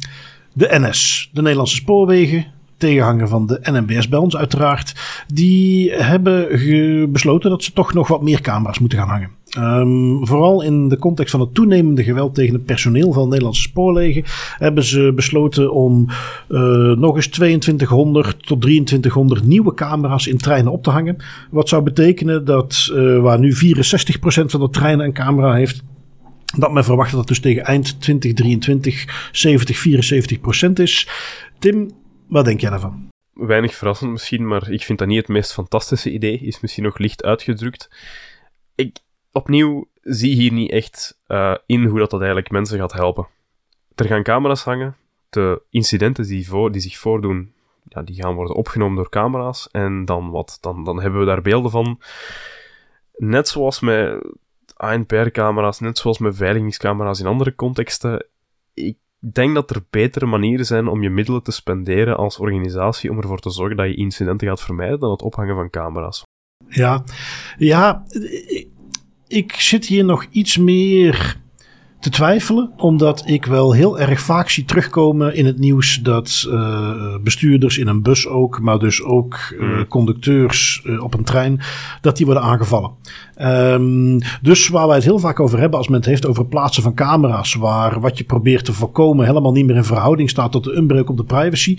de 0.54 0.68
NS, 0.72 1.30
de 1.34 1.42
Nederlandse 1.42 1.76
Spoorwegen, 1.76 2.46
tegenhanger 2.78 3.28
van 3.28 3.48
de 3.48 3.60
NMBS 3.62 4.08
bij 4.08 4.20
ons 4.20 4.38
uiteraard. 4.38 4.96
Die 5.34 5.92
hebben 5.92 7.12
besloten 7.12 7.50
dat 7.50 7.64
ze 7.64 7.74
toch 7.74 7.94
nog 7.94 8.08
wat 8.08 8.22
meer 8.22 8.42
camera's 8.42 8.80
moeten 8.80 8.98
gaan 8.98 9.10
hangen. 9.10 9.30
Um, 9.58 10.28
vooral 10.28 10.62
in 10.62 10.88
de 10.88 10.98
context 10.98 11.32
van 11.32 11.40
het 11.40 11.54
toenemende 11.54 12.04
geweld 12.04 12.36
tegen 12.36 12.54
het 12.54 12.66
personeel 12.66 13.14
van 13.14 13.28
Nederlandse 13.28 13.62
spoorwegen 13.62 14.24
hebben 14.58 14.84
ze 14.84 15.12
besloten 15.16 15.74
om 15.74 16.06
uh, 16.50 16.92
nog 16.96 17.16
eens 17.16 17.28
2200 17.28 18.48
tot 18.48 18.62
2300 18.62 19.46
nieuwe 19.46 19.74
camera's 19.74 20.28
in 20.28 20.38
treinen 20.38 20.72
op 20.72 20.84
te 20.84 20.90
hangen. 20.90 21.18
Wat 21.50 21.70
zou 21.70 21.84
betekenen 21.84 22.46
dat 22.46 22.90
uh, 22.94 23.22
waar 23.22 23.40
nu 23.40 23.54
64% 23.54 23.58
van 24.46 24.60
de 24.60 24.70
treinen 24.70 25.06
een 25.06 25.14
camera 25.14 25.54
heeft, 25.54 25.84
dat 26.58 26.72
men 26.72 26.84
verwacht 26.84 27.10
dat 27.10 27.20
het 27.20 27.28
dus 27.28 27.40
tegen 27.40 27.66
eind 27.66 28.02
2023 28.02 29.30
70, 29.32 29.84
74% 30.70 30.72
is. 30.74 31.08
Tim, 31.60 31.92
wat 32.28 32.46
denk 32.46 32.62
jij 32.62 32.70
daarvan? 32.70 33.10
Weinig 33.34 33.76
verrassend 33.76 34.12
misschien, 34.12 34.48
maar 34.48 34.72
ik 34.72 34.84
vind 34.84 35.00
dat 35.00 35.08
niet 35.08 35.18
het 35.18 35.28
meest 35.28 35.54
fantastische 35.54 36.12
idee. 36.12 36.40
Is 36.40 36.60
misschien 36.60 36.84
nog 36.84 36.98
licht 36.98 37.24
uitgedrukt. 37.24 37.90
Ik, 38.76 38.98
opnieuw 39.32 39.88
zie 40.02 40.36
hier 40.36 40.52
niet 40.52 40.72
echt 40.72 41.20
uh, 41.28 41.56
in 41.66 41.86
hoe 41.86 42.00
dat, 42.00 42.10
dat 42.10 42.20
eigenlijk 42.20 42.52
mensen 42.52 42.80
gaat 42.80 42.94
helpen. 42.94 43.28
Er 43.96 44.06
gaan 44.06 44.24
camera's 44.24 44.64
hangen. 44.64 44.96
De 45.30 45.62
incidenten 45.70 46.28
die, 46.28 46.48
voor, 46.48 46.72
die 46.72 46.82
zich 46.82 46.98
voordoen, 46.98 47.54
ja, 47.84 48.02
die 48.02 48.16
gaan 48.16 48.36
worden 48.36 48.56
opgenomen 48.56 48.96
door 48.96 49.10
camera's. 49.10 49.70
En 49.72 50.06
dan 50.06 50.30
wat? 50.30 50.58
Dan, 50.62 50.84
dan 50.84 51.02
hebben 51.02 51.20
we 51.20 51.26
daar 51.26 51.42
beelden 51.42 51.72
van. 51.72 52.00
Net 53.16 53.48
zoals 53.48 53.80
met 53.80 54.24
ANPR-camera's, 54.76 55.80
net 55.80 55.98
zoals 55.98 56.18
met 56.18 56.36
veiligingscamera's 56.36 57.20
in 57.20 57.26
andere 57.26 57.56
contexten. 57.56 58.26
Ik 58.74 58.98
denk 59.20 59.56
dat 59.56 59.70
er 59.70 59.84
betere 59.90 60.26
manieren 60.26 60.66
zijn 60.66 60.88
om 60.88 61.02
je 61.02 61.10
middelen 61.10 61.44
te 61.44 61.52
spenderen 61.52 62.18
als 62.18 62.38
organisatie 62.38 63.10
om 63.10 63.18
ervoor 63.18 63.40
te 63.40 63.50
zorgen 63.50 63.78
dat 63.78 63.86
je 63.88 63.96
incidenten 63.96 64.48
gaat 64.48 64.62
vermijden 64.62 65.00
dan 65.00 65.12
het 65.12 65.22
ophangen 65.22 65.56
van 65.56 65.70
camera's. 65.70 66.24
Ja, 66.68 67.04
ja 67.58 68.04
ik 69.32 69.54
zit 69.54 69.86
hier 69.86 70.06
nog 70.06 70.26
iets 70.32 70.58
meer 70.58 71.40
te 72.00 72.10
twijfelen, 72.10 72.72
omdat 72.78 73.24
ik 73.26 73.46
wel 73.46 73.74
heel 73.74 74.00
erg 74.00 74.20
vaak 74.20 74.50
zie 74.50 74.66
terugkomen 74.66 75.36
in 75.36 75.46
het 75.46 75.60
nieuws 75.60 76.00
dat 76.04 76.46
uh, 76.48 77.16
bestuurders 77.24 77.78
in 77.78 77.88
een 77.88 78.02
bus 78.02 78.28
ook, 78.28 78.60
maar 78.62 78.80
dus 78.80 79.04
ook 79.04 79.38
uh, 79.60 79.84
conducteurs 79.90 80.84
uh, 80.86 81.04
op 81.04 81.14
een 81.14 81.24
trein, 81.24 81.62
dat 82.02 82.18
die 82.18 82.26
worden 82.26 82.44
aangevallen. 82.44 82.92
Um, 83.42 84.20
dus 84.42 84.68
waar 84.68 84.88
wij 84.88 84.96
het 84.96 85.06
heel 85.06 85.20
vaak 85.20 85.40
over 85.40 85.60
hebben 85.60 85.78
als 85.78 85.88
men 85.88 85.98
het 85.98 86.06
heeft 86.06 86.28
over 86.28 86.46
plaatsen 86.46 86.84
van 86.84 86.94
camera's, 86.94 87.54
waar 87.54 88.00
wat 88.00 88.18
je 88.18 88.24
probeert 88.24 88.66
te 88.66 88.74
voorkomen 88.74 89.26
helemaal 89.26 89.52
niet 89.52 89.66
meer 89.66 89.76
in 89.76 89.84
verhouding 89.84 90.30
staat 90.30 90.52
tot 90.52 90.64
de 90.64 90.74
inbreuk 90.74 91.10
op 91.10 91.18
de 91.18 91.24
privacy 91.24 91.78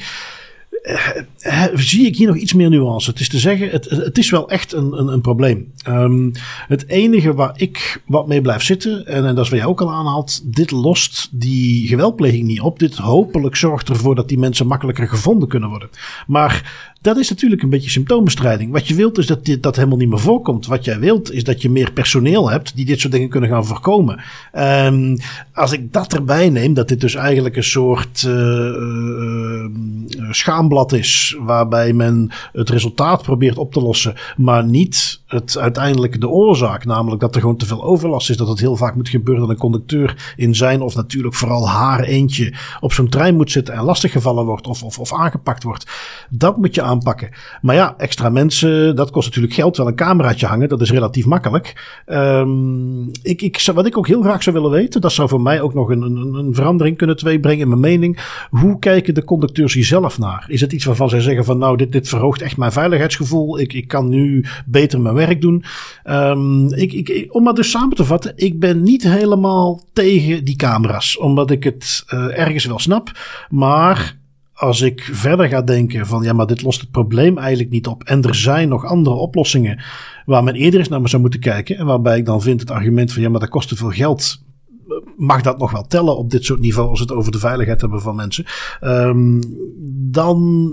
zie 1.74 2.06
ik 2.06 2.16
hier 2.16 2.26
nog 2.26 2.36
iets 2.36 2.52
meer 2.52 2.70
nuance. 2.70 3.10
Het 3.10 3.20
is 3.20 3.28
te 3.28 3.38
zeggen, 3.38 3.70
het, 3.70 3.90
het 3.90 4.18
is 4.18 4.30
wel 4.30 4.48
echt 4.48 4.72
een, 4.72 4.98
een, 4.98 5.08
een 5.08 5.20
probleem. 5.20 5.72
Um, 5.88 6.32
het 6.68 6.88
enige 6.88 7.34
waar 7.34 7.52
ik 7.56 8.02
wat 8.06 8.26
mee 8.26 8.40
blijf 8.40 8.62
zitten, 8.62 9.06
en, 9.06 9.26
en 9.26 9.34
dat 9.34 9.44
is 9.44 9.50
wat 9.50 9.58
jij 9.58 9.68
ook 9.68 9.80
al 9.80 9.92
aanhaalt, 9.92 10.54
dit 10.54 10.70
lost 10.70 11.28
die 11.30 11.88
geweldpleging 11.88 12.46
niet 12.46 12.60
op. 12.60 12.78
Dit 12.78 12.96
hopelijk 12.96 13.56
zorgt 13.56 13.88
ervoor 13.88 14.14
dat 14.14 14.28
die 14.28 14.38
mensen 14.38 14.66
makkelijker 14.66 15.08
gevonden 15.08 15.48
kunnen 15.48 15.68
worden. 15.68 15.90
Maar 16.26 16.90
dat 17.02 17.16
is 17.16 17.30
natuurlijk 17.30 17.62
een 17.62 17.70
beetje 17.70 17.90
symptoombestrijding. 17.90 18.72
Wat 18.72 18.88
je 18.88 18.94
wilt 18.94 19.18
is 19.18 19.26
dat 19.26 19.44
dit 19.44 19.62
dat 19.62 19.76
helemaal 19.76 19.98
niet 19.98 20.08
meer 20.08 20.18
voorkomt. 20.18 20.66
Wat 20.66 20.84
jij 20.84 20.98
wilt 20.98 21.32
is 21.32 21.44
dat 21.44 21.62
je 21.62 21.70
meer 21.70 21.92
personeel 21.92 22.50
hebt 22.50 22.76
die 22.76 22.84
dit 22.84 23.00
soort 23.00 23.12
dingen 23.12 23.28
kunnen 23.28 23.50
gaan 23.50 23.66
voorkomen. 23.66 24.20
Um, 24.58 25.16
als 25.54 25.72
ik 25.72 25.92
dat 25.92 26.12
erbij 26.12 26.48
neem, 26.48 26.74
dat 26.74 26.88
dit 26.88 27.00
dus 27.00 27.14
eigenlijk 27.14 27.56
een 27.56 27.64
soort 27.64 28.22
uh, 28.22 28.32
uh, 28.32 29.64
schaamblad 30.30 30.92
is, 30.92 31.36
waarbij 31.40 31.92
men 31.92 32.30
het 32.52 32.70
resultaat 32.70 33.22
probeert 33.22 33.58
op 33.58 33.72
te 33.72 33.80
lossen, 33.80 34.14
maar 34.36 34.64
niet 34.64 35.20
het 35.26 35.58
uiteindelijk 35.58 36.20
de 36.20 36.28
oorzaak, 36.28 36.84
namelijk 36.84 37.20
dat 37.20 37.34
er 37.34 37.40
gewoon 37.40 37.56
te 37.56 37.66
veel 37.66 37.84
overlast 37.84 38.30
is, 38.30 38.36
dat 38.36 38.48
het 38.48 38.60
heel 38.60 38.76
vaak 38.76 38.94
moet 38.94 39.08
gebeuren 39.08 39.42
dat 39.42 39.50
een 39.50 39.60
conducteur 39.60 40.34
in 40.36 40.54
zijn 40.54 40.80
of 40.80 40.94
natuurlijk 40.94 41.34
vooral 41.34 41.68
haar 41.68 42.00
eentje 42.00 42.54
op 42.80 42.92
zo'n 42.92 43.08
trein 43.08 43.36
moet 43.36 43.50
zitten 43.50 43.74
en 43.74 43.84
lastiggevallen 43.84 44.44
wordt 44.44 44.66
of, 44.66 44.82
of, 44.82 44.98
of 44.98 45.12
aangepakt 45.12 45.62
wordt. 45.62 45.86
Dat 46.30 46.56
moet 46.56 46.74
je 46.74 46.82
aanpakken. 46.92 47.28
Maar 47.61 47.74
ja, 47.74 47.94
extra 47.96 48.28
mensen, 48.28 48.96
dat 48.96 49.11
kost 49.11 49.26
natuurlijk 49.26 49.55
geld. 49.55 49.76
Wel 49.76 49.87
een 49.87 49.94
cameraatje 49.94 50.46
hangen, 50.46 50.68
dat 50.68 50.81
is 50.81 50.90
relatief 50.90 51.26
makkelijk. 51.26 52.00
Um, 52.07 53.11
ik, 53.22 53.42
ik, 53.42 53.70
wat 53.74 53.87
ik 53.87 53.98
ook 53.98 54.07
heel 54.07 54.22
graag 54.22 54.42
zou 54.42 54.57
willen 54.57 54.70
weten, 54.70 55.00
dat 55.00 55.12
zou 55.12 55.28
voor 55.28 55.40
mij 55.40 55.61
ook 55.61 55.74
nog 55.74 55.88
een, 55.88 56.02
een, 56.02 56.35
een 56.35 56.55
verandering 56.55 56.96
kunnen 56.96 57.16
teweegbrengen 57.16 57.61
in 57.61 57.68
mijn 57.68 57.81
mening. 57.81 58.18
Hoe 58.50 58.78
kijken 58.78 59.14
de 59.14 59.24
conducteurs 59.24 59.74
hier 59.74 59.85
zelf 59.85 60.18
naar? 60.18 60.44
Is 60.48 60.61
het 60.61 60.72
iets 60.72 60.85
waarvan 60.85 61.09
zij 61.09 61.20
zeggen 61.20 61.44
van 61.44 61.59
nou, 61.59 61.76
dit, 61.76 61.92
dit 61.92 62.09
verhoogt 62.09 62.42
echt 62.42 62.57
mijn 62.57 62.72
veiligheidsgevoel. 62.72 63.61
Ik, 63.61 63.72
ik 63.72 63.88
kan 63.88 64.09
nu 64.09 64.44
beter 64.66 65.00
mijn 65.00 65.14
werk 65.14 65.40
doen. 65.40 65.64
Um, 66.05 66.72
ik, 66.72 66.92
ik, 66.92 67.35
om 67.35 67.42
maar 67.42 67.55
dus 67.55 67.70
samen 67.70 67.96
te 67.96 68.05
vatten, 68.05 68.33
ik 68.37 68.61
ben 68.61 68.83
niet 68.83 69.02
helemaal 69.02 69.81
tegen 69.92 70.44
die 70.44 70.57
camera's. 70.57 71.18
Omdat 71.18 71.50
ik 71.50 71.64
het 71.64 72.05
uh, 72.14 72.38
ergens 72.38 72.64
wel 72.64 72.78
snap. 72.78 73.11
Maar 73.50 74.20
als 74.62 74.81
ik 74.81 75.11
verder 75.12 75.48
ga 75.48 75.62
denken 75.62 76.07
van 76.07 76.22
ja, 76.22 76.33
maar 76.33 76.46
dit 76.46 76.62
lost 76.62 76.81
het 76.81 76.90
probleem 76.90 77.38
eigenlijk 77.38 77.70
niet 77.70 77.87
op. 77.87 78.03
En 78.03 78.22
er 78.22 78.35
zijn 78.35 78.68
nog 78.68 78.85
andere 78.85 79.16
oplossingen 79.16 79.83
waar 80.27 80.44
men 80.44 80.55
eerder 80.55 80.81
eens 80.81 80.88
naar 80.88 81.09
zou 81.09 81.22
moeten 81.22 81.40
kijken. 81.40 81.77
En 81.77 81.87
waarbij 81.87 82.18
ik 82.18 82.25
dan 82.25 82.42
vind 82.42 82.61
het 82.61 82.70
argument 82.70 83.12
van 83.12 83.22
ja, 83.22 83.29
maar 83.29 83.40
dat 83.40 83.48
kost 83.48 83.68
te 83.68 83.77
veel 83.77 83.90
geld. 83.90 84.42
Mag 85.16 85.42
dat 85.42 85.59
nog 85.59 85.70
wel 85.70 85.87
tellen 85.87 86.16
op 86.16 86.31
dit 86.31 86.44
soort 86.44 86.61
niveau 86.61 86.88
als 86.88 86.98
we 86.98 87.05
het 87.05 87.14
over 87.14 87.33
de 87.33 87.38
veiligheid 87.38 87.81
hebben 87.81 88.01
van 88.01 88.16
mensen? 88.16 88.44
Um, 88.81 89.40
dan 90.11 90.70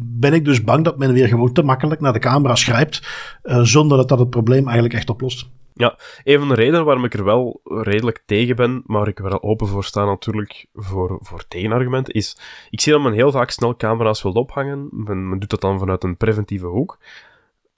ben 0.00 0.32
ik 0.32 0.44
dus 0.44 0.64
bang 0.64 0.84
dat 0.84 0.98
men 0.98 1.12
weer 1.12 1.28
gewoon 1.28 1.52
te 1.52 1.62
makkelijk 1.62 2.00
naar 2.00 2.12
de 2.12 2.18
camera 2.18 2.54
grijpt. 2.54 3.02
Uh, 3.42 3.60
zonder 3.62 3.98
dat 3.98 4.08
dat 4.08 4.18
het 4.18 4.30
probleem 4.30 4.64
eigenlijk 4.64 4.94
echt 4.94 5.10
oplost. 5.10 5.48
Ja, 5.78 5.98
een 6.24 6.38
van 6.38 6.48
de 6.48 6.54
redenen 6.54 6.84
waarom 6.84 7.04
ik 7.04 7.14
er 7.14 7.24
wel 7.24 7.60
redelijk 7.64 8.22
tegen 8.26 8.56
ben, 8.56 8.82
maar 8.86 9.08
ik 9.08 9.18
er 9.18 9.28
wel 9.28 9.42
open 9.42 9.66
voor 9.66 9.84
sta 9.84 10.04
natuurlijk 10.04 10.66
voor, 10.74 11.18
voor 11.20 11.48
tegenargumenten, 11.48 12.14
is... 12.14 12.36
Ik 12.70 12.80
zie 12.80 12.92
dat 12.92 13.02
men 13.02 13.12
heel 13.12 13.30
vaak 13.30 13.50
snel 13.50 13.76
camera's 13.76 14.22
wil 14.22 14.32
ophangen. 14.32 14.88
Men, 14.90 15.28
men 15.28 15.38
doet 15.38 15.50
dat 15.50 15.60
dan 15.60 15.78
vanuit 15.78 16.04
een 16.04 16.16
preventieve 16.16 16.66
hoek. 16.66 16.98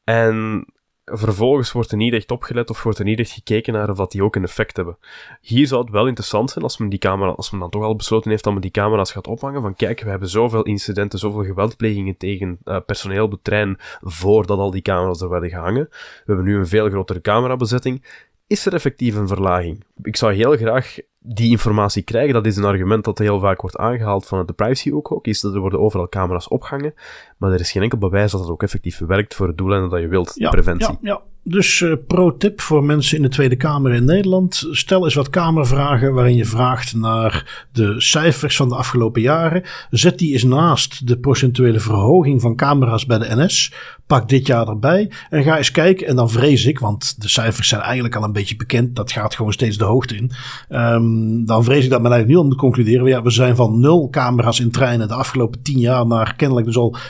En 0.04 0.66
vervolgens 1.04 1.72
wordt 1.72 1.90
er 1.90 1.96
niet 1.96 2.12
echt 2.12 2.30
opgelet 2.30 2.70
of 2.70 2.82
wordt 2.82 2.98
er 2.98 3.04
niet 3.04 3.18
echt 3.18 3.30
gekeken 3.30 3.72
naar 3.72 3.90
of 3.90 3.96
dat 3.96 4.10
die 4.10 4.24
ook 4.24 4.36
een 4.36 4.44
effect 4.44 4.76
hebben. 4.76 4.98
Hier 5.40 5.66
zou 5.66 5.82
het 5.82 5.90
wel 5.90 6.06
interessant 6.06 6.50
zijn 6.50 6.64
als 6.64 6.78
men 6.78 6.88
die 6.88 6.98
camera, 6.98 7.30
als 7.30 7.50
men 7.50 7.60
dan 7.60 7.70
toch 7.70 7.82
al 7.82 7.96
besloten 7.96 8.30
heeft 8.30 8.44
dat 8.44 8.52
men 8.52 8.62
die 8.62 8.70
camera's 8.70 9.12
gaat 9.12 9.26
ophangen, 9.26 9.62
van 9.62 9.74
kijk, 9.74 10.00
we 10.00 10.10
hebben 10.10 10.28
zoveel 10.28 10.62
incidenten, 10.62 11.18
zoveel 11.18 11.44
geweldplegingen 11.44 12.16
tegen 12.16 12.58
uh, 12.64 12.76
personeel 12.86 13.24
op 13.24 13.38
trein 13.42 13.76
voordat 14.00 14.58
al 14.58 14.70
die 14.70 14.82
camera's 14.82 15.20
er 15.20 15.28
werden 15.28 15.50
gehangen. 15.50 15.88
We 15.90 16.22
hebben 16.24 16.44
nu 16.44 16.56
een 16.56 16.66
veel 16.66 16.88
grotere 16.88 17.20
camerabezetting. 17.20 18.04
Is 18.46 18.66
er 18.66 18.74
effectief 18.74 19.14
een 19.14 19.28
verlaging? 19.28 19.84
Ik 20.02 20.16
zou 20.16 20.32
heel 20.32 20.56
graag 20.56 20.96
die 21.22 21.50
informatie 21.50 22.02
krijgen. 22.02 22.34
Dat 22.34 22.46
is 22.46 22.56
een 22.56 22.64
argument 22.64 23.04
dat 23.04 23.18
heel 23.18 23.40
vaak 23.40 23.60
wordt 23.60 23.76
aangehaald 23.76 24.26
vanuit 24.26 24.48
de 24.48 24.52
privacy 24.52 24.92
ook, 24.92 25.26
is 25.26 25.40
dat 25.40 25.54
er 25.54 25.60
worden 25.60 25.80
overal 25.80 26.08
camera's 26.08 26.48
opgehangen, 26.48 26.94
maar 27.36 27.52
er 27.52 27.60
is 27.60 27.70
geen 27.70 27.82
enkel 27.82 27.98
bewijs 27.98 28.30
dat 28.30 28.40
het 28.40 28.50
ook 28.50 28.62
effectief 28.62 28.98
werkt 28.98 29.34
voor 29.34 29.46
het 29.46 29.58
doeleinden 29.58 29.90
dat 29.90 30.00
je 30.00 30.08
wilt, 30.08 30.32
ja, 30.34 30.50
preventie. 30.50 30.98
Ja, 31.00 31.10
ja. 31.12 31.20
Dus 31.42 31.80
uh, 31.80 31.92
pro-tip 32.06 32.60
voor 32.60 32.84
mensen 32.84 33.16
in 33.16 33.22
de 33.22 33.28
Tweede 33.28 33.56
Kamer 33.56 33.92
in 33.92 34.04
Nederland. 34.04 34.66
Stel 34.70 35.04
eens 35.04 35.14
wat 35.14 35.30
Kamervragen 35.30 36.14
waarin 36.14 36.36
je 36.36 36.44
vraagt 36.44 36.94
naar 36.94 37.66
de 37.72 38.00
cijfers 38.00 38.56
van 38.56 38.68
de 38.68 38.74
afgelopen 38.74 39.22
jaren. 39.22 39.62
Zet 39.90 40.18
die 40.18 40.32
eens 40.32 40.42
naast 40.42 41.06
de 41.06 41.18
procentuele 41.18 41.80
verhoging 41.80 42.40
van 42.40 42.56
camera's 42.56 43.06
bij 43.06 43.18
de 43.18 43.36
NS. 43.36 43.72
Pak 44.06 44.28
dit 44.28 44.46
jaar 44.46 44.68
erbij 44.68 45.10
en 45.30 45.42
ga 45.42 45.56
eens 45.56 45.70
kijken. 45.70 46.06
En 46.06 46.16
dan 46.16 46.30
vrees 46.30 46.64
ik, 46.64 46.78
want 46.78 47.22
de 47.22 47.28
cijfers 47.28 47.68
zijn 47.68 47.80
eigenlijk 47.80 48.16
al 48.16 48.24
een 48.24 48.32
beetje 48.32 48.56
bekend. 48.56 48.96
Dat 48.96 49.12
gaat 49.12 49.34
gewoon 49.34 49.52
steeds 49.52 49.78
de 49.78 49.84
hoogte 49.84 50.16
in. 50.16 50.30
Um, 50.68 51.46
dan 51.46 51.64
vrees 51.64 51.84
ik 51.84 51.90
dat 51.90 52.02
men 52.02 52.10
eigenlijk 52.10 52.28
nu 52.28 52.36
al 52.36 52.48
moet 52.48 52.60
concluderen. 52.60 53.06
Ja, 53.06 53.22
we 53.22 53.30
zijn 53.30 53.56
van 53.56 53.80
nul 53.80 54.08
camera's 54.10 54.60
in 54.60 54.70
treinen 54.70 55.08
de 55.08 55.14
afgelopen 55.14 55.62
tien 55.62 55.78
jaar 55.78 56.06
naar 56.06 56.36
kennelijk 56.36 56.66
dus 56.66 56.76
al 56.76 56.96
64% 56.96 57.00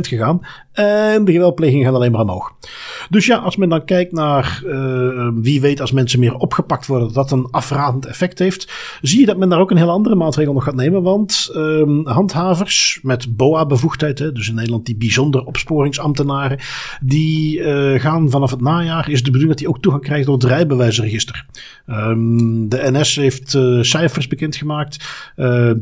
gegaan. 0.00 0.40
En 0.72 1.24
de 1.24 1.32
geweldplegingen 1.32 1.84
gaan 1.84 1.94
alleen 1.94 2.12
maar 2.12 2.20
omhoog. 2.20 2.52
Dus 3.08 3.21
ja, 3.26 3.36
als 3.36 3.56
men 3.56 3.68
dan 3.68 3.84
kijkt 3.84 4.12
naar 4.12 4.62
uh, 4.66 5.28
wie 5.34 5.60
weet 5.60 5.80
als 5.80 5.92
mensen 5.92 6.20
meer 6.20 6.34
opgepakt 6.34 6.86
worden, 6.86 7.12
dat 7.12 7.30
een 7.30 7.48
afradend 7.50 8.06
effect 8.06 8.38
heeft. 8.38 8.72
Zie 9.02 9.20
je 9.20 9.26
dat 9.26 9.36
men 9.36 9.48
daar 9.48 9.60
ook 9.60 9.70
een 9.70 9.76
heel 9.76 9.90
andere 9.90 10.14
maatregel 10.14 10.52
nog 10.52 10.64
gaat 10.64 10.74
nemen. 10.74 11.02
Want 11.02 11.50
uh, 11.54 11.82
handhavers 12.04 12.98
met 13.02 13.36
BOA-bevoegdheid, 13.36 14.16
dus 14.18 14.48
in 14.48 14.54
Nederland 14.54 14.86
die 14.86 14.96
bijzonder 14.96 15.44
opsporingsambtenaren, 15.44 16.58
die 17.02 17.58
uh, 17.58 18.00
gaan 18.00 18.30
vanaf 18.30 18.50
het 18.50 18.60
najaar, 18.60 19.10
is 19.10 19.18
de 19.18 19.30
bedoeling 19.30 19.48
dat 19.48 19.58
die 19.58 19.68
ook 19.68 19.82
toegang 19.82 20.04
krijgen 20.04 20.26
tot 20.26 20.42
het 20.42 20.50
rijbewijsregister. 20.50 21.46
Um, 21.86 22.68
de 22.68 22.90
NS 22.90 23.16
heeft 23.16 23.54
uh, 23.54 23.82
cijfers 23.82 24.28
bekendgemaakt. 24.28 25.08
Uh, 25.36 25.72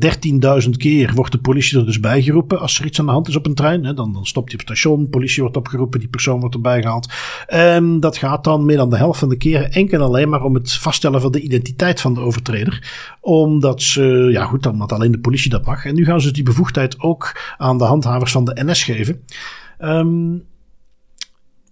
13.000 0.64 0.70
keer 0.76 1.12
wordt 1.14 1.32
de 1.32 1.38
politie 1.38 1.78
er 1.78 1.86
dus 1.86 2.00
bijgeroepen 2.00 2.60
als 2.60 2.78
er 2.78 2.86
iets 2.86 2.98
aan 2.98 3.06
de 3.06 3.12
hand 3.12 3.28
is 3.28 3.36
op 3.36 3.46
een 3.46 3.54
trein. 3.54 3.84
Hè, 3.84 3.94
dan, 3.94 4.12
dan 4.12 4.26
stopt 4.26 4.50
hij 4.50 4.60
op 4.60 4.66
station, 4.66 5.08
politie 5.08 5.42
wordt 5.42 5.56
opgeroepen, 5.56 6.00
die 6.00 6.08
persoon 6.08 6.40
wordt 6.40 6.54
erbij 6.54 6.82
gehaald. 6.82 7.12
Um, 7.54 8.00
dat 8.00 8.16
gaat 8.16 8.44
dan 8.44 8.64
meer 8.64 8.76
dan 8.76 8.90
de 8.90 8.96
helft 8.96 9.18
van 9.18 9.28
de 9.28 9.36
keren 9.36 9.72
enkel 9.72 9.98
en 9.98 10.04
alleen 10.04 10.28
maar 10.28 10.44
om 10.44 10.54
het 10.54 10.72
vaststellen 10.72 11.20
van 11.20 11.32
de 11.32 11.40
identiteit 11.40 12.00
van 12.00 12.14
de 12.14 12.20
overtreder. 12.20 12.90
Omdat 13.20 13.82
ze, 13.82 14.28
ja 14.30 14.44
goed, 14.44 14.66
omdat 14.66 14.92
alleen 14.92 15.12
de 15.12 15.18
politie 15.18 15.50
dat 15.50 15.64
mag. 15.64 15.84
En 15.84 15.94
nu 15.94 16.04
gaan 16.04 16.20
ze 16.20 16.32
die 16.32 16.42
bevoegdheid 16.42 17.00
ook 17.00 17.40
aan 17.58 17.78
de 17.78 17.84
handhavers 17.84 18.32
van 18.32 18.44
de 18.44 18.64
NS 18.64 18.84
geven. 18.84 19.24
Um, 19.78 20.44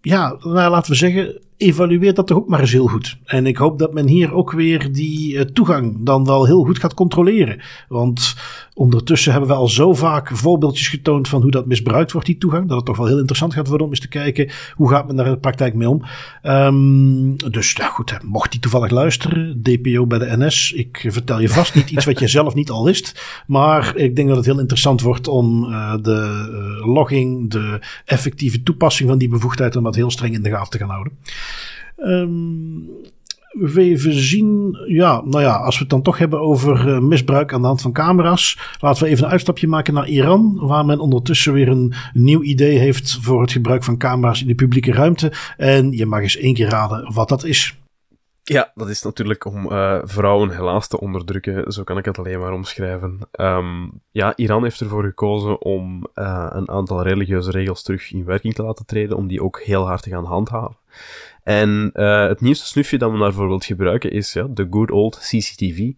ja, 0.01 0.37
nou, 0.41 0.71
laten 0.71 0.91
we 0.91 0.97
zeggen, 0.97 1.41
evalueer 1.59 2.15
dat 2.15 2.27
toch 2.27 2.37
ook 2.37 2.49
maar 2.49 2.61
eens 2.61 2.73
heel 2.73 2.87
goed. 2.87 3.19
En 3.25 3.47
ik 3.47 3.57
hoop 3.57 3.79
dat 3.79 3.93
men 3.93 4.07
hier 4.09 4.33
ook 4.33 4.53
weer 4.53 4.93
die 4.93 5.35
uh, 5.35 5.41
toegang 5.41 5.97
dan 6.01 6.25
wel 6.25 6.47
heel 6.47 6.65
goed 6.65 6.79
gaat 6.79 6.95
controleren. 6.95 7.61
Want 7.89 8.37
ondertussen 8.75 9.33
hebben 9.33 9.51
we 9.51 9.57
al 9.57 9.69
zo 9.69 9.95
vaak 9.95 10.31
voorbeeldjes 10.37 10.89
getoond 10.89 11.29
van 11.29 11.43
hoe 11.43 11.51
dat 11.51 11.67
misbruikt 11.67 12.13
wordt, 12.13 12.27
die 12.27 12.39
toegang. 12.39 12.69
Dat 12.69 12.77
het 12.77 12.87
toch 12.87 12.97
wel 12.97 13.07
heel 13.07 13.19
interessant 13.19 13.55
gaat 13.55 13.69
worden 13.69 13.87
om 13.87 13.93
eens 13.93 14.01
te 14.01 14.09
kijken 14.09 14.51
hoe 14.75 14.89
gaat 14.89 15.07
men 15.07 15.17
daar 15.17 15.27
in 15.27 15.33
de 15.33 15.39
praktijk 15.39 15.75
mee 15.75 15.89
om. 15.89 16.03
Um, 16.43 17.37
dus 17.37 17.73
ja 17.73 17.89
goed, 17.89 18.19
mocht 18.25 18.51
die 18.51 18.61
toevallig 18.61 18.91
luisteren, 18.91 19.63
DPO 19.63 20.07
bij 20.07 20.19
de 20.19 20.37
NS. 20.37 20.73
Ik 20.73 21.07
vertel 21.09 21.41
je 21.41 21.49
vast 21.49 21.75
niet 21.75 21.91
iets 21.91 22.05
wat 22.05 22.19
je 22.19 22.29
zelf 22.29 22.55
niet 22.55 22.71
al 22.71 22.85
wist. 22.85 23.43
Maar 23.47 23.97
ik 23.97 24.17
denk 24.17 24.29
dat 24.29 24.37
het 24.37 24.47
heel 24.47 24.59
interessant 24.59 25.01
wordt 25.01 25.29
om 25.29 25.65
uh, 25.65 25.95
de 26.03 26.49
uh, 26.81 26.95
logging, 26.95 27.51
de 27.51 27.81
effectieve 28.05 28.63
toepassing 28.63 29.09
van 29.09 29.19
die 29.19 29.29
bevoegdheid 29.29 29.77
om 29.77 29.85
dat 29.85 29.95
heel 29.95 30.11
streng 30.11 30.35
in 30.35 30.43
de 30.43 30.51
gaten 30.51 30.71
te 30.71 30.79
gaan 30.79 30.91
houden. 30.91 31.13
Um, 31.97 32.91
we 33.51 33.81
even 33.81 34.13
zien, 34.13 34.79
ja, 34.87 35.23
nou 35.25 35.43
ja, 35.43 35.57
als 35.57 35.75
we 35.75 35.81
het 35.81 35.91
dan 35.91 36.03
toch 36.03 36.19
hebben 36.19 36.41
over 36.41 36.89
uh, 36.89 36.99
misbruik 36.99 37.53
aan 37.53 37.61
de 37.61 37.67
hand 37.67 37.81
van 37.81 37.93
camera's, 37.93 38.77
laten 38.81 39.03
we 39.03 39.09
even 39.09 39.25
een 39.25 39.31
uitstapje 39.31 39.69
maken 39.69 39.95
naar 39.95 40.09
Iran, 40.09 40.59
waar 40.61 40.85
men 40.85 41.01
ondertussen 41.01 41.53
weer 41.53 41.69
een 41.69 41.95
nieuw 42.13 42.43
idee 42.43 42.79
heeft 42.79 43.19
voor 43.21 43.41
het 43.41 43.53
gebruik 43.53 43.85
van 43.85 43.97
camera's 43.97 44.41
in 44.41 44.47
de 44.47 44.55
publieke 44.55 44.93
ruimte. 44.93 45.33
En 45.57 45.93
je 45.93 46.07
mag 46.07 46.21
eens 46.21 46.37
één 46.37 46.55
keer 46.55 46.69
raden 46.69 47.13
wat 47.13 47.29
dat 47.29 47.45
is. 47.45 47.79
Ja, 48.43 48.73
dat 48.75 48.89
is 48.89 49.03
natuurlijk 49.03 49.45
om 49.45 49.73
uh, 49.73 49.99
vrouwen 50.03 50.51
helaas 50.51 50.89
te 50.89 51.01
onderdrukken. 51.01 51.73
Zo 51.73 51.83
kan 51.83 51.99
ik 51.99 52.05
het 52.05 52.19
alleen 52.19 52.41
maar 52.41 52.53
omschrijven. 52.53 53.19
Um, 53.41 54.01
ja, 54.11 54.37
Iran 54.37 54.63
heeft 54.63 54.81
ervoor 54.81 55.05
gekozen 55.05 55.63
om 55.63 56.07
uh, 56.15 56.47
een 56.51 56.69
aantal 56.69 57.03
religieuze 57.03 57.51
regels 57.51 57.83
terug 57.83 58.13
in 58.13 58.25
werking 58.25 58.55
te 58.55 58.63
laten 58.63 58.87
treden, 58.87 59.17
om 59.17 59.27
die 59.27 59.43
ook 59.43 59.61
heel 59.61 59.87
hard 59.87 60.03
te 60.03 60.11
gaan 60.11 60.25
handhaven. 60.25 60.77
En 61.49 61.91
uh, 61.95 62.27
het 62.27 62.41
nieuwste 62.41 62.67
snufje 62.67 62.99
dat 62.99 63.11
men 63.11 63.21
daarvoor 63.21 63.49
wilt 63.49 63.65
gebruiken 63.65 64.11
is 64.11 64.33
ja, 64.33 64.47
de 64.51 64.67
good 64.71 64.91
old 64.91 65.19
CCTV. 65.19 65.93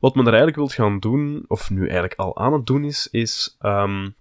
Wat 0.00 0.14
men 0.14 0.24
er 0.24 0.32
eigenlijk 0.32 0.56
wilt 0.56 0.72
gaan 0.72 0.98
doen, 0.98 1.44
of 1.48 1.70
nu 1.70 1.80
eigenlijk 1.80 2.14
al 2.14 2.36
aan 2.36 2.52
het 2.52 2.66
doen 2.66 2.84
is, 2.84 3.08
is 3.10 3.56
um, 3.62 4.14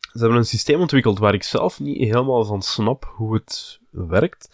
ze 0.00 0.18
hebben 0.18 0.38
een 0.38 0.44
systeem 0.44 0.80
ontwikkeld 0.80 1.18
waar 1.18 1.34
ik 1.34 1.42
zelf 1.42 1.80
niet 1.80 1.98
helemaal 1.98 2.44
van 2.44 2.62
snap 2.62 3.12
hoe 3.14 3.34
het 3.34 3.80
werkt. 3.90 4.48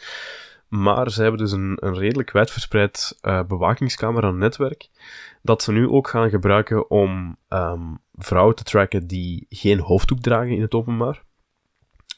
Maar 0.68 1.10
ze 1.10 1.22
hebben 1.22 1.40
dus 1.40 1.52
een, 1.52 1.76
een 1.80 1.98
redelijk 1.98 2.30
wijdverspreid 2.30 3.18
uh, 3.22 3.42
bewakingscamera-netwerk 3.42 4.88
dat 5.42 5.62
ze 5.62 5.72
nu 5.72 5.88
ook 5.88 6.08
gaan 6.08 6.30
gebruiken 6.30 6.90
om 6.90 7.36
um, 7.48 7.98
vrouwen 8.14 8.54
te 8.54 8.64
tracken 8.64 9.06
die 9.06 9.46
geen 9.48 9.78
hoofddoek 9.78 10.20
dragen 10.20 10.54
in 10.54 10.62
het 10.62 10.74
openbaar. 10.74 11.22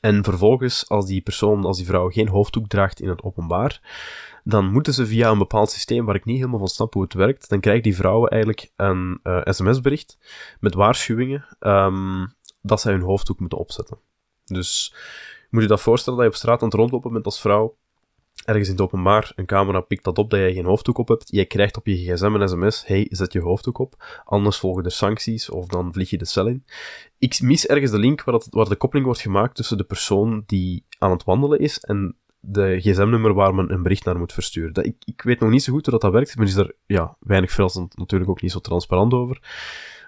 En 0.05 0.25
vervolgens, 0.25 0.89
als 0.89 1.07
die 1.07 1.21
persoon, 1.21 1.65
als 1.65 1.77
die 1.77 1.87
vrouw 1.87 2.11
geen 2.11 2.29
hoofddoek 2.29 2.69
draagt 2.69 3.01
in 3.01 3.09
het 3.09 3.23
openbaar, 3.23 3.81
dan 4.43 4.73
moeten 4.73 4.95
ze 4.95 5.07
via 5.07 5.31
een 5.31 5.39
bepaald 5.39 5.71
systeem 5.71 6.05
waar 6.05 6.15
ik 6.15 6.25
niet 6.25 6.37
helemaal 6.37 6.59
van 6.59 6.69
snap 6.69 6.93
hoe 6.93 7.03
het 7.03 7.15
werkt, 7.15 7.49
dan 7.49 7.61
krijgen 7.61 7.83
die 7.83 7.97
vrouwen 7.97 8.31
eigenlijk 8.31 8.71
een 8.77 9.21
uh, 9.23 9.41
sms-bericht 9.45 10.19
met 10.61 10.75
waarschuwingen 10.75 11.47
um, 11.61 12.35
dat 12.61 12.81
zij 12.81 12.93
hun 12.93 13.03
hoofddoek 13.03 13.41
moeten 13.41 13.59
opzetten. 13.59 13.99
Dus 14.45 14.95
moet 15.51 15.63
je 15.63 15.69
dat 15.69 15.81
voorstellen 15.81 16.19
dat 16.19 16.29
je 16.29 16.35
op 16.35 16.39
straat 16.39 16.63
aan 16.63 16.69
het 16.69 16.77
rondlopen 16.77 17.13
bent 17.13 17.25
als 17.25 17.41
vrouw, 17.41 17.77
ergens 18.45 18.67
in 18.67 18.75
het 18.75 18.83
openbaar, 18.83 19.33
een 19.37 19.47
camera 19.47 19.81
pikt 19.81 20.05
dat 20.05 20.19
op 20.19 20.31
dat 20.31 20.41
jij 20.41 20.53
geen 20.53 20.65
hoofddoek 20.65 20.99
op 20.99 21.09
hebt, 21.09 21.29
jij 21.31 21.47
krijgt 21.47 21.77
op 21.77 21.87
je 21.87 21.95
gsm 21.95 22.35
een 22.35 22.49
sms, 22.49 22.87
hey, 22.87 23.07
zet 23.11 23.33
je 23.33 23.41
hoofddoek 23.41 23.79
op, 23.79 24.21
anders 24.25 24.59
volgen 24.59 24.85
er 24.85 24.91
sancties, 24.91 25.51
of 25.51 25.67
dan 25.67 25.93
vlieg 25.93 26.11
je 26.11 26.19
de 26.19 26.25
cel 26.25 26.47
in. 26.47 26.65
Ik 27.19 27.41
mis 27.41 27.67
ergens 27.67 27.91
de 27.91 27.99
link 27.99 28.25
waar, 28.25 28.35
dat, 28.35 28.47
waar 28.51 28.69
de 28.69 28.77
koppeling 28.77 29.07
wordt 29.07 29.23
gemaakt 29.23 29.55
tussen 29.55 29.77
de 29.77 29.85
persoon 29.85 30.43
die 30.47 30.85
aan 30.99 31.11
het 31.11 31.25
wandelen 31.25 31.59
is 31.59 31.79
en 31.79 32.17
de 32.41 32.77
gsm-nummer 32.81 33.35
waar 33.35 33.55
men 33.55 33.73
een 33.73 33.83
bericht 33.83 34.05
naar 34.05 34.19
moet 34.19 34.33
versturen. 34.33 34.73
Dat, 34.73 34.87
ik, 34.87 34.97
ik 35.05 35.23
weet 35.23 35.41
nog 35.41 35.51
niet 35.51 35.63
zo 35.63 35.73
goed 35.73 35.83
hoe 35.85 35.93
dat, 35.93 36.01
dat 36.03 36.13
werkt, 36.13 36.37
maar 36.37 36.47
is 36.47 36.57
er 36.57 36.75
ja, 36.87 37.17
weinig 37.21 37.51
verrassend 37.51 37.97
natuurlijk 37.97 38.31
ook 38.31 38.43
niet 38.43 38.53
zo 38.53 38.59
transparant 38.59 39.13
over. 39.13 39.41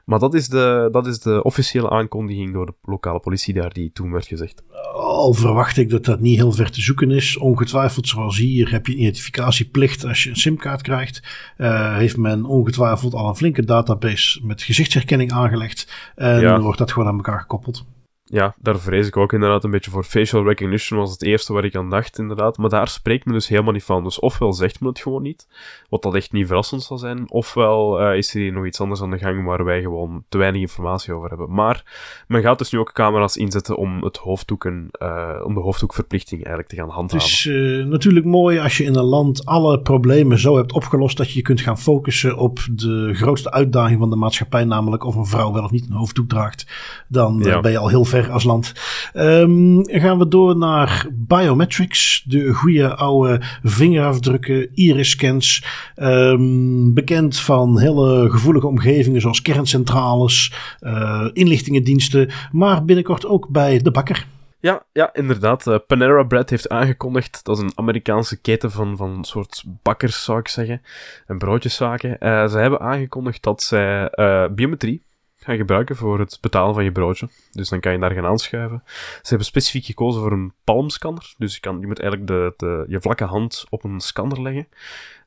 Maar 0.06 0.18
dat 0.18 0.34
is, 0.34 0.48
de, 0.48 0.88
dat 0.92 1.06
is 1.06 1.18
de 1.18 1.42
officiële 1.42 1.90
aankondiging 1.90 2.52
door 2.52 2.66
de 2.66 2.74
lokale 2.82 3.20
politie 3.20 3.54
daar 3.54 3.72
die 3.72 3.92
toen 3.92 4.12
werd 4.12 4.26
gezegd. 4.26 4.62
Al 4.94 5.32
verwacht 5.32 5.76
ik 5.76 5.90
dat 5.90 6.04
dat 6.04 6.20
niet 6.20 6.36
heel 6.36 6.52
ver 6.52 6.70
te 6.70 6.80
zoeken 6.80 7.10
is. 7.10 7.38
Ongetwijfeld, 7.38 8.08
zoals 8.08 8.36
hier, 8.38 8.70
heb 8.70 8.86
je 8.86 8.94
identificatieplicht 8.94 10.04
als 10.04 10.22
je 10.22 10.30
een 10.30 10.36
simkaart 10.36 10.82
krijgt. 10.82 11.22
Uh, 11.58 11.96
heeft 11.96 12.16
men 12.16 12.44
ongetwijfeld 12.44 13.14
al 13.14 13.28
een 13.28 13.36
flinke 13.36 13.64
database 13.64 14.46
met 14.46 14.62
gezichtsherkenning 14.62 15.32
aangelegd. 15.32 16.12
En 16.14 16.60
wordt 16.60 16.78
dat 16.78 16.92
gewoon 16.92 17.08
aan 17.08 17.16
elkaar 17.16 17.40
gekoppeld 17.40 17.84
ja, 18.28 18.54
daar 18.58 18.78
vrees 18.78 19.06
ik 19.06 19.16
ook 19.16 19.32
inderdaad 19.32 19.64
een 19.64 19.70
beetje 19.70 19.90
voor. 19.90 20.04
Facial 20.04 20.44
recognition 20.44 20.98
was 20.98 21.10
het 21.10 21.22
eerste 21.22 21.52
waar 21.52 21.64
ik 21.64 21.76
aan 21.76 21.90
dacht, 21.90 22.18
inderdaad. 22.18 22.58
Maar 22.58 22.70
daar 22.70 22.88
spreekt 22.88 23.24
men 23.24 23.34
dus 23.34 23.48
helemaal 23.48 23.72
niet 23.72 23.84
van. 23.84 24.04
Dus 24.04 24.18
ofwel 24.18 24.52
zegt 24.52 24.80
men 24.80 24.88
het 24.88 24.98
gewoon 24.98 25.22
niet, 25.22 25.48
wat 25.88 26.02
dat 26.02 26.14
echt 26.14 26.32
niet 26.32 26.46
verrassend 26.46 26.82
zal 26.82 26.98
zijn, 26.98 27.30
ofwel 27.30 28.02
uh, 28.02 28.16
is 28.16 28.34
er 28.34 28.40
hier 28.40 28.52
nog 28.52 28.66
iets 28.66 28.80
anders 28.80 29.02
aan 29.02 29.10
de 29.10 29.18
gang 29.18 29.44
waar 29.44 29.64
wij 29.64 29.80
gewoon 29.80 30.24
te 30.28 30.38
weinig 30.38 30.60
informatie 30.60 31.14
over 31.14 31.28
hebben. 31.28 31.52
Maar 31.52 31.84
men 32.28 32.42
gaat 32.42 32.58
dus 32.58 32.70
nu 32.70 32.78
ook 32.78 32.92
camera's 32.92 33.36
inzetten 33.36 33.76
om, 33.76 34.02
het 34.02 34.16
hoofddoeken, 34.16 34.88
uh, 35.02 35.40
om 35.44 35.54
de 35.54 35.60
hoofddoekverplichting 35.60 36.40
eigenlijk 36.40 36.68
te 36.68 36.76
gaan 36.76 36.88
handhaven. 36.88 37.26
Het 37.26 37.36
is 37.36 37.44
uh, 37.44 37.86
natuurlijk 37.86 38.26
mooi 38.26 38.58
als 38.58 38.76
je 38.76 38.84
in 38.84 38.94
een 38.94 39.04
land 39.04 39.44
alle 39.44 39.80
problemen 39.80 40.38
zo 40.38 40.56
hebt 40.56 40.72
opgelost 40.72 41.16
dat 41.16 41.30
je 41.30 41.36
je 41.36 41.42
kunt 41.42 41.60
gaan 41.60 41.78
focussen 41.78 42.36
op 42.36 42.58
de 42.70 43.14
grootste 43.14 43.50
uitdaging 43.50 43.98
van 43.98 44.10
de 44.10 44.16
maatschappij, 44.16 44.64
namelijk 44.64 45.04
of 45.04 45.14
een 45.14 45.26
vrouw 45.26 45.52
wel 45.52 45.64
of 45.64 45.70
niet 45.70 45.86
een 45.88 45.96
hoofddoek 45.96 46.28
draagt. 46.28 46.66
Dan 47.08 47.40
ja. 47.42 47.60
ben 47.60 47.70
je 47.70 47.78
al 47.78 47.88
heel 47.88 48.04
ver 48.04 48.15
als 48.30 48.44
land. 48.44 48.72
Um, 49.14 49.80
gaan 49.84 50.18
we 50.18 50.28
door 50.28 50.56
naar 50.56 51.06
biometrics. 51.12 52.24
De 52.26 52.52
goede 52.52 52.94
oude 52.94 53.40
vingerafdrukken, 53.62 54.68
iris-scans. 54.74 55.64
Um, 55.96 56.94
bekend 56.94 57.38
van 57.38 57.80
hele 57.80 58.30
gevoelige 58.30 58.66
omgevingen 58.66 59.20
zoals 59.20 59.42
kerncentrales, 59.42 60.52
uh, 60.80 61.28
inlichtingendiensten. 61.32 62.30
Maar 62.52 62.84
binnenkort 62.84 63.26
ook 63.26 63.48
bij 63.48 63.78
de 63.78 63.90
bakker. 63.90 64.26
Ja, 64.60 64.82
ja, 64.92 65.14
inderdaad. 65.14 65.66
Uh, 65.66 65.76
Panera 65.86 66.22
Bread 66.22 66.50
heeft 66.50 66.68
aangekondigd, 66.68 67.44
dat 67.44 67.56
is 67.56 67.62
een 67.62 67.72
Amerikaanse 67.74 68.40
keten 68.40 68.70
van, 68.70 68.96
van 68.96 69.10
een 69.10 69.24
soort 69.24 69.64
bakkers, 69.82 70.24
zou 70.24 70.38
ik 70.38 70.48
zeggen, 70.48 70.82
en 71.26 71.38
broodjeszaken. 71.38 72.10
Uh, 72.10 72.46
ze 72.46 72.58
hebben 72.58 72.80
aangekondigd 72.80 73.42
dat 73.42 73.62
zij 73.62 74.10
biometrie 74.54 75.04
gaan 75.46 75.56
gebruiken 75.56 75.96
voor 75.96 76.18
het 76.18 76.38
betalen 76.40 76.74
van 76.74 76.84
je 76.84 76.92
broodje. 76.92 77.28
Dus 77.52 77.68
dan 77.68 77.80
kan 77.80 77.92
je 77.92 77.98
daar 77.98 78.10
gaan 78.10 78.26
aanschuiven. 78.26 78.82
Ze 78.86 79.28
hebben 79.28 79.46
specifiek 79.46 79.84
gekozen 79.84 80.20
voor 80.20 80.32
een 80.32 80.52
palmscanner. 80.64 81.34
Dus 81.38 81.54
je, 81.54 81.60
kan, 81.60 81.80
je 81.80 81.86
moet 81.86 82.00
eigenlijk 82.00 82.30
de, 82.30 82.54
de, 82.56 82.84
je 82.88 83.00
vlakke 83.00 83.24
hand 83.24 83.66
op 83.68 83.84
een 83.84 84.00
scanner 84.00 84.42
leggen. 84.42 84.68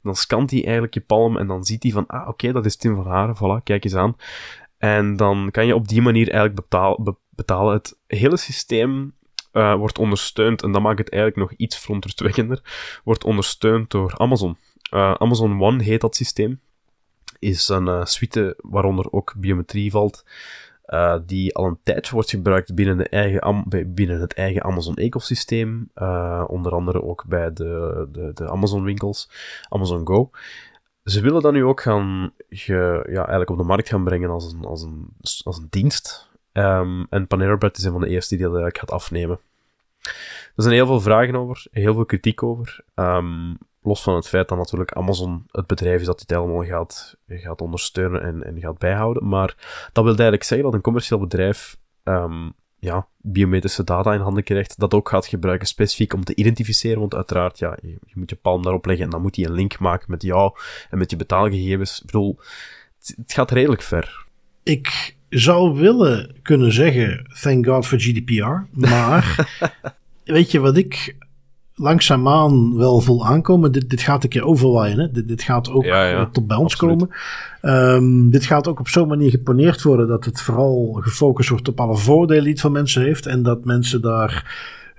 Dan 0.04 0.16
scant 0.16 0.52
hij 0.52 0.64
eigenlijk 0.64 0.94
je 0.94 1.02
palm 1.02 1.38
en 1.38 1.48
dan 1.48 1.64
ziet 1.64 1.84
hij 1.84 1.92
van, 1.92 2.08
ah, 2.08 2.28
oké, 2.28 2.52
dat 2.52 2.66
is 2.66 2.76
Tim 2.76 2.96
van 2.96 3.08
Haren, 3.08 3.36
voilà, 3.36 3.64
kijk 3.64 3.84
eens 3.84 3.96
aan. 3.96 4.16
En 4.78 5.16
dan 5.16 5.50
kan 5.52 5.66
je 5.66 5.76
op 5.76 5.88
die 5.88 6.02
manier 6.02 6.30
eigenlijk 6.32 6.70
betalen. 7.30 7.74
Het 7.74 7.98
hele 8.08 8.38
systeem 8.38 9.14
uh, 9.54 9.76
wordt 9.76 9.98
ondersteund, 9.98 10.64
en 10.64 10.72
dat 10.72 10.82
maakt 10.82 11.00
het 11.00 11.10
eigenlijk 11.10 11.42
nog 11.42 11.60
iets 11.60 11.78
verontrustwekkender, 11.78 12.62
wordt 13.04 13.24
ondersteund 13.24 13.92
door 13.92 14.14
Amazon. 14.18 14.58
Uh, 14.94 15.14
Amazon 15.14 15.62
One 15.62 15.84
heet 15.84 16.02
dat 16.02 16.16
systeem 16.16 16.60
is 17.40 17.68
een 17.68 17.88
uh, 17.88 18.06
suite 18.06 18.58
waaronder 18.62 19.12
ook 19.12 19.34
biometrie 19.38 19.92
valt, 19.92 20.26
uh, 20.88 21.16
die 21.26 21.56
al 21.56 21.66
een 21.66 21.80
tijd 21.84 22.10
wordt 22.10 22.30
gebruikt 22.30 22.76
binnen, 22.76 22.98
de 22.98 23.10
eigen 23.10 23.66
binnen 23.94 24.20
het 24.20 24.34
eigen 24.34 24.64
Amazon-ecosysteem, 24.64 25.90
uh, 25.96 26.44
onder 26.48 26.72
andere 26.72 27.04
ook 27.04 27.26
bij 27.28 27.54
de, 27.54 28.08
de, 28.12 28.32
de 28.34 28.50
Amazon-winkels, 28.50 29.30
Amazon 29.70 30.08
Go. 30.08 30.30
Ze 31.04 31.22
willen 31.22 31.42
dat 31.42 31.54
nu 31.54 31.64
ook 31.64 31.82
gaan 31.82 32.32
ge, 32.50 33.06
ja, 33.10 33.20
eigenlijk 33.20 33.50
op 33.50 33.58
de 33.58 33.64
markt 33.64 33.90
gaan 33.90 34.04
brengen 34.04 34.30
als 34.30 34.54
een, 34.54 34.66
als 34.66 34.82
een, 34.82 35.08
als 35.44 35.58
een 35.58 35.68
dienst. 35.70 36.30
Um, 36.54 37.08
en 37.10 37.28
Panera 37.28 37.56
Bread 37.56 37.78
is 37.78 37.84
een 37.84 37.92
van 37.92 38.02
de 38.02 38.08
eerste 38.08 38.36
die 38.36 38.46
dat 38.46 38.54
eigenlijk 38.56 38.80
gaat 38.80 39.00
afnemen. 39.02 39.40
Er 40.56 40.64
zijn 40.64 40.74
heel 40.74 40.86
veel 40.86 41.02
vragen 41.02 41.36
over, 41.36 41.68
heel 41.72 41.94
veel 41.94 42.06
kritiek 42.06 42.44
over. 42.44 42.84
Um, 42.96 43.58
los 43.82 44.04
van 44.04 44.16
het 44.16 44.28
feit 44.28 44.48
dat 44.48 44.58
natuurlijk 44.58 44.92
Amazon 44.92 45.44
het 45.52 45.68
bedrijf 45.68 46.00
is 46.00 46.06
dat 46.06 46.20
dit 46.20 46.30
helemaal 46.30 46.66
gaat, 46.66 47.18
gaat 47.28 47.62
ondersteunen 47.62 48.22
en, 48.22 48.44
en 48.44 48.60
gaat 48.60 48.78
bijhouden. 48.78 49.28
Maar 49.28 49.56
dat 49.92 50.04
wil 50.04 50.14
eigenlijk 50.14 50.44
zeggen 50.44 50.68
dat 50.68 50.76
een 50.76 50.82
commercieel 50.82 51.20
bedrijf 51.20 51.78
um, 52.04 52.54
ja, 52.80 53.08
biometrische 53.18 53.84
data 53.84 54.14
in 54.14 54.20
handen 54.20 54.44
krijgt, 54.44 54.80
dat 54.80 54.94
ook 54.94 55.10
gaat 55.10 55.26
gebruiken 55.26 55.68
specifiek 55.68 56.14
om 56.14 56.24
te 56.24 56.36
identificeren. 56.36 57.00
Want 57.00 57.16
uiteraard, 57.16 57.60
ja, 57.60 57.78
je, 57.82 57.88
je 57.88 58.14
moet 58.14 58.30
je 58.30 58.36
palm 58.36 58.64
daarop 58.64 58.86
leggen 58.86 59.06
en 59.06 59.12
dan 59.12 59.22
moet 59.22 59.36
hij 59.36 59.46
een 59.46 59.54
link 59.54 59.80
maken 59.80 60.12
met 60.12 60.22
jou 60.22 60.54
en 60.90 60.98
met 60.98 61.12
je 61.12 61.18
betaalgegevens. 61.18 62.00
Ik 62.00 62.06
bedoel, 62.06 62.40
het, 63.00 63.14
het 63.18 63.34
gaat 63.34 63.52
redelijk 63.52 63.82
ver. 63.82 64.26
Ik 64.64 65.16
zou 65.30 65.80
willen 65.80 66.36
kunnen 66.42 66.74
zeggen, 66.74 67.28
thank 67.42 67.66
God 67.66 67.86
for 67.86 68.00
GDPR, 68.00 68.80
maar 68.88 69.50
weet 70.24 70.52
je 70.52 70.60
wat 70.60 70.78
ik 70.78 71.16
langzaamaan 71.80 72.78
wel 72.78 73.00
vol 73.00 73.26
aankomen. 73.26 73.72
Dit, 73.72 73.90
dit 73.90 74.02
gaat 74.02 74.24
een 74.24 74.30
keer 74.30 74.46
overwaaien. 74.46 75.00
Hè? 75.00 75.12
Dit, 75.12 75.28
dit 75.28 75.42
gaat 75.42 75.72
ook 75.72 75.86
tot 76.32 76.48
bij 76.48 76.58
ons 76.58 76.76
komen. 76.76 77.10
Um, 77.62 78.30
dit 78.30 78.46
gaat 78.46 78.68
ook 78.68 78.80
op 78.80 78.88
zo'n 78.88 79.08
manier 79.08 79.30
geponeerd 79.30 79.82
worden 79.82 80.08
dat 80.08 80.26
het 80.26 80.42
vooral 80.42 80.98
gefocust 81.02 81.50
wordt 81.50 81.68
op 81.68 81.80
alle 81.80 81.98
voordelen 81.98 82.44
die 82.44 82.52
het 82.52 82.62
van 82.62 82.72
mensen 82.72 83.02
heeft. 83.02 83.26
En 83.26 83.44
dat 83.44 83.66
mensen 83.66 84.02
daar 84.02 84.46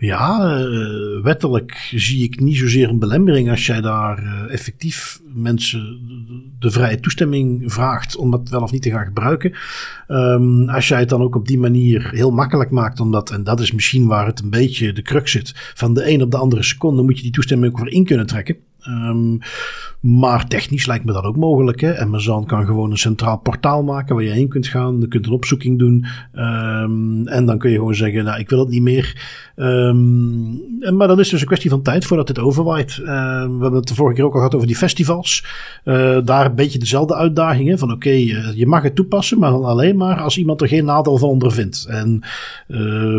ja, 0.01 0.59
uh, 0.61 1.22
wettelijk 1.22 1.92
zie 1.94 2.22
ik 2.24 2.40
niet 2.40 2.57
zozeer 2.57 2.88
een 2.88 2.98
belemmering 2.98 3.51
als 3.51 3.66
jij 3.66 3.80
daar 3.80 4.22
uh, 4.22 4.53
effectief 4.53 5.20
mensen 5.34 5.98
de 6.59 6.70
vrije 6.70 7.01
toestemming 7.01 7.72
vraagt 7.72 8.16
om 8.16 8.30
dat 8.30 8.48
wel 8.48 8.62
of 8.62 8.72
niet 8.72 8.82
te 8.82 8.90
gaan 8.90 9.05
gebruiken. 9.05 9.53
Um, 10.09 10.68
als 10.68 10.88
jij 10.88 10.98
het 10.98 11.09
dan 11.09 11.22
ook 11.22 11.34
op 11.34 11.48
die 11.48 11.59
manier 11.59 12.11
heel 12.11 12.30
makkelijk 12.30 12.70
maakt, 12.70 13.01
omdat, 13.01 13.30
en 13.30 13.44
dat 13.44 13.61
is 13.61 13.72
misschien 13.72 14.07
waar 14.07 14.26
het 14.26 14.40
een 14.40 14.51
beetje 14.51 14.92
de 14.92 15.03
crux 15.03 15.30
zit, 15.32 15.53
van 15.74 15.94
de 15.94 16.11
een 16.11 16.22
op 16.22 16.30
de 16.30 16.36
andere 16.36 16.62
seconde 16.62 17.03
moet 17.03 17.16
je 17.16 17.22
die 17.22 17.32
toestemming 17.32 17.72
ook 17.72 17.78
weer 17.78 17.92
in 17.92 18.05
kunnen 18.05 18.26
trekken. 18.26 18.57
Um, 18.89 19.39
maar 20.01 20.47
technisch 20.47 20.87
lijkt 20.87 21.05
me 21.05 21.12
dat 21.12 21.24
ook 21.24 21.37
mogelijk. 21.37 21.81
Hè? 21.81 21.99
Amazon 21.99 22.47
kan 22.47 22.66
gewoon 22.66 22.91
een 22.91 22.99
centraal 22.99 23.39
portaal 23.39 23.83
maken 23.83 24.14
waar 24.14 24.24
je 24.24 24.31
heen 24.31 24.49
kunt 24.49 24.66
gaan. 24.66 25.01
Je 25.01 25.09
kunt 25.09 25.26
een 25.26 25.33
opzoeking 25.33 25.78
doen. 25.78 26.07
Um, 26.35 27.26
en 27.26 27.47
dan 27.47 27.59
kun 27.59 27.70
je 27.70 27.76
gewoon 27.76 27.95
zeggen, 27.95 28.24
nou, 28.24 28.39
ik 28.39 28.49
wil 28.49 28.59
het 28.59 28.68
niet 28.68 28.83
meer. 28.83 29.22
Um, 29.57 30.61
maar 30.97 31.09
dan 31.09 31.20
is 31.20 31.28
dus 31.28 31.41
een 31.41 31.47
kwestie 31.47 31.70
van 31.70 31.83
tijd 31.83 32.05
voordat 32.05 32.26
dit 32.26 32.39
overwaait. 32.39 32.99
Uh, 33.01 33.07
we 33.07 33.59
hebben 33.61 33.74
het 33.74 33.89
de 33.89 33.95
vorige 33.95 34.14
keer 34.14 34.24
ook 34.24 34.33
al 34.33 34.39
gehad 34.39 34.55
over 34.55 34.66
die 34.66 34.76
festivals. 34.76 35.45
Uh, 35.85 36.18
daar 36.24 36.47
een 36.47 36.55
beetje 36.55 36.78
dezelfde 36.78 37.14
uitdagingen. 37.14 37.78
Van 37.78 37.93
oké, 37.93 38.11
uh, 38.11 38.55
je 38.55 38.66
mag 38.66 38.83
het 38.83 38.95
toepassen, 38.95 39.39
maar 39.39 39.51
dan 39.51 39.64
alleen 39.64 39.97
maar 39.97 40.20
als 40.20 40.39
iemand 40.39 40.61
er 40.61 40.68
geen 40.68 40.85
nadeel 40.85 41.18
van 41.18 41.28
ondervindt. 41.28 41.87
En 41.89 42.20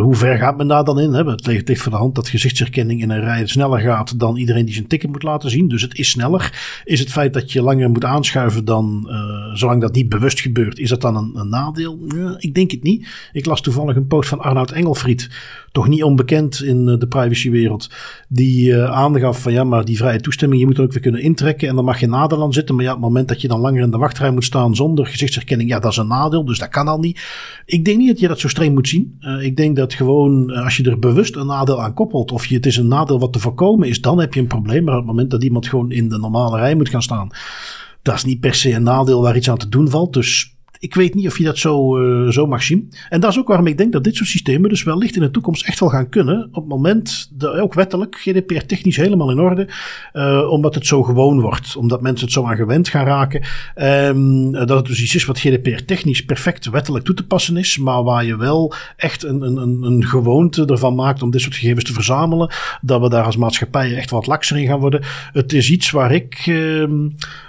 hoe 0.01 0.15
ver 0.15 0.37
gaat 0.37 0.57
men 0.57 0.67
daar 0.67 0.83
dan 0.83 0.99
in? 0.99 1.13
Hè? 1.13 1.23
Het 1.23 1.45
ligt 1.45 1.81
voor 1.81 1.91
de 1.91 1.97
hand 1.97 2.15
dat 2.15 2.29
gezichtsherkenning 2.29 3.01
in 3.01 3.09
een 3.09 3.21
rij 3.21 3.47
sneller 3.47 3.79
gaat 3.79 4.19
dan 4.19 4.37
iedereen 4.37 4.65
die 4.65 4.73
zijn 4.73 4.87
ticket 4.87 5.11
moet 5.11 5.23
laten 5.23 5.49
Dus 5.59 5.81
het 5.81 5.97
is 5.97 6.09
sneller. 6.09 6.81
Is 6.83 6.99
het 6.99 7.11
feit 7.11 7.33
dat 7.33 7.51
je 7.51 7.61
langer 7.61 7.89
moet 7.89 8.05
aanschuiven 8.05 8.65
dan, 8.65 9.07
uh, 9.09 9.55
zolang 9.55 9.81
dat 9.81 9.93
niet 9.93 10.09
bewust 10.09 10.39
gebeurt, 10.39 10.79
is 10.79 10.89
dat 10.89 11.01
dan 11.01 11.15
een, 11.15 11.49
nadeel? 11.49 11.99
Ik 12.37 12.53
denk 12.53 12.71
het 12.71 12.83
niet. 12.83 13.07
Ik 13.31 13.45
las 13.45 13.61
toevallig 13.61 13.95
een 13.95 14.07
post 14.07 14.29
van 14.29 14.39
Arnoud 14.39 14.71
Engelfried 14.71 15.29
toch 15.71 15.87
niet 15.87 16.03
onbekend 16.03 16.61
in 16.61 16.85
de 16.85 17.07
privacywereld, 17.07 17.89
die 18.27 18.77
aangaf 18.83 19.41
van 19.41 19.51
ja, 19.51 19.63
maar 19.63 19.85
die 19.85 19.97
vrije 19.97 20.19
toestemming, 20.19 20.61
je 20.61 20.67
moet 20.67 20.77
er 20.77 20.83
ook 20.83 20.91
weer 20.91 21.01
kunnen 21.01 21.21
intrekken 21.21 21.67
en 21.67 21.75
dan 21.75 21.85
mag 21.85 21.99
je 21.99 22.07
nadeel 22.07 22.43
aan 22.43 22.53
zitten. 22.53 22.75
Maar 22.75 22.83
ja, 22.83 22.91
het 22.91 22.99
moment 22.99 23.27
dat 23.27 23.41
je 23.41 23.47
dan 23.47 23.59
langer 23.59 23.83
in 23.83 23.91
de 23.91 23.97
wachtrij 23.97 24.31
moet 24.31 24.43
staan 24.43 24.75
zonder 24.75 25.05
gezichtsherkenning, 25.05 25.69
ja, 25.69 25.79
dat 25.79 25.91
is 25.91 25.97
een 25.97 26.07
nadeel, 26.07 26.45
dus 26.45 26.59
dat 26.59 26.69
kan 26.69 26.87
al 26.87 26.99
niet. 26.99 27.21
Ik 27.65 27.85
denk 27.85 27.97
niet 27.97 28.07
dat 28.07 28.19
je 28.19 28.27
dat 28.27 28.39
zo 28.39 28.47
streng 28.47 28.73
moet 28.73 28.87
zien. 28.87 29.17
ik 29.41 29.55
denk 29.55 29.75
dat 29.75 29.93
gewoon 29.93 30.51
als 30.51 30.77
je 30.77 30.83
er 30.83 30.99
bewust 30.99 31.35
een 31.35 31.45
nadeel 31.45 31.81
aan 31.81 31.93
koppelt, 31.93 32.31
of 32.31 32.45
je, 32.45 32.55
het 32.55 32.65
is 32.65 32.77
een 32.77 32.87
nadeel 32.87 33.19
wat 33.19 33.33
te 33.33 33.39
voorkomen 33.39 33.87
is, 33.87 34.01
dan 34.01 34.19
heb 34.19 34.33
je 34.33 34.39
een 34.39 34.47
probleem. 34.47 34.83
Maar 34.83 34.93
op 34.93 34.99
het 34.99 35.09
moment 35.09 35.31
dat 35.31 35.43
iemand 35.43 35.67
gewoon 35.67 35.91
in 35.91 36.09
de 36.09 36.17
normale 36.17 36.57
rij 36.57 36.75
moet 36.75 36.89
gaan 36.89 37.01
staan, 37.01 37.29
dat 38.01 38.15
is 38.15 38.23
niet 38.23 38.39
per 38.39 38.53
se 38.53 38.73
een 38.73 38.83
nadeel 38.83 39.21
waar 39.21 39.35
iets 39.35 39.49
aan 39.49 39.57
te 39.57 39.69
doen 39.69 39.89
valt. 39.89 40.13
Dus 40.13 40.55
ik 40.81 40.95
weet 40.95 41.15
niet 41.15 41.27
of 41.27 41.37
je 41.37 41.43
dat 41.43 41.57
zo, 41.57 41.99
uh, 41.99 42.29
zo 42.29 42.47
mag 42.47 42.63
zien. 42.63 42.91
En 43.09 43.19
dat 43.19 43.31
is 43.31 43.39
ook 43.39 43.47
waarom 43.47 43.67
ik 43.67 43.77
denk 43.77 43.91
dat 43.91 44.03
dit 44.03 44.15
soort 44.15 44.29
systemen 44.29 44.69
dus 44.69 44.83
wellicht 44.83 45.15
in 45.15 45.21
de 45.21 45.31
toekomst 45.31 45.65
echt 45.65 45.79
wel 45.79 45.89
gaan 45.89 46.09
kunnen. 46.09 46.47
Op 46.51 46.55
het 46.55 46.67
moment, 46.67 47.29
dat, 47.31 47.59
ook 47.59 47.73
wettelijk, 47.73 48.15
GDPR 48.15 48.65
technisch 48.65 48.95
helemaal 48.95 49.31
in 49.31 49.39
orde. 49.39 49.67
Uh, 50.13 50.49
omdat 50.49 50.75
het 50.75 50.85
zo 50.85 51.03
gewoon 51.03 51.39
wordt. 51.41 51.75
Omdat 51.75 52.01
mensen 52.01 52.25
het 52.25 52.33
zo 52.33 52.45
aan 52.45 52.55
gewend 52.55 52.89
gaan 52.89 53.05
raken. 53.05 53.43
Um, 53.75 54.51
dat 54.51 54.69
het 54.69 54.85
dus 54.85 55.01
iets 55.01 55.15
is 55.15 55.25
wat 55.25 55.39
GDPR 55.39 55.85
technisch 55.85 56.25
perfect 56.25 56.69
wettelijk 56.69 57.05
toe 57.05 57.15
te 57.15 57.25
passen 57.25 57.57
is. 57.57 57.77
Maar 57.77 58.03
waar 58.03 58.25
je 58.25 58.37
wel 58.37 58.73
echt 58.97 59.23
een, 59.23 59.41
een, 59.41 59.83
een 59.83 60.05
gewoonte 60.05 60.65
ervan 60.65 60.95
maakt 60.95 61.21
om 61.21 61.31
dit 61.31 61.41
soort 61.41 61.55
gegevens 61.55 61.83
te 61.83 61.93
verzamelen. 61.93 62.53
Dat 62.81 63.01
we 63.01 63.09
daar 63.09 63.25
als 63.25 63.37
maatschappij 63.37 63.95
echt 63.95 64.09
wat 64.09 64.27
lakser 64.27 64.57
in 64.57 64.67
gaan 64.67 64.79
worden. 64.79 65.01
Het 65.31 65.53
is 65.53 65.71
iets 65.71 65.91
waar 65.91 66.11
ik 66.11 66.45
uh, 66.45 66.83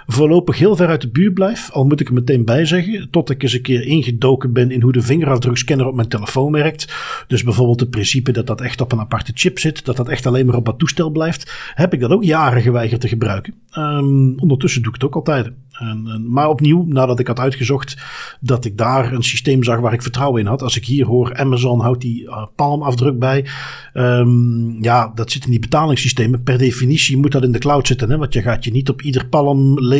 voorlopig 0.07 0.57
heel 0.57 0.75
ver 0.75 0.87
uit 0.87 1.01
de 1.01 1.09
buurt 1.09 1.33
blijf. 1.33 1.71
Al 1.71 1.85
moet 1.85 1.99
ik 1.99 2.07
er 2.07 2.13
meteen 2.13 2.45
bij 2.45 2.65
zeggen. 2.65 3.07
Tot 3.09 3.29
ik 3.29 3.43
eens 3.43 3.53
een 3.53 3.61
keer 3.61 3.81
ingedoken 3.85 4.53
ben 4.53 4.71
in 4.71 4.81
hoe 4.81 4.91
de 4.91 5.01
vingerafdrukscanner 5.01 5.87
op 5.87 5.95
mijn 5.95 6.07
telefoon 6.07 6.51
werkt. 6.51 6.93
Dus 7.27 7.43
bijvoorbeeld 7.43 7.79
het 7.79 7.89
principe 7.89 8.31
dat 8.31 8.47
dat 8.47 8.61
echt 8.61 8.81
op 8.81 8.91
een 8.91 8.99
aparte 8.99 9.31
chip 9.35 9.59
zit. 9.59 9.85
Dat 9.85 9.95
dat 9.95 10.09
echt 10.09 10.25
alleen 10.25 10.45
maar 10.45 10.55
op 10.55 10.65
dat 10.65 10.79
toestel 10.79 11.09
blijft. 11.09 11.71
Heb 11.73 11.93
ik 11.93 11.99
dat 11.99 12.11
ook 12.11 12.23
jaren 12.23 12.61
geweigerd 12.61 13.01
te 13.01 13.07
gebruiken. 13.07 13.53
Um, 13.77 14.39
ondertussen 14.39 14.81
doe 14.81 14.93
ik 14.93 15.01
het 15.01 15.09
ook 15.09 15.15
altijd. 15.15 15.51
En, 15.73 16.25
maar 16.29 16.49
opnieuw, 16.49 16.85
nadat 16.87 17.19
ik 17.19 17.27
had 17.27 17.39
uitgezocht 17.39 17.97
dat 18.39 18.65
ik 18.65 18.77
daar 18.77 19.13
een 19.13 19.23
systeem 19.23 19.63
zag 19.63 19.79
waar 19.79 19.93
ik 19.93 20.01
vertrouwen 20.01 20.41
in 20.41 20.47
had. 20.47 20.61
Als 20.61 20.77
ik 20.77 20.85
hier 20.85 21.05
hoor, 21.05 21.35
Amazon 21.35 21.79
houdt 21.79 22.01
die 22.01 22.23
uh, 22.23 22.45
palmafdruk 22.55 23.19
bij. 23.19 23.45
Um, 23.93 24.83
ja, 24.83 25.11
dat 25.15 25.31
zit 25.31 25.45
in 25.45 25.51
die 25.51 25.59
betalingssystemen. 25.59 26.43
Per 26.43 26.57
definitie 26.57 27.17
moet 27.17 27.31
dat 27.31 27.43
in 27.43 27.51
de 27.51 27.59
cloud 27.59 27.87
zitten. 27.87 28.09
Hè? 28.09 28.17
Want 28.17 28.33
je 28.33 28.41
gaat 28.41 28.63
je 28.63 28.71
niet 28.71 28.89
op 28.89 29.01
ieder 29.01 29.27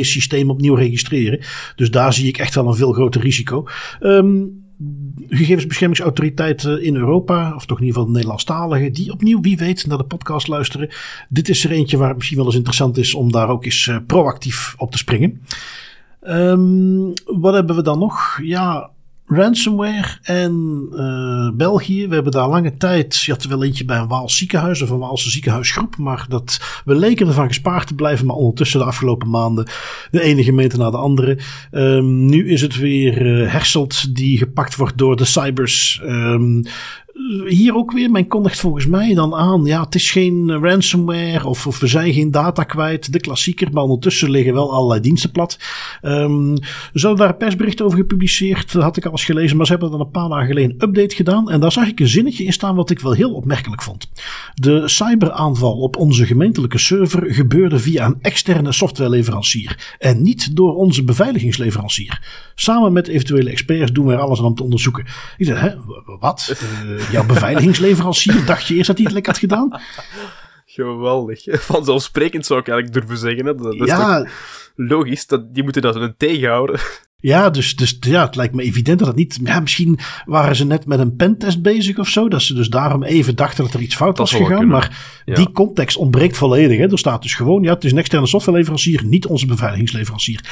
palmleessysteem 0.03 0.49
opnieuw 0.49 0.75
registreren. 0.75 1.39
Dus 1.75 1.91
daar 1.91 2.13
zie 2.13 2.27
ik 2.27 2.37
echt 2.37 2.55
wel 2.55 2.67
een 2.67 2.75
veel 2.75 2.93
groter 2.93 3.21
risico. 3.21 3.67
Um, 4.01 4.61
gegevensbeschermingsautoriteiten 5.29 6.83
in 6.83 6.95
Europa, 6.95 7.55
of 7.55 7.65
toch 7.65 7.79
in 7.79 7.85
ieder 7.85 7.93
geval 7.93 8.05
de 8.05 8.11
Nederlandstalige, 8.11 8.91
die 8.91 9.11
opnieuw, 9.11 9.41
wie 9.41 9.57
weet, 9.57 9.87
naar 9.87 9.97
de 9.97 10.03
podcast 10.03 10.47
luisteren. 10.47 10.89
Dit 11.29 11.49
is 11.49 11.63
er 11.63 11.71
eentje 11.71 11.97
waar 11.97 12.07
het 12.07 12.17
misschien 12.17 12.37
wel 12.37 12.45
eens 12.45 12.55
interessant 12.55 12.97
is 12.97 13.13
om 13.13 13.31
daar 13.31 13.49
ook 13.49 13.65
eens 13.65 13.85
uh, 13.85 13.97
proactief 14.07 14.75
op 14.77 14.91
te 14.91 14.97
springen. 14.97 15.41
Um, 16.27 17.13
wat 17.25 17.53
hebben 17.53 17.75
we 17.75 17.81
dan 17.81 17.99
nog? 17.99 18.39
Ja, 18.43 18.89
ransomware 19.35 20.17
en 20.21 20.85
uh, 20.91 21.49
België. 21.57 22.07
We 22.07 22.13
hebben 22.13 22.31
daar 22.31 22.47
lange 22.47 22.77
tijd, 22.77 23.21
je 23.21 23.31
had 23.31 23.43
er 23.43 23.49
wel 23.49 23.63
eentje 23.63 23.85
bij 23.85 23.97
een 23.97 24.07
Waals 24.07 24.37
ziekenhuis 24.37 24.81
of 24.81 24.89
een 24.89 24.99
Waalse 24.99 25.29
ziekenhuisgroep, 25.29 25.97
maar 25.97 26.25
dat, 26.29 26.81
we 26.85 26.95
leken 26.95 27.27
ervan 27.27 27.47
gespaard 27.47 27.87
te 27.87 27.95
blijven, 27.95 28.25
maar 28.25 28.35
ondertussen 28.35 28.79
de 28.79 28.85
afgelopen 28.85 29.29
maanden 29.29 29.67
de 30.11 30.21
ene 30.21 30.43
gemeente 30.43 30.77
na 30.77 30.89
de 30.89 30.97
andere. 30.97 31.37
Um, 31.71 32.25
nu 32.25 32.49
is 32.49 32.61
het 32.61 32.77
weer 32.77 33.21
uh, 33.21 33.51
Herselt 33.51 34.15
die 34.15 34.37
gepakt 34.37 34.75
wordt 34.75 34.97
door 34.97 35.15
de 35.15 35.25
cybers. 35.25 36.01
Um, 36.03 36.63
hier 37.47 37.75
ook 37.75 37.91
weer, 37.91 38.11
men 38.11 38.27
kondigt 38.27 38.59
volgens 38.59 38.85
mij 38.85 39.13
dan 39.13 39.35
aan. 39.35 39.65
Ja, 39.65 39.83
het 39.83 39.95
is 39.95 40.11
geen 40.11 40.51
ransomware 40.51 41.47
of, 41.47 41.67
of 41.67 41.79
we 41.79 41.87
zijn 41.87 42.13
geen 42.13 42.31
data 42.31 42.63
kwijt. 42.63 43.13
De 43.13 43.19
klassieker, 43.19 43.67
maar 43.71 43.83
ondertussen 43.83 44.29
liggen 44.29 44.53
wel 44.53 44.73
allerlei 44.73 45.01
diensten 45.01 45.31
plat. 45.31 45.59
Um, 46.01 46.57
ze 46.93 47.07
hadden 47.07 47.17
daar 47.17 47.29
een 47.29 47.37
persbericht 47.37 47.81
over 47.81 47.97
gepubliceerd. 47.97 48.71
Dat 48.71 48.83
had 48.83 48.97
ik 48.97 49.05
al 49.05 49.11
eens 49.11 49.25
gelezen, 49.25 49.57
maar 49.57 49.65
ze 49.65 49.71
hebben 49.71 49.91
dan 49.91 49.99
een 49.99 50.09
paar 50.09 50.29
dagen 50.29 50.47
geleden 50.47 50.75
een 50.77 50.87
update 50.87 51.15
gedaan. 51.15 51.49
En 51.49 51.59
daar 51.59 51.71
zag 51.71 51.87
ik 51.87 51.99
een 51.99 52.07
zinnetje 52.07 52.43
in 52.43 52.53
staan 52.53 52.75
wat 52.75 52.89
ik 52.89 52.99
wel 52.99 53.11
heel 53.11 53.33
opmerkelijk 53.33 53.81
vond. 53.81 54.09
De 54.53 54.87
cyberaanval 54.87 55.79
op 55.79 55.97
onze 55.97 56.25
gemeentelijke 56.25 56.77
server 56.77 57.33
gebeurde 57.33 57.79
via 57.79 58.05
een 58.05 58.17
externe 58.21 58.71
softwareleverancier. 58.71 59.95
En 59.99 60.21
niet 60.21 60.55
door 60.55 60.75
onze 60.75 61.03
beveiligingsleverancier. 61.03 62.21
Samen 62.55 62.93
met 62.93 63.07
eventuele 63.07 63.49
experts 63.49 63.91
doen 63.91 64.05
we 64.05 64.13
er 64.13 64.19
alles 64.19 64.39
aan 64.39 64.45
om 64.45 64.55
te 64.55 64.63
onderzoeken. 64.63 65.05
Ik 65.37 65.45
zei, 65.45 65.59
hè, 65.59 65.69
wat? 66.19 66.55
Uh, 66.85 67.02
jouw 67.11 67.25
beveiligingsleverancier, 67.25 68.45
dacht 68.45 68.67
je 68.67 68.75
eerst 68.75 68.87
dat 68.87 68.95
hij 68.95 69.05
het 69.05 69.13
lekker 69.13 69.31
had 69.31 69.41
gedaan? 69.41 69.81
Geweldig. 70.65 71.43
Vanzelfsprekend 71.45 72.45
zou 72.45 72.59
ik 72.59 72.67
eigenlijk 72.67 72.99
durven 72.99 73.17
zeggen. 73.17 73.45
Hè. 73.45 73.55
Dat, 73.55 73.87
ja. 73.87 74.23
is 74.23 74.29
logisch, 74.75 75.27
dat, 75.27 75.53
die 75.53 75.63
moeten 75.63 75.81
dat 75.81 75.95
een 75.95 76.15
tegenhouden. 76.17 76.79
Ja, 77.23 77.49
dus, 77.49 77.75
dus 77.75 77.97
ja, 77.99 78.25
het 78.25 78.35
lijkt 78.35 78.53
me 78.53 78.63
evident 78.63 78.99
dat 78.99 79.07
het 79.07 79.17
niet. 79.17 79.39
Ja, 79.43 79.59
misschien 79.59 79.99
waren 80.25 80.55
ze 80.55 80.65
net 80.65 80.85
met 80.85 80.99
een 80.99 81.15
pentest 81.15 81.61
bezig 81.61 81.97
of 81.97 82.07
zo. 82.07 82.29
Dat 82.29 82.41
ze 82.41 82.53
dus 82.53 82.67
daarom 82.67 83.03
even 83.03 83.35
dachten 83.35 83.63
dat 83.63 83.73
er 83.73 83.79
iets 83.79 83.95
fout 83.95 84.17
was 84.17 84.31
gegaan. 84.33 84.67
Maar 84.67 84.97
die 85.25 85.51
context 85.51 85.97
ontbreekt 85.97 86.37
volledig. 86.37 86.77
Hè. 86.77 86.91
Er 86.91 86.97
staat 86.97 87.21
dus 87.21 87.33
gewoon: 87.33 87.63
ja, 87.63 87.73
het 87.73 87.83
is 87.83 87.91
een 87.91 87.97
externe 87.97 88.27
softwareleverancier, 88.27 89.05
niet 89.05 89.25
onze 89.25 89.45
beveiligingsleverancier. 89.45 90.45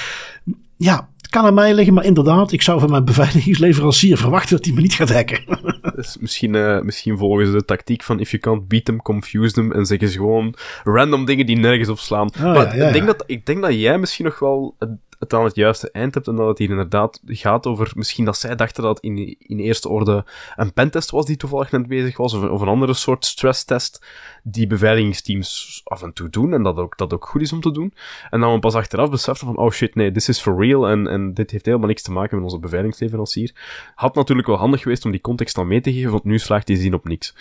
Ja, 0.78 1.10
kan 1.32 1.46
aan 1.46 1.54
mij 1.54 1.74
liggen, 1.74 1.94
maar 1.94 2.06
inderdaad, 2.06 2.52
ik 2.52 2.62
zou 2.62 2.80
van 2.80 2.90
mijn 2.90 3.06
beveiligingsleverancier 3.06 4.18
verwachten 4.18 4.56
dat 4.56 4.66
hij 4.66 4.74
me 4.74 4.82
niet 4.82 4.94
gaat 4.94 5.14
hacken. 5.14 5.44
Dus 5.96 6.18
misschien, 6.20 6.54
uh, 6.54 6.82
misschien 6.82 7.18
volgen 7.18 7.46
ze 7.46 7.52
de 7.52 7.66
tactiek 7.66 8.04
van 8.04 8.20
if 8.20 8.32
you 8.32 8.42
can't 8.42 8.68
beat 8.68 8.86
them, 8.86 9.02
confuse 9.02 9.54
them. 9.54 9.72
En 9.72 9.86
zeggen 9.86 10.10
ze 10.10 10.18
gewoon 10.18 10.56
random 10.84 11.26
dingen 11.26 11.46
die 11.46 11.58
nergens 11.58 11.90
op 11.90 12.00
slaan. 12.00 12.30
Oh, 12.38 12.44
maar 12.44 12.56
ja, 12.56 12.76
ja, 12.76 12.88
ik, 12.88 12.94
denk 12.94 13.06
dat, 13.06 13.24
ik 13.26 13.46
denk 13.46 13.62
dat 13.62 13.74
jij 13.74 13.98
misschien 13.98 14.26
nog 14.26 14.40
wel 14.40 14.76
het 14.80 14.90
aan 15.28 15.44
het 15.44 15.56
juiste 15.56 15.92
eind 15.92 16.14
hebt 16.14 16.28
en 16.28 16.36
dat 16.36 16.48
het 16.48 16.58
hier 16.58 16.70
inderdaad 16.70 17.22
gaat 17.26 17.66
over 17.66 17.92
misschien 17.96 18.26
dat 18.26 18.38
zij 18.38 18.56
dachten 18.56 18.84
dat 18.84 18.96
het 18.96 19.04
in, 19.04 19.36
in 19.40 19.60
eerste 19.60 19.90
orde 19.90 20.26
een 20.56 20.74
pentest 20.74 21.12
was 21.12 21.26
die 21.26 21.38
toevallig 21.38 21.72
net 21.72 21.88
bezig 21.88 22.18
was, 22.18 22.34
of, 22.34 22.50
of 22.50 22.62
een 22.62 22.68
andere 22.68 22.94
soort 22.94 23.26
stresstest 23.26 24.06
die 24.44 24.68
beveiligingsteams 24.68 25.82
af 25.84 26.04
en 26.04 26.14
toe 26.14 26.30
doen 26.30 26.54
en 26.54 26.64
dat 26.64 26.78
ook, 26.78 26.98
dat 26.98 27.14
ook 27.14 27.26
goed 27.26 27.42
is 27.42 27.54
om 27.54 27.62
te 27.62 27.72
doen. 27.72 27.94
En 28.30 28.40
dan 28.40 28.54
we 28.54 28.60
pas 28.60 28.76
achteraf 28.76 29.10
beseften 29.10 29.48
van, 29.48 29.58
oh 29.58 29.72
shit, 29.72 29.96
nee, 29.96 30.12
this 30.12 30.30
is 30.30 30.42
for 30.42 30.66
real 30.66 30.88
en, 30.88 31.08
en 31.08 31.34
dit 31.34 31.52
heeft 31.52 31.66
helemaal 31.66 31.88
niks 31.88 32.02
te 32.02 32.12
maken 32.12 32.36
met 32.36 32.46
onze 32.46 32.60
beveiligingsleverancier. 32.60 33.56
Had 33.96 34.16
natuurlijk 34.16 34.48
wel 34.48 34.58
handig 34.58 34.82
geweest 34.82 35.06
om 35.06 35.12
die 35.12 35.22
context 35.22 35.56
dan 35.56 35.68
mee 35.68 35.82
te 35.82 35.94
geven, 35.94 36.12
want 36.12 36.24
nu 36.24 36.40
slaagt 36.40 36.68
die 36.68 36.78
zin 36.78 36.94
op 36.94 37.08
niks. 37.08 37.36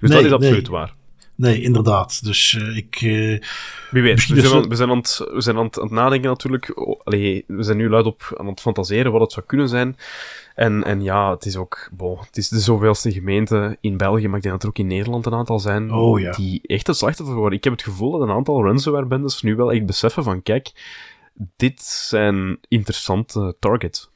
Dus 0.00 0.10
dat 0.10 0.24
is 0.24 0.32
absoluut 0.32 0.68
waar. 0.68 0.97
Nee, 1.38 1.62
inderdaad. 1.62 2.24
Dus 2.24 2.52
uh, 2.52 2.76
ik. 2.76 3.00
Uh, 3.00 3.40
Wie 3.90 4.02
weet. 4.02 4.26
We 4.26 4.40
zijn, 4.40 4.54
aan, 4.54 4.68
we 4.68 4.74
zijn, 4.74 4.90
aan, 4.90 4.96
het, 4.96 5.26
we 5.32 5.40
zijn 5.40 5.56
aan 5.56 5.64
het, 5.64 5.78
aan 5.78 5.84
het 5.84 5.92
nadenken 5.92 6.28
natuurlijk. 6.28 6.70
allee, 7.04 7.44
we 7.46 7.62
zijn 7.62 7.76
nu 7.76 7.88
luid 7.88 8.06
op 8.06 8.34
aan 8.36 8.46
het 8.46 8.60
fantaseren 8.60 9.12
wat 9.12 9.20
het 9.20 9.32
zou 9.32 9.46
kunnen 9.46 9.68
zijn. 9.68 9.96
En, 10.54 10.84
en 10.84 11.02
ja, 11.02 11.30
het 11.30 11.44
is 11.44 11.56
ook. 11.56 11.90
Bon, 11.92 12.18
het 12.18 12.36
is 12.36 12.48
de 12.48 12.60
zoveelste 12.60 13.12
gemeente 13.12 13.76
in 13.80 13.96
België, 13.96 14.28
maar 14.28 14.36
ik 14.36 14.42
denk 14.42 14.54
dat 14.54 14.62
er 14.62 14.68
ook 14.68 14.78
in 14.78 14.86
Nederland 14.86 15.26
een 15.26 15.34
aantal 15.34 15.58
zijn. 15.58 15.92
Oh, 15.92 16.20
ja. 16.20 16.30
Die 16.32 16.60
echt 16.62 16.86
het 16.86 16.96
slachtoffer 16.96 17.36
worden. 17.36 17.58
Ik 17.58 17.64
heb 17.64 17.72
het 17.72 17.82
gevoel 17.82 18.10
dat 18.10 18.20
een 18.20 18.34
aantal 18.34 18.64
ransomware-bendes 18.64 19.42
nu 19.42 19.56
wel 19.56 19.72
echt 19.72 19.86
beseffen 19.86 20.22
van: 20.22 20.42
kijk, 20.42 20.72
dit 21.56 21.82
zijn 21.82 22.58
interessante 22.68 23.56
targets. 23.58 24.10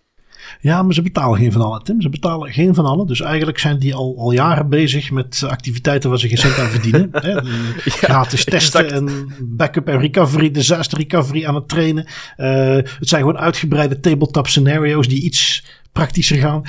Ja, 0.61 0.83
maar 0.83 0.95
ze 0.95 1.03
betalen 1.03 1.39
geen 1.39 1.53
van 1.53 1.61
allen, 1.61 1.83
Tim. 1.83 2.01
Ze 2.01 2.09
betalen 2.09 2.53
geen 2.53 2.75
van 2.75 2.85
allen. 2.85 3.07
Dus 3.07 3.21
eigenlijk 3.21 3.59
zijn 3.59 3.79
die 3.79 3.95
al, 3.95 4.15
al 4.19 4.33
jaren 4.33 4.69
bezig 4.69 5.11
met 5.11 5.45
activiteiten 5.49 6.11
waar 6.11 6.19
ze 6.19 6.29
geen 6.29 6.39
cent 6.39 6.59
aan 6.59 6.69
verdienen. 6.69 7.09
Hè? 7.13 7.41
Gratis 8.07 8.45
testen 8.45 8.91
en 8.91 9.35
backup 9.41 9.89
en 9.89 9.99
recovery, 9.99 10.51
disaster 10.51 10.99
recovery 10.99 11.47
aan 11.47 11.55
het 11.55 11.69
trainen. 11.69 12.05
Uh, 12.37 12.75
het 12.75 13.09
zijn 13.09 13.21
gewoon 13.21 13.39
uitgebreide 13.39 14.01
tabletop 14.01 14.47
scenario's 14.47 15.09
die 15.09 15.23
iets 15.23 15.65
praktischer 15.93 16.39
gaan. 16.39 16.63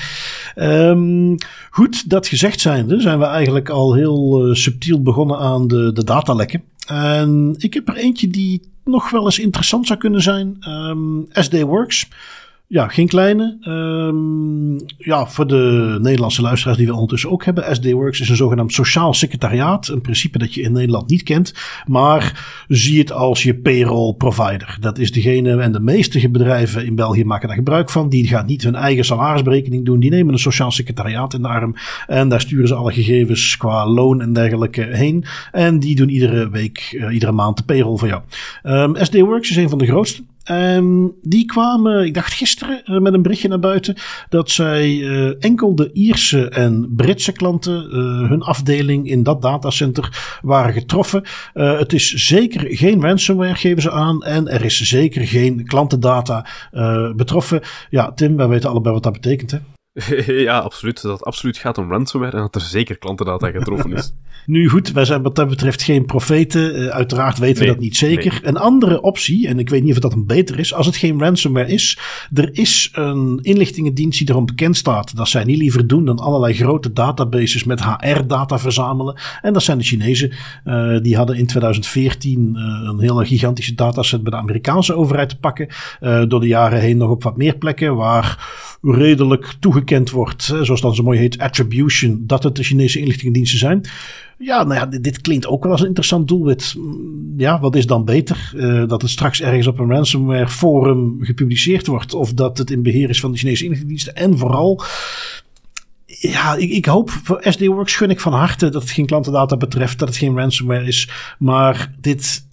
Um, 0.55 1.35
goed, 1.69 2.09
dat 2.09 2.27
gezegd 2.27 2.59
zijnde 2.59 3.01
zijn 3.01 3.19
we 3.19 3.25
eigenlijk 3.25 3.69
al 3.69 3.93
heel 3.93 4.47
uh, 4.47 4.55
subtiel 4.55 5.01
begonnen 5.01 5.37
aan 5.37 5.67
de, 5.67 5.91
de 5.93 6.03
datalekken. 6.03 6.63
En 6.87 7.55
ik 7.57 7.73
heb 7.73 7.87
er 7.87 7.95
eentje 7.95 8.27
die 8.27 8.61
nog 8.85 9.09
wel 9.09 9.25
eens 9.25 9.39
interessant 9.39 9.87
zou 9.87 9.99
kunnen 9.99 10.21
zijn. 10.21 10.57
Um, 10.69 11.25
SD 11.31 11.61
Works. 11.61 12.07
Ja, 12.73 12.87
geen 12.87 13.07
kleine. 13.07 13.57
Um, 13.67 14.77
ja, 14.97 15.27
voor 15.27 15.47
de 15.47 15.97
Nederlandse 16.01 16.41
luisteraars 16.41 16.77
die 16.77 16.87
we 16.87 16.93
ondertussen 16.93 17.31
ook 17.31 17.45
hebben. 17.45 17.75
SD-Works 17.75 18.19
is 18.19 18.29
een 18.29 18.35
zogenaamd 18.35 18.73
sociaal 18.73 19.13
secretariaat. 19.13 19.87
Een 19.87 20.01
principe 20.01 20.37
dat 20.37 20.53
je 20.53 20.61
in 20.61 20.71
Nederland 20.71 21.09
niet 21.09 21.23
kent. 21.23 21.53
Maar 21.87 22.45
zie 22.67 22.99
het 22.99 23.11
als 23.11 23.43
je 23.43 23.55
payroll 23.55 24.13
provider. 24.13 24.77
Dat 24.79 24.97
is 24.97 25.11
degene, 25.11 25.61
en 25.61 25.71
de 25.71 25.79
meeste 25.79 26.29
bedrijven 26.29 26.85
in 26.85 26.95
België 26.95 27.25
maken 27.25 27.47
daar 27.47 27.57
gebruik 27.57 27.89
van. 27.89 28.09
Die 28.09 28.27
gaan 28.27 28.45
niet 28.45 28.63
hun 28.63 28.75
eigen 28.75 29.05
salarisberekening 29.05 29.85
doen. 29.85 29.99
Die 29.99 30.09
nemen 30.09 30.33
een 30.33 30.39
sociaal 30.39 30.71
secretariaat 30.71 31.33
in 31.33 31.41
de 31.41 31.47
arm. 31.47 31.75
En 32.07 32.29
daar 32.29 32.41
sturen 32.41 32.67
ze 32.67 32.75
alle 32.75 32.93
gegevens 32.93 33.57
qua 33.57 33.87
loon 33.87 34.21
en 34.21 34.33
dergelijke 34.33 34.81
heen. 34.81 35.25
En 35.51 35.79
die 35.79 35.95
doen 35.95 36.09
iedere 36.09 36.49
week, 36.49 36.95
uh, 36.97 37.13
iedere 37.13 37.31
maand 37.31 37.57
de 37.57 37.63
payroll 37.63 37.97
voor 37.97 38.07
jou. 38.07 38.21
Um, 38.63 38.95
SD-Works 38.95 39.49
is 39.49 39.55
een 39.55 39.69
van 39.69 39.77
de 39.77 39.85
grootste. 39.85 40.23
Um, 40.51 41.13
die 41.21 41.45
kwamen, 41.45 42.05
ik 42.05 42.13
dacht 42.13 42.33
gisteren, 42.33 42.81
uh, 42.85 42.99
met 42.99 43.13
een 43.13 43.21
berichtje 43.21 43.47
naar 43.47 43.59
buiten. 43.59 43.95
Dat 44.29 44.51
zij 44.51 44.89
uh, 44.95 45.33
enkel 45.39 45.75
de 45.75 45.91
Ierse 45.93 46.49
en 46.49 46.93
Britse 46.95 47.31
klanten, 47.31 47.85
uh, 47.85 48.29
hun 48.29 48.41
afdeling 48.41 49.09
in 49.09 49.23
dat 49.23 49.41
datacenter, 49.41 50.39
waren 50.41 50.73
getroffen. 50.73 51.23
het 51.53 51.93
is 51.93 52.13
zeker 52.13 52.77
geen 52.77 53.01
ransomware, 53.01 53.55
geven 53.55 53.81
ze 53.81 53.91
aan. 53.91 54.23
En 54.23 54.47
er 54.47 54.65
is 54.65 54.81
zeker 54.81 55.27
geen 55.27 55.65
klantendata 55.65 56.45
betroffen. 57.15 57.61
Ja, 57.89 58.11
Tim, 58.11 58.35
wij 58.35 58.47
weten 58.47 58.69
allebei 58.69 58.93
wat 58.93 59.03
dat 59.03 59.13
betekent, 59.13 59.51
hè? 59.51 59.57
ja, 60.25 60.59
absoluut. 60.59 61.01
Dat 61.01 61.11
het 61.11 61.23
absoluut 61.23 61.57
gaat 61.57 61.77
om 61.77 61.89
ransomware 61.91 62.35
en 62.35 62.41
dat 62.41 62.55
er 62.55 62.61
zeker 62.61 62.97
klantendata 62.97 63.51
getroffen 63.51 63.91
is. 63.93 64.13
nu 64.45 64.69
goed, 64.69 64.91
wij 64.91 65.05
zijn 65.05 65.21
wat 65.21 65.35
dat 65.35 65.49
betreft 65.49 65.81
geen 65.81 66.05
profeten. 66.05 66.81
Uh, 66.81 66.87
uiteraard 66.87 67.37
weten 67.37 67.61
we 67.61 67.69
dat 67.69 67.79
niet 67.79 67.97
zeker. 67.97 68.31
Nee. 68.31 68.41
Een 68.43 68.57
andere 68.57 69.01
optie, 69.01 69.47
en 69.47 69.59
ik 69.59 69.69
weet 69.69 69.83
niet 69.83 69.93
of 69.93 69.99
dat 69.99 70.13
een 70.13 70.25
beter 70.25 70.59
is, 70.59 70.73
als 70.73 70.85
het 70.85 70.95
geen 70.95 71.19
ransomware 71.19 71.67
is, 71.67 71.99
er 72.33 72.49
is 72.57 72.89
een 72.93 73.39
inlichtingendienst 73.41 74.19
die 74.19 74.29
erom 74.29 74.45
bekend 74.45 74.77
staat 74.77 75.15
dat 75.15 75.27
zij 75.27 75.43
niet 75.43 75.57
liever 75.57 75.87
doen 75.87 76.05
dan 76.05 76.19
allerlei 76.19 76.53
grote 76.53 76.93
databases 76.93 77.63
met 77.63 77.83
HR-data 77.83 78.59
verzamelen. 78.59 79.19
En 79.41 79.53
dat 79.53 79.63
zijn 79.63 79.77
de 79.77 79.83
Chinezen. 79.83 80.33
Uh, 80.65 80.99
die 81.01 81.17
hadden 81.17 81.37
in 81.37 81.47
2014 81.47 82.55
uh, 82.55 82.89
een 82.89 82.99
hele 82.99 83.25
gigantische 83.25 83.75
dataset 83.75 84.23
bij 84.23 84.31
de 84.31 84.37
Amerikaanse 84.37 84.95
overheid 84.95 85.29
te 85.29 85.39
pakken. 85.39 85.67
door 86.27 86.39
de 86.39 86.47
jaren 86.47 86.79
heen 86.79 86.97
nog 86.97 87.09
op 87.09 87.23
wat 87.23 87.37
meer 87.37 87.57
plekken 87.57 87.95
waar 87.95 88.72
redelijk 88.83 89.55
toegekend 89.59 90.09
wordt, 90.09 90.43
zoals 90.43 90.81
dan 90.81 90.95
zo 90.95 91.03
mooi 91.03 91.19
heet, 91.19 91.37
attribution, 91.37 92.23
dat 92.27 92.43
het 92.43 92.55
de 92.55 92.63
Chinese 92.63 92.99
inlichtingendiensten 92.99 93.59
zijn. 93.59 93.81
Ja, 94.37 94.63
nou 94.63 94.79
ja, 94.79 94.99
dit, 94.99 95.21
klinkt 95.21 95.47
ook 95.47 95.63
wel 95.63 95.71
als 95.71 95.81
een 95.81 95.87
interessant 95.87 96.27
doelwit. 96.27 96.75
Mm, 96.77 97.33
ja, 97.37 97.59
wat 97.59 97.75
is 97.75 97.85
dan 97.85 98.05
beter? 98.05 98.51
Uh, 98.55 98.87
dat 98.87 99.01
het 99.01 99.11
straks 99.11 99.41
ergens 99.41 99.67
op 99.67 99.79
een 99.79 99.89
ransomware 99.89 100.47
forum 100.47 101.17
gepubliceerd 101.19 101.87
wordt, 101.87 102.13
of 102.13 102.33
dat 102.33 102.57
het 102.57 102.71
in 102.71 102.83
beheer 102.83 103.09
is 103.09 103.19
van 103.19 103.31
de 103.31 103.37
Chinese 103.37 103.63
inlichtingendiensten. 103.63 104.15
En 104.15 104.37
vooral, 104.37 104.83
ja, 106.05 106.55
ik, 106.55 106.69
ik 106.69 106.85
hoop 106.85 107.09
voor 107.09 107.41
SD-Works 107.43 107.95
gun 107.95 108.09
ik 108.09 108.19
van 108.19 108.33
harte 108.33 108.69
dat 108.69 108.81
het 108.81 108.91
geen 108.91 109.05
klantendata 109.05 109.57
betreft, 109.57 109.99
dat 109.99 110.07
het 110.07 110.17
geen 110.17 110.35
ransomware 110.35 110.85
is. 110.85 111.09
Maar 111.39 111.91
dit 112.01 112.45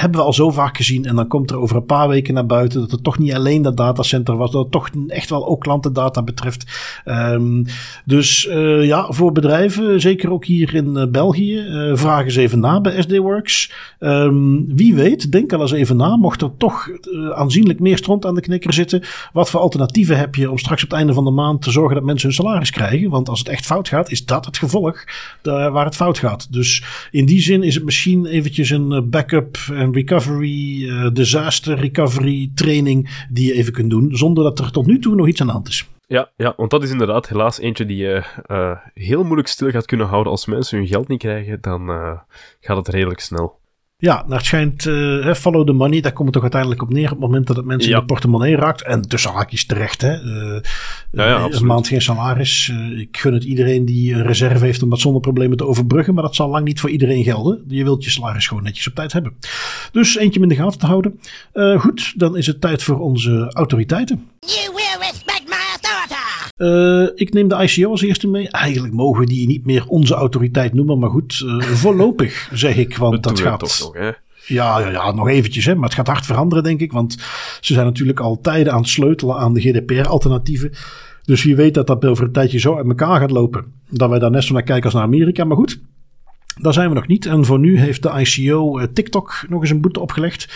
hebben 0.00 0.20
we 0.20 0.26
al 0.26 0.32
zo 0.32 0.50
vaak 0.50 0.76
gezien. 0.76 1.04
En 1.04 1.16
dan 1.16 1.26
komt 1.26 1.50
er 1.50 1.58
over 1.58 1.76
een 1.76 1.84
paar 1.84 2.08
weken 2.08 2.34
naar 2.34 2.46
buiten 2.46 2.80
dat 2.80 2.90
het 2.90 3.04
toch 3.04 3.18
niet 3.18 3.34
alleen 3.34 3.62
dat 3.62 3.76
datacenter 3.76 4.36
was. 4.36 4.50
Dat 4.50 4.62
het 4.62 4.72
toch 4.72 4.90
echt 5.06 5.30
wel 5.30 5.46
ook 5.46 5.60
klantendata 5.60 6.22
betreft. 6.22 6.64
Um, 7.04 7.64
dus 8.04 8.46
uh, 8.46 8.84
ja, 8.84 9.06
voor 9.12 9.32
bedrijven, 9.32 10.00
zeker 10.00 10.32
ook 10.32 10.44
hier 10.44 10.74
in 10.74 10.96
uh, 10.96 11.06
België, 11.06 11.58
uh, 11.58 11.96
vraag 11.96 12.24
eens 12.24 12.36
even 12.36 12.60
na 12.60 12.80
bij 12.80 13.02
SD-Works. 13.02 13.72
Um, 14.00 14.76
wie 14.76 14.94
weet, 14.94 15.32
denk 15.32 15.52
al 15.52 15.60
eens 15.60 15.72
even 15.72 15.96
na. 15.96 16.16
Mocht 16.16 16.42
er 16.42 16.50
toch 16.56 16.88
aanzienlijk 17.34 17.80
meer 17.80 17.96
stront 17.96 18.26
aan 18.26 18.34
de 18.34 18.40
knikker 18.40 18.72
zitten. 18.72 19.02
Wat 19.32 19.50
voor 19.50 19.60
alternatieven 19.60 20.18
heb 20.18 20.34
je 20.34 20.50
om 20.50 20.58
straks 20.58 20.82
op 20.82 20.90
het 20.90 20.98
einde 20.98 21.12
van 21.12 21.24
de 21.24 21.30
maand 21.30 21.62
te 21.62 21.70
zorgen 21.70 21.94
dat 21.94 22.04
mensen 22.04 22.28
hun 22.28 22.36
salaris 22.36 22.70
krijgen? 22.70 23.10
Want 23.10 23.28
als 23.28 23.38
het 23.38 23.48
echt 23.48 23.66
fout 23.66 23.88
gaat, 23.88 24.10
is 24.10 24.24
dat 24.24 24.44
het 24.44 24.58
gevolg 24.58 25.04
waar 25.42 25.84
het 25.84 25.96
fout 25.96 26.18
gaat. 26.18 26.52
Dus 26.52 26.82
in 27.10 27.26
die 27.26 27.40
zin 27.40 27.62
is 27.62 27.74
het 27.74 27.84
misschien 27.84 28.26
eventjes 28.26 28.70
een 28.70 29.10
backup 29.10 29.56
recovery, 29.92 30.82
uh, 30.82 31.10
disaster 31.12 31.78
recovery 31.78 32.50
training 32.54 33.26
die 33.30 33.46
je 33.46 33.52
even 33.52 33.72
kunt 33.72 33.90
doen, 33.90 34.16
zonder 34.16 34.44
dat 34.44 34.58
er 34.58 34.70
tot 34.70 34.86
nu 34.86 34.98
toe 34.98 35.14
nog 35.14 35.28
iets 35.28 35.40
aan 35.40 35.46
de 35.46 35.52
hand 35.52 35.68
is. 35.68 35.88
Ja, 36.06 36.30
ja, 36.36 36.54
want 36.56 36.70
dat 36.70 36.82
is 36.82 36.90
inderdaad 36.90 37.28
helaas 37.28 37.58
eentje 37.58 37.86
die 37.86 37.96
je 37.96 38.22
uh, 38.46 38.76
heel 38.94 39.24
moeilijk 39.24 39.48
stil 39.48 39.70
gaat 39.70 39.86
kunnen 39.86 40.06
houden. 40.06 40.32
Als 40.32 40.46
mensen 40.46 40.78
hun 40.78 40.86
geld 40.86 41.08
niet 41.08 41.18
krijgen, 41.18 41.60
dan 41.60 41.90
uh, 41.90 42.18
gaat 42.60 42.76
het 42.76 42.88
redelijk 42.88 43.20
snel. 43.20 43.58
Ja, 44.00 44.24
naar 44.26 44.36
het 44.38 44.46
schijnt, 44.46 44.84
uh, 44.84 45.34
follow 45.34 45.66
the 45.66 45.72
money, 45.72 46.00
daar 46.00 46.12
komt 46.12 46.24
het 46.24 46.32
toch 46.32 46.42
uiteindelijk 46.42 46.82
op 46.82 46.92
neer 46.92 47.04
op 47.04 47.10
het 47.10 47.18
moment 47.20 47.46
dat 47.46 47.56
het 47.56 47.64
mensen 47.64 47.90
in 47.90 47.98
de 47.98 48.04
portemonnee 48.04 48.56
raakt. 48.56 48.82
En 48.82 49.02
tussen 49.02 49.30
haakjes 49.30 49.66
terecht, 49.66 50.00
hè. 50.00 50.22
Uh, 50.22 50.60
ja, 51.12 51.26
ja, 51.26 51.48
een 51.50 51.66
maand 51.66 51.86
geen 51.86 52.02
salaris. 52.02 52.68
Uh, 52.68 53.00
ik 53.00 53.16
gun 53.16 53.34
het 53.34 53.44
iedereen 53.44 53.84
die 53.84 54.14
een 54.14 54.22
reserve 54.22 54.64
heeft 54.64 54.82
om 54.82 54.90
dat 54.90 55.00
zonder 55.00 55.20
problemen 55.20 55.56
te 55.56 55.66
overbruggen. 55.66 56.14
Maar 56.14 56.22
dat 56.22 56.34
zal 56.34 56.48
lang 56.48 56.64
niet 56.64 56.80
voor 56.80 56.90
iedereen 56.90 57.24
gelden. 57.24 57.64
Je 57.68 57.84
wilt 57.84 58.04
je 58.04 58.10
salaris 58.10 58.46
gewoon 58.46 58.62
netjes 58.62 58.88
op 58.88 58.94
tijd 58.94 59.12
hebben. 59.12 59.36
Dus 59.92 60.16
eentje 60.16 60.40
in 60.40 60.48
de 60.48 60.54
gaten 60.54 60.78
te 60.78 60.86
houden. 60.86 61.20
goed, 61.78 62.12
dan 62.16 62.36
is 62.36 62.46
het 62.46 62.60
tijd 62.60 62.82
voor 62.82 62.98
onze 62.98 63.50
autoriteiten. 63.52 64.28
You 64.40 64.74
will 64.74 65.08
respect 65.08 65.48
my 65.48 65.78
uh, 66.58 67.08
ik 67.14 67.32
neem 67.32 67.48
de 67.48 67.62
ICO 67.62 67.90
als 67.90 68.02
eerste 68.02 68.28
mee. 68.28 68.48
Eigenlijk 68.48 68.94
mogen 68.94 69.20
we 69.20 69.26
die 69.26 69.46
niet 69.46 69.66
meer 69.66 69.86
onze 69.86 70.14
autoriteit 70.14 70.74
noemen, 70.74 70.98
maar 70.98 71.10
goed, 71.10 71.42
uh, 71.44 71.60
voorlopig 71.60 72.48
zeg 72.52 72.76
ik, 72.76 72.96
want 72.96 73.22
dat, 73.22 73.40
gaat. 73.40 73.58
Toch 73.58 73.80
nog, 73.80 73.94
hè? 73.94 74.10
Ja, 74.46 74.78
ja, 74.78 74.90
ja, 74.90 75.12
nog 75.12 75.28
eventjes, 75.28 75.64
hè, 75.64 75.74
maar 75.74 75.84
het 75.84 75.94
gaat 75.94 76.06
hard 76.06 76.26
veranderen, 76.26 76.64
denk 76.64 76.80
ik. 76.80 76.92
Want 76.92 77.12
ze 77.60 77.72
zijn 77.72 77.86
natuurlijk 77.86 78.20
al 78.20 78.40
tijden 78.40 78.72
aan 78.72 78.80
het 78.80 78.88
sleutelen 78.88 79.36
aan 79.36 79.54
de 79.54 79.60
GDPR-alternatieven. 79.60 80.72
Dus 81.22 81.44
wie 81.44 81.56
weet 81.56 81.74
dat 81.74 81.86
dat 81.86 82.04
over 82.04 82.24
een 82.24 82.32
tijdje 82.32 82.58
zo 82.58 82.76
uit 82.76 82.86
elkaar 82.86 83.20
gaat 83.20 83.30
lopen. 83.30 83.64
Dat 83.90 84.10
wij 84.10 84.18
daar 84.18 84.30
net 84.30 84.44
zo 84.44 84.52
naar 84.52 84.62
kijken 84.62 84.84
als 84.84 84.94
naar 84.94 85.02
Amerika. 85.02 85.44
Maar 85.44 85.56
goed, 85.56 85.80
daar 86.60 86.72
zijn 86.72 86.88
we 86.88 86.94
nog 86.94 87.06
niet. 87.06 87.26
En 87.26 87.44
voor 87.44 87.58
nu 87.58 87.78
heeft 87.78 88.02
de 88.02 88.12
ICO 88.20 88.78
uh, 88.78 88.84
TikTok 88.92 89.44
nog 89.48 89.60
eens 89.60 89.70
een 89.70 89.80
boete 89.80 90.00
opgelegd. 90.00 90.48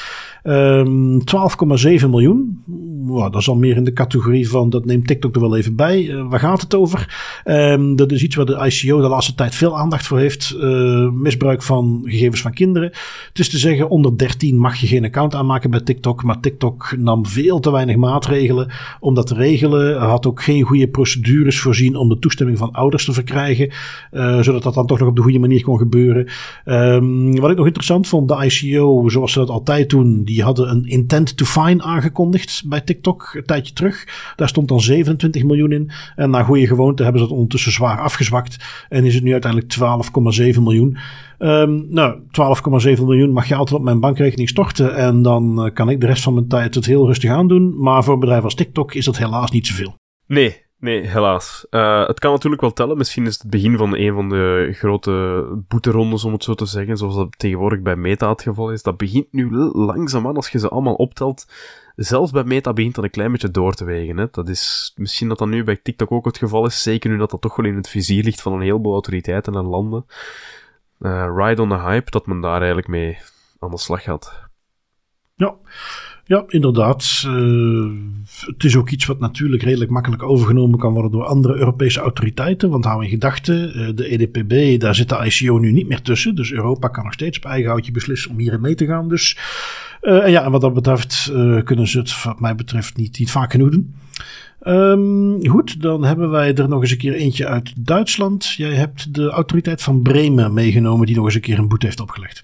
Um, 0.43 1.21
ehm, 1.25 1.25
12,7 1.25 2.11
miljoen. 2.11 2.63
Nou, 3.07 3.31
dat 3.31 3.41
is 3.41 3.49
al 3.49 3.57
meer 3.57 3.77
in 3.77 3.85
de 3.85 3.93
categorie 3.93 4.49
van 4.49 4.71
dat 4.71 4.85
neemt 4.85 5.07
TikTok 5.07 5.35
er 5.35 5.41
wel 5.41 5.57
even 5.57 5.77
bij. 5.77 6.03
Uh, 6.03 6.29
waar 6.29 6.41
gaat 6.41 6.61
het 6.61 6.75
over? 6.75 7.15
Um, 7.45 7.97
dat 7.97 8.13
is 8.13 8.23
iets 8.23 8.37
waar 8.37 8.47
de 8.47 8.65
ICO 8.67 9.01
de 9.01 9.09
laatste 9.09 9.35
tijd 9.35 9.55
veel 9.55 9.79
aandacht 9.79 10.07
voor 10.07 10.19
heeft. 10.19 10.57
Uh, 10.59 11.11
misbruik 11.11 11.63
van 11.63 12.03
gegevens 12.05 12.41
van 12.41 12.53
kinderen. 12.53 12.89
Het 13.29 13.39
is 13.39 13.51
te 13.51 13.59
zeggen, 13.59 13.89
onder 13.89 14.19
13 14.19 14.59
mag 14.59 14.77
je 14.77 14.87
geen 14.87 15.05
account 15.05 15.35
aanmaken 15.35 15.71
bij 15.71 15.81
TikTok. 15.81 16.23
Maar 16.23 16.41
TikTok 16.41 16.95
nam 16.99 17.27
veel 17.27 17.61
te 17.61 17.73
weinig 17.73 17.97
maatregelen 17.97 18.71
om 19.01 19.15
dat 19.15 19.27
te 19.27 19.35
regelen. 19.35 20.01
Had 20.01 20.27
ook 20.27 20.43
geen 20.43 20.63
goede 20.63 20.89
procedures 20.89 21.61
voorzien 21.61 21.97
om 21.97 22.09
de 22.09 22.19
toestemming 22.19 22.59
van 22.59 22.73
ouders 22.73 23.05
te 23.05 23.13
verkrijgen. 23.13 23.71
Uh, 24.13 24.41
zodat 24.41 24.63
dat 24.63 24.75
dan 24.75 24.87
toch 24.87 24.99
nog 24.99 25.09
op 25.09 25.17
de 25.17 25.23
goede 25.23 25.39
manier 25.39 25.63
kon 25.63 25.79
gebeuren. 25.79 26.29
Um, 26.65 27.41
wat 27.41 27.51
ik 27.51 27.57
nog 27.57 27.67
interessant 27.67 28.09
vond, 28.09 28.29
de 28.29 28.45
ICO, 28.45 29.09
zoals 29.09 29.33
ze 29.33 29.39
dat 29.39 29.49
altijd 29.49 29.91
doen 29.91 30.25
die 30.33 30.43
hadden 30.43 30.71
een 30.71 30.85
intent 30.85 31.37
to 31.37 31.45
fine 31.45 31.83
aangekondigd 31.83 32.63
bij 32.67 32.81
TikTok 32.81 33.33
een 33.35 33.45
tijdje 33.45 33.73
terug. 33.73 34.07
Daar 34.37 34.49
stond 34.49 34.69
dan 34.69 34.81
27 34.81 35.45
miljoen 35.45 35.73
in. 35.73 35.91
En 36.17 36.31
naar 36.31 36.45
goede 36.45 36.67
gewoonte 36.67 37.03
hebben 37.03 37.21
ze 37.21 37.27
dat 37.27 37.37
ondertussen 37.37 37.73
zwaar 37.73 37.99
afgezwakt. 37.99 38.57
En 38.89 39.05
is 39.05 39.15
het 39.15 39.25
nu 39.25 39.33
uiteindelijk 39.33 39.75
12,7 40.55 40.63
miljoen. 40.63 40.99
Um, 41.39 41.87
nou, 41.89 42.19
12,7 42.97 43.03
miljoen 43.03 43.33
mag 43.33 43.49
je 43.49 43.55
altijd 43.55 43.79
op 43.79 43.85
mijn 43.85 44.01
bankrekening 44.01 44.49
storten. 44.49 44.97
En 44.97 45.23
dan 45.23 45.65
uh, 45.65 45.73
kan 45.75 45.89
ik 45.89 46.01
de 46.01 46.07
rest 46.07 46.23
van 46.23 46.35
mijn 46.35 46.49
tijd 46.49 46.75
het 46.75 46.87
heel 46.87 47.07
rustig 47.07 47.31
aandoen. 47.31 47.83
Maar 47.83 48.05
voor 48.05 48.15
een 48.15 48.21
bedrijf 48.21 48.45
als 48.45 48.55
TikTok 48.55 48.95
is 48.95 49.05
dat 49.05 49.19
helaas 49.19 49.51
niet 49.51 49.67
zoveel. 49.67 49.95
Nee, 50.27 50.62
Nee, 50.83 51.07
helaas. 51.07 51.67
Uh, 51.71 52.07
het 52.07 52.19
kan 52.19 52.33
natuurlijk 52.33 52.63
wel 52.63 52.73
tellen. 52.73 52.97
Misschien 52.97 53.27
is 53.27 53.39
het 53.39 53.51
begin 53.51 53.77
van 53.77 53.97
een 53.97 54.15
van 54.15 54.29
de 54.29 54.71
grote 54.73 55.47
boeterondes, 55.69 56.25
om 56.25 56.33
het 56.33 56.45
zo 56.45 56.55
te 56.55 56.67
zeggen. 56.67 56.97
Zoals 56.97 57.15
dat 57.15 57.39
tegenwoordig 57.39 57.81
bij 57.81 57.97
Meta 57.97 58.29
het 58.29 58.43
geval 58.43 58.73
is. 58.73 58.83
Dat 58.83 58.97
begint 58.97 59.33
nu 59.33 59.51
langzaamaan, 59.73 60.37
als 60.37 60.49
je 60.49 60.59
ze 60.59 60.69
allemaal 60.69 60.95
optelt. 60.95 61.47
Zelfs 61.97 62.31
bij 62.31 62.45
Meta 62.45 62.73
begint 62.73 62.95
dat 62.95 63.05
een 63.05 63.11
klein 63.11 63.33
beetje 63.33 63.51
door 63.51 63.75
te 63.75 63.85
wegen. 63.85 64.17
Hè. 64.17 64.27
Dat 64.31 64.49
is 64.49 64.93
misschien 64.97 65.29
dat 65.29 65.39
dat 65.39 65.49
nu 65.49 65.65
bij 65.65 65.77
TikTok 65.77 66.13
ook 66.13 66.25
het 66.25 66.39
geval 66.39 66.67
is. 66.67 66.83
Zeker 66.83 67.11
nu 67.11 67.17
dat 67.17 67.31
dat 67.31 67.41
toch 67.41 67.57
wel 67.57 67.67
in 67.67 67.77
het 67.77 67.89
vizier 67.89 68.25
ligt 68.25 68.43
van 68.43 68.53
een 68.53 68.61
heleboel 68.61 68.93
autoriteiten 68.93 69.55
en 69.55 69.65
landen. 69.65 70.07
Uh, 71.01 71.33
ride 71.37 71.63
on 71.63 71.69
the 71.69 71.79
hype, 71.79 72.11
dat 72.11 72.27
men 72.27 72.41
daar 72.41 72.59
eigenlijk 72.59 72.89
mee 72.89 73.19
aan 73.59 73.71
de 73.71 73.79
slag 73.79 74.03
gaat. 74.03 74.41
Ja. 75.35 75.55
Ja, 76.33 76.45
inderdaad. 76.49 77.23
Uh, 77.27 77.91
het 78.47 78.65
is 78.65 78.77
ook 78.77 78.91
iets 78.91 79.07
wat 79.07 79.19
natuurlijk 79.19 79.63
redelijk 79.63 79.91
makkelijk 79.91 80.23
overgenomen 80.23 80.79
kan 80.79 80.93
worden 80.93 81.11
door 81.11 81.25
andere 81.25 81.55
Europese 81.55 82.01
autoriteiten. 82.01 82.71
Want 82.71 82.85
hou 82.85 83.05
in 83.05 83.11
gedachten, 83.11 83.81
uh, 83.81 83.89
de 83.95 84.09
EDPB, 84.09 84.81
daar 84.81 84.95
zit 84.95 85.09
de 85.09 85.25
ICO 85.25 85.59
nu 85.59 85.73
niet 85.73 85.89
meer 85.89 86.03
tussen. 86.03 86.35
Dus 86.35 86.53
Europa 86.53 86.89
kan 86.89 87.05
nog 87.05 87.13
steeds 87.13 87.37
op 87.37 87.45
eigen 87.45 87.71
houtje 87.71 87.93
beslissen 87.93 88.31
om 88.31 88.39
hierin 88.39 88.61
mee 88.61 88.75
te 88.75 88.87
gaan. 88.87 89.09
Dus 89.09 89.39
uh, 90.03 90.25
en 90.25 90.31
ja, 90.31 90.45
en 90.45 90.51
wat 90.51 90.61
dat 90.61 90.75
betreft 90.75 91.31
kunnen 91.65 91.89
ze 91.89 91.99
het 91.99 92.23
wat 92.23 92.41
mij 92.41 92.55
betreft 92.55 92.97
niet, 92.97 93.19
niet 93.19 93.31
vaak 93.31 93.51
genoeg 93.51 93.71
doen. 93.71 93.95
Um, 94.67 95.49
goed, 95.49 95.83
dan 95.83 96.05
hebben 96.05 96.31
wij 96.31 96.55
er 96.55 96.69
nog 96.69 96.81
eens 96.81 96.91
een 96.91 96.99
keer 96.99 97.15
eentje 97.15 97.47
uit 97.47 97.87
Duitsland. 97.87 98.51
Jij 98.51 98.75
hebt 98.75 99.15
de 99.15 99.29
autoriteit 99.29 99.83
van 99.83 100.03
Bremen 100.03 100.53
meegenomen 100.53 101.07
die 101.07 101.17
nog 101.17 101.25
eens 101.25 101.35
een 101.35 101.41
keer 101.41 101.59
een 101.59 101.69
boete 101.69 101.87
heeft 101.87 102.01
opgelegd. 102.01 102.43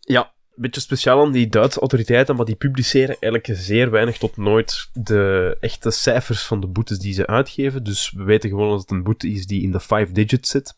Ja, 0.00 0.32
beetje 0.60 0.80
speciaal 0.80 1.24
aan 1.24 1.32
die 1.32 1.48
Duitse 1.48 1.80
autoriteiten, 1.80 2.36
maar 2.36 2.44
die 2.44 2.54
publiceren 2.54 3.16
eigenlijk 3.20 3.48
zeer 3.52 3.90
weinig 3.90 4.18
tot 4.18 4.36
nooit 4.36 4.88
de 4.92 5.56
echte 5.60 5.90
cijfers 5.90 6.42
van 6.42 6.60
de 6.60 6.66
boetes 6.66 6.98
die 6.98 7.12
ze 7.12 7.26
uitgeven. 7.26 7.84
Dus 7.84 8.12
we 8.16 8.22
weten 8.22 8.48
gewoon 8.50 8.70
dat 8.70 8.80
het 8.80 8.90
een 8.90 9.02
boete 9.02 9.28
is 9.28 9.46
die 9.46 9.62
in 9.62 9.72
de 9.72 9.80
five 9.80 10.12
digits 10.12 10.50
zit. 10.50 10.76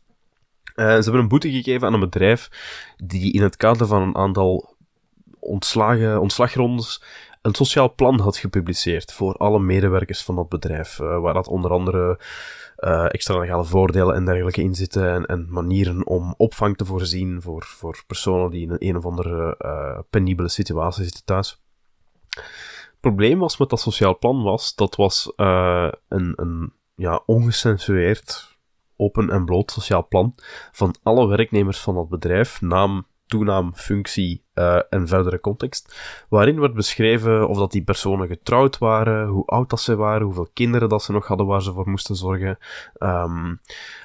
Uh, 0.74 0.86
ze 0.86 1.02
hebben 1.02 1.20
een 1.20 1.28
boete 1.28 1.50
gegeven 1.50 1.86
aan 1.86 1.94
een 1.94 2.00
bedrijf 2.00 2.50
die 2.96 3.32
in 3.32 3.42
het 3.42 3.56
kader 3.56 3.86
van 3.86 4.02
een 4.02 4.16
aantal 4.16 4.76
ontslagen, 5.38 6.20
ontslagrondes 6.20 7.02
een 7.42 7.54
sociaal 7.54 7.94
plan 7.94 8.20
had 8.20 8.36
gepubliceerd 8.36 9.12
voor 9.12 9.34
alle 9.34 9.60
medewerkers 9.60 10.22
van 10.22 10.36
dat 10.36 10.48
bedrijf. 10.48 10.98
Uh, 10.98 11.20
waar 11.20 11.34
dat 11.34 11.48
onder 11.48 11.70
andere 11.70 12.18
uh, 12.80 13.04
extra 13.04 13.38
legale 13.38 13.64
voordelen 13.64 14.14
en 14.14 14.24
dergelijke 14.24 14.62
in 14.62 14.74
zitten. 14.74 15.12
En, 15.12 15.26
en, 15.26 15.46
manieren 15.50 16.06
om 16.06 16.34
opvang 16.36 16.76
te 16.76 16.84
voorzien 16.84 17.42
voor, 17.42 17.64
voor 17.64 18.02
personen 18.06 18.50
die 18.50 18.62
in 18.62 18.70
een, 18.70 18.88
een 18.88 18.96
of 18.96 19.04
andere 19.04 19.54
uh, 19.58 19.98
penibele 20.10 20.48
situatie 20.48 21.04
zitten 21.04 21.24
thuis. 21.24 21.62
probleem 23.00 23.38
was 23.38 23.56
met 23.56 23.68
dat 23.68 23.80
sociaal 23.80 24.18
plan 24.18 24.42
was, 24.42 24.74
dat 24.74 24.96
was 24.96 25.32
uh, 25.36 25.88
een, 26.08 26.32
een 26.36 26.72
ja, 26.94 27.22
ongecensureerd, 27.26 28.58
open 28.96 29.30
en 29.30 29.44
bloot 29.44 29.70
sociaal 29.70 30.08
plan 30.08 30.34
van 30.72 30.94
alle 31.02 31.26
werknemers 31.26 31.80
van 31.80 31.94
dat 31.94 32.08
bedrijf, 32.08 32.60
naam, 32.60 33.06
toenaam, 33.30 33.74
functie 33.74 34.42
uh, 34.54 34.80
en 34.90 35.08
verdere 35.08 35.40
context, 35.40 35.94
waarin 36.28 36.60
werd 36.60 36.74
beschreven 36.74 37.48
of 37.48 37.58
dat 37.58 37.72
die 37.72 37.82
personen 37.82 38.28
getrouwd 38.28 38.78
waren, 38.78 39.28
hoe 39.28 39.46
oud 39.46 39.70
dat 39.70 39.80
ze 39.80 39.96
waren, 39.96 40.26
hoeveel 40.26 40.50
kinderen 40.54 40.88
dat 40.88 41.02
ze 41.02 41.12
nog 41.12 41.26
hadden 41.26 41.46
waar 41.46 41.62
ze 41.62 41.72
voor 41.72 41.88
moesten 41.88 42.16
zorgen, 42.16 42.58
um, 42.98 43.60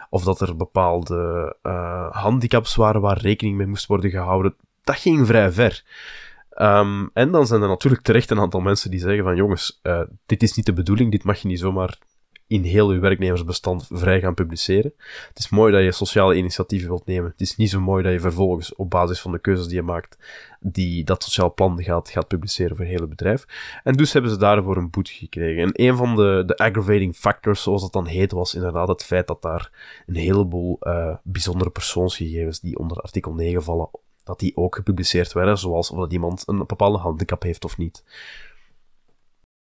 of 0.09 0.23
dat 0.23 0.41
er 0.41 0.55
bepaalde 0.55 1.55
uh, 1.63 2.11
handicaps 2.11 2.75
waren 2.75 3.01
waar 3.01 3.17
rekening 3.17 3.57
mee 3.57 3.67
moest 3.67 3.85
worden 3.85 4.09
gehouden. 4.09 4.55
Dat 4.83 4.95
ging 4.95 5.27
vrij 5.27 5.51
ver. 5.51 5.83
Um, 6.57 7.09
en 7.13 7.31
dan 7.31 7.47
zijn 7.47 7.61
er 7.61 7.67
natuurlijk 7.67 8.03
terecht 8.03 8.29
een 8.29 8.39
aantal 8.39 8.59
mensen 8.59 8.91
die 8.91 8.99
zeggen 8.99 9.23
van 9.23 9.35
jongens, 9.35 9.79
uh, 9.83 10.01
dit 10.25 10.43
is 10.43 10.53
niet 10.53 10.65
de 10.65 10.73
bedoeling, 10.73 11.11
dit 11.11 11.23
mag 11.23 11.37
je 11.37 11.47
niet 11.47 11.59
zomaar 11.59 11.97
in 12.47 12.63
heel 12.63 12.89
uw 12.89 12.99
werknemersbestand 12.99 13.87
vrij 13.89 14.19
gaan 14.19 14.33
publiceren. 14.33 14.93
Het 15.27 15.39
is 15.39 15.49
mooi 15.49 15.71
dat 15.71 15.83
je 15.83 15.91
sociale 15.91 16.35
initiatieven 16.35 16.87
wilt 16.87 17.05
nemen. 17.05 17.31
Het 17.31 17.41
is 17.41 17.55
niet 17.55 17.69
zo 17.69 17.79
mooi 17.79 18.03
dat 18.03 18.13
je 18.13 18.19
vervolgens 18.19 18.75
op 18.75 18.89
basis 18.89 19.21
van 19.21 19.31
de 19.31 19.39
keuzes 19.39 19.65
die 19.65 19.75
je 19.75 19.81
maakt, 19.81 20.17
die 20.59 21.03
dat 21.03 21.23
sociaal 21.23 21.53
plan 21.53 21.83
gaat, 21.83 22.09
gaat 22.09 22.27
publiceren 22.27 22.75
voor 22.75 22.85
het 22.85 22.93
hele 22.93 23.07
bedrijf. 23.07 23.45
En 23.83 23.93
dus 23.93 24.13
hebben 24.13 24.31
ze 24.31 24.37
daarvoor 24.37 24.77
een 24.77 24.89
boete 24.89 25.11
gekregen. 25.11 25.63
En 25.63 25.69
een 25.73 25.95
van 25.95 26.15
de, 26.15 26.43
de 26.45 26.57
aggravating 26.57 27.15
factors, 27.15 27.63
zoals 27.63 27.81
dat 27.81 27.93
dan 27.93 28.05
heet, 28.05 28.31
was 28.31 28.55
inderdaad 28.55 28.87
het 28.87 29.03
feit 29.03 29.27
dat 29.27 29.41
daar 29.41 29.71
een 30.05 30.15
heleboel 30.15 30.77
uh, 30.81 31.15
bijzondere 31.23 31.69
persoonsgegevens 31.69 32.59
die 32.59 32.77
onder 32.77 32.97
artikel 32.97 33.33
9 33.33 33.63
vallen, 33.63 33.89
dat 34.23 34.39
die 34.39 34.57
ook 34.57 34.75
gepubliceerd 34.75 35.33
werden, 35.33 35.57
zoals 35.57 35.91
of 35.91 35.97
dat 35.97 36.13
iemand 36.13 36.43
een 36.45 36.57
bepaalde 36.57 36.97
handicap 36.97 37.43
heeft 37.43 37.65
of 37.65 37.77
niet. 37.77 38.03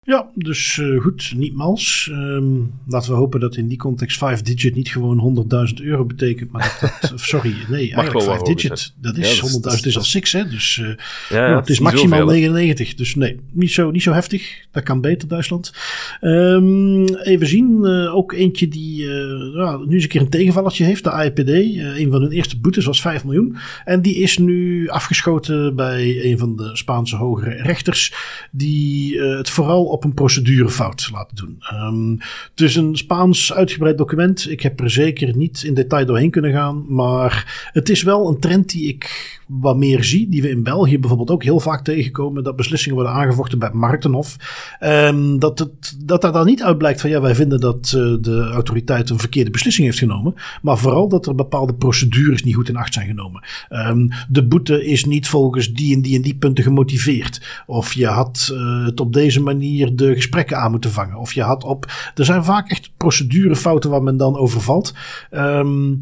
Ja, 0.07 0.31
dus 0.35 0.77
uh, 0.77 1.01
goed, 1.01 1.33
niet 1.37 1.55
mals. 1.55 2.09
Um, 2.13 2.73
laten 2.89 3.11
we 3.11 3.17
hopen 3.17 3.41
dat 3.41 3.57
in 3.57 3.69
die 3.69 3.79
context 3.79 4.19
5 4.19 4.43
digit 4.43 4.75
niet 4.75 4.89
gewoon 4.89 5.47
100.000 5.69 5.85
euro 5.85 6.05
betekent. 6.05 6.51
Maar 6.53 6.79
dat, 6.81 7.11
dat 7.11 7.21
sorry, 7.21 7.55
nee, 7.69 7.95
eigenlijk 7.95 8.25
5 8.25 8.41
digit, 8.41 8.95
dat 9.01 9.17
is 9.17 9.39
ja, 9.63 9.77
100.000 9.77 9.81
is 9.87 9.97
al 9.97 10.03
6 10.03 10.33
hè. 10.33 10.49
Dus 10.49 10.77
uh, 10.77 10.89
ja, 11.29 11.49
ja, 11.49 11.57
het 11.57 11.69
is 11.69 11.79
maximaal 11.79 12.27
99. 12.27 12.95
Dus 12.95 13.15
nee, 13.15 13.41
niet 13.53 13.73
zo, 13.73 13.91
niet 13.91 14.03
zo 14.03 14.13
heftig. 14.13 14.67
Dat 14.71 14.83
kan 14.83 15.01
beter, 15.01 15.29
Duitsland. 15.29 15.73
Um, 16.21 17.15
even 17.15 17.47
zien, 17.47 17.79
uh, 17.83 18.15
ook 18.15 18.33
eentje 18.33 18.69
die 18.69 19.05
nu 19.05 19.95
eens 19.95 20.03
een 20.03 20.09
keer 20.09 20.21
een 20.21 20.29
tegenvallertje 20.29 20.85
heeft. 20.85 21.05
De 21.05 21.11
AIPD, 21.11 21.49
een 21.49 22.11
van 22.11 22.23
hun 22.23 22.31
eerste 22.31 22.61
boetes 22.61 22.85
was 22.85 23.01
5 23.01 23.25
miljoen. 23.25 23.57
En 23.85 24.03
die 24.03 24.15
is 24.15 24.39
nu 24.39 24.89
afgeschoten 24.89 25.77
bij 25.77 26.25
een 26.25 26.39
van 26.39 26.57
de 26.57 26.71
Spaanse 26.77 27.17
hogere 27.17 27.63
rechters. 27.63 28.13
Die 28.51 29.21
het 29.21 29.51
vooral 29.51 29.85
op 29.85 29.95
een 30.05 30.14
procedurefout 30.14 31.09
laten 31.12 31.36
doen. 31.36 31.59
Um, 31.72 32.18
het 32.51 32.61
is 32.61 32.76
een 32.76 32.97
Spaans 32.97 33.53
uitgebreid 33.53 33.99
document. 33.99 34.51
Ik 34.51 34.61
heb 34.61 34.80
er 34.80 34.90
zeker 34.90 35.36
niet 35.36 35.62
in 35.62 35.74
detail 35.74 36.07
doorheen 36.07 36.30
kunnen 36.30 36.53
gaan. 36.53 36.84
Maar 36.88 37.68
het 37.72 37.88
is 37.88 38.03
wel 38.03 38.28
een 38.28 38.38
trend 38.38 38.70
die 38.70 38.88
ik 38.88 39.34
wat 39.47 39.76
meer 39.76 40.05
zie. 40.05 40.28
Die 40.28 40.42
we 40.42 40.49
in 40.51 40.62
België 40.62 40.99
bijvoorbeeld 40.99 41.30
ook 41.30 41.42
heel 41.42 41.61
vaak 41.61 41.84
tegenkomen. 41.84 42.44
Dat 42.44 42.57
beslissingen 42.57 42.97
worden 42.97 43.14
aangevochten 43.14 43.59
bij 43.59 43.70
Martenhof. 43.72 44.36
Um, 44.80 45.38
dat, 45.38 45.59
het, 45.59 45.97
dat 46.05 46.22
daar 46.22 46.32
dan 46.32 46.47
niet 46.47 46.62
uit 46.62 46.78
blijkt 46.78 47.01
van 47.01 47.11
ja, 47.11 47.20
wij 47.20 47.34
vinden 47.34 47.61
dat 47.61 47.92
uh, 47.97 48.16
de 48.20 48.51
autoriteit 48.53 49.11
een 49.11 49.18
verkeerde 49.18 49.51
beslissing 49.51 49.86
heeft 49.86 49.99
genomen. 49.99 50.34
Maar 50.62 50.78
vooral 50.78 51.09
dat 51.09 51.26
er 51.26 51.34
bepaalde 51.34 51.74
procedures 51.74 52.42
niet 52.42 52.55
goed 52.55 52.68
in 52.68 52.76
acht 52.76 52.94
zijn 52.94 53.07
genomen. 53.07 53.44
Um, 53.70 54.11
de 54.28 54.47
boete 54.47 54.86
is 54.86 55.05
niet 55.05 55.28
volgens 55.28 55.72
die 55.72 55.94
en 55.94 56.03
die 56.03 56.16
en 56.16 56.22
die 56.22 56.36
punten 56.36 56.64
gemotiveerd. 56.64 57.64
Of 57.66 57.92
je 57.92 58.07
had 58.07 58.51
uh, 58.53 58.84
het 58.84 59.01
op 59.01 59.12
deze 59.12 59.40
manier 59.40 59.86
de 59.95 60.14
gesprekken 60.14 60.59
aan 60.59 60.70
moeten 60.70 60.93
vangen. 60.93 61.16
Of 61.16 61.32
je 61.32 61.43
had 61.43 61.64
op. 61.64 61.93
Er 62.14 62.24
zijn 62.24 62.45
vaak 62.45 62.70
echt 62.70 62.91
procedurefouten 62.97 63.91
waar 63.91 64.03
men 64.03 64.16
dan 64.16 64.37
over 64.37 64.61
valt. 64.61 64.95
Um, 65.30 66.01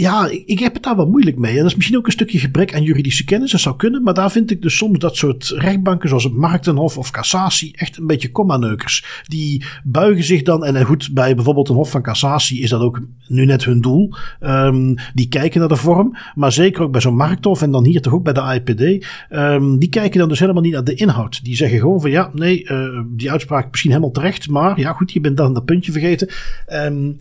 ja, 0.00 0.28
ik 0.44 0.58
heb 0.58 0.74
het 0.74 0.82
daar 0.82 0.96
wel 0.96 1.06
moeilijk 1.06 1.38
mee. 1.38 1.50
En 1.50 1.62
dat 1.62 1.66
is 1.66 1.74
misschien 1.74 1.96
ook 1.96 2.06
een 2.06 2.12
stukje 2.12 2.38
gebrek 2.38 2.74
aan 2.74 2.82
juridische 2.82 3.24
kennis. 3.24 3.50
Dat 3.50 3.60
zou 3.60 3.76
kunnen. 3.76 4.02
Maar 4.02 4.14
daar 4.14 4.30
vind 4.30 4.50
ik 4.50 4.62
dus 4.62 4.76
soms 4.76 4.98
dat 4.98 5.16
soort 5.16 5.48
rechtbanken 5.56 6.08
zoals 6.08 6.24
het 6.24 6.32
Marktenhof 6.32 6.98
of 6.98 7.10
Cassatie 7.10 7.76
echt 7.76 7.96
een 7.96 8.06
beetje 8.06 8.30
commaneukers. 8.30 9.22
Die 9.26 9.64
buigen 9.84 10.24
zich 10.24 10.42
dan. 10.42 10.64
En 10.64 10.84
goed, 10.84 11.10
bij 11.12 11.34
bijvoorbeeld 11.34 11.68
een 11.68 11.74
Hof 11.74 11.90
van 11.90 12.02
Cassatie 12.02 12.60
is 12.60 12.70
dat 12.70 12.80
ook 12.80 13.00
nu 13.26 13.44
net 13.44 13.64
hun 13.64 13.80
doel. 13.80 14.14
Um, 14.40 14.94
die 15.14 15.28
kijken 15.28 15.60
naar 15.60 15.68
de 15.68 15.76
vorm. 15.76 16.16
Maar 16.34 16.52
zeker 16.52 16.82
ook 16.82 16.92
bij 16.92 17.00
zo'n 17.00 17.16
Markthof 17.16 17.62
en 17.62 17.70
dan 17.70 17.84
hier 17.84 18.00
toch 18.00 18.12
ook 18.12 18.24
bij 18.24 18.32
de 18.32 18.40
AIPD. 18.40 18.80
Um, 18.80 19.00
ehm, 19.28 19.78
die 19.78 19.88
kijken 19.88 20.18
dan 20.18 20.28
dus 20.28 20.40
helemaal 20.40 20.62
niet 20.62 20.72
naar 20.72 20.84
de 20.84 20.94
inhoud. 20.94 21.44
Die 21.44 21.56
zeggen 21.56 21.78
gewoon 21.78 22.00
van 22.00 22.10
ja, 22.10 22.30
nee, 22.34 22.64
uh, 22.64 23.00
die 23.06 23.30
uitspraak 23.30 23.70
misschien 23.70 23.90
helemaal 23.90 24.12
terecht. 24.12 24.48
Maar 24.48 24.80
ja, 24.80 24.92
goed, 24.92 25.12
je 25.12 25.20
bent 25.20 25.36
dan 25.36 25.54
dat 25.54 25.64
puntje 25.64 25.92
vergeten. 25.92 26.28
Um, 26.72 27.16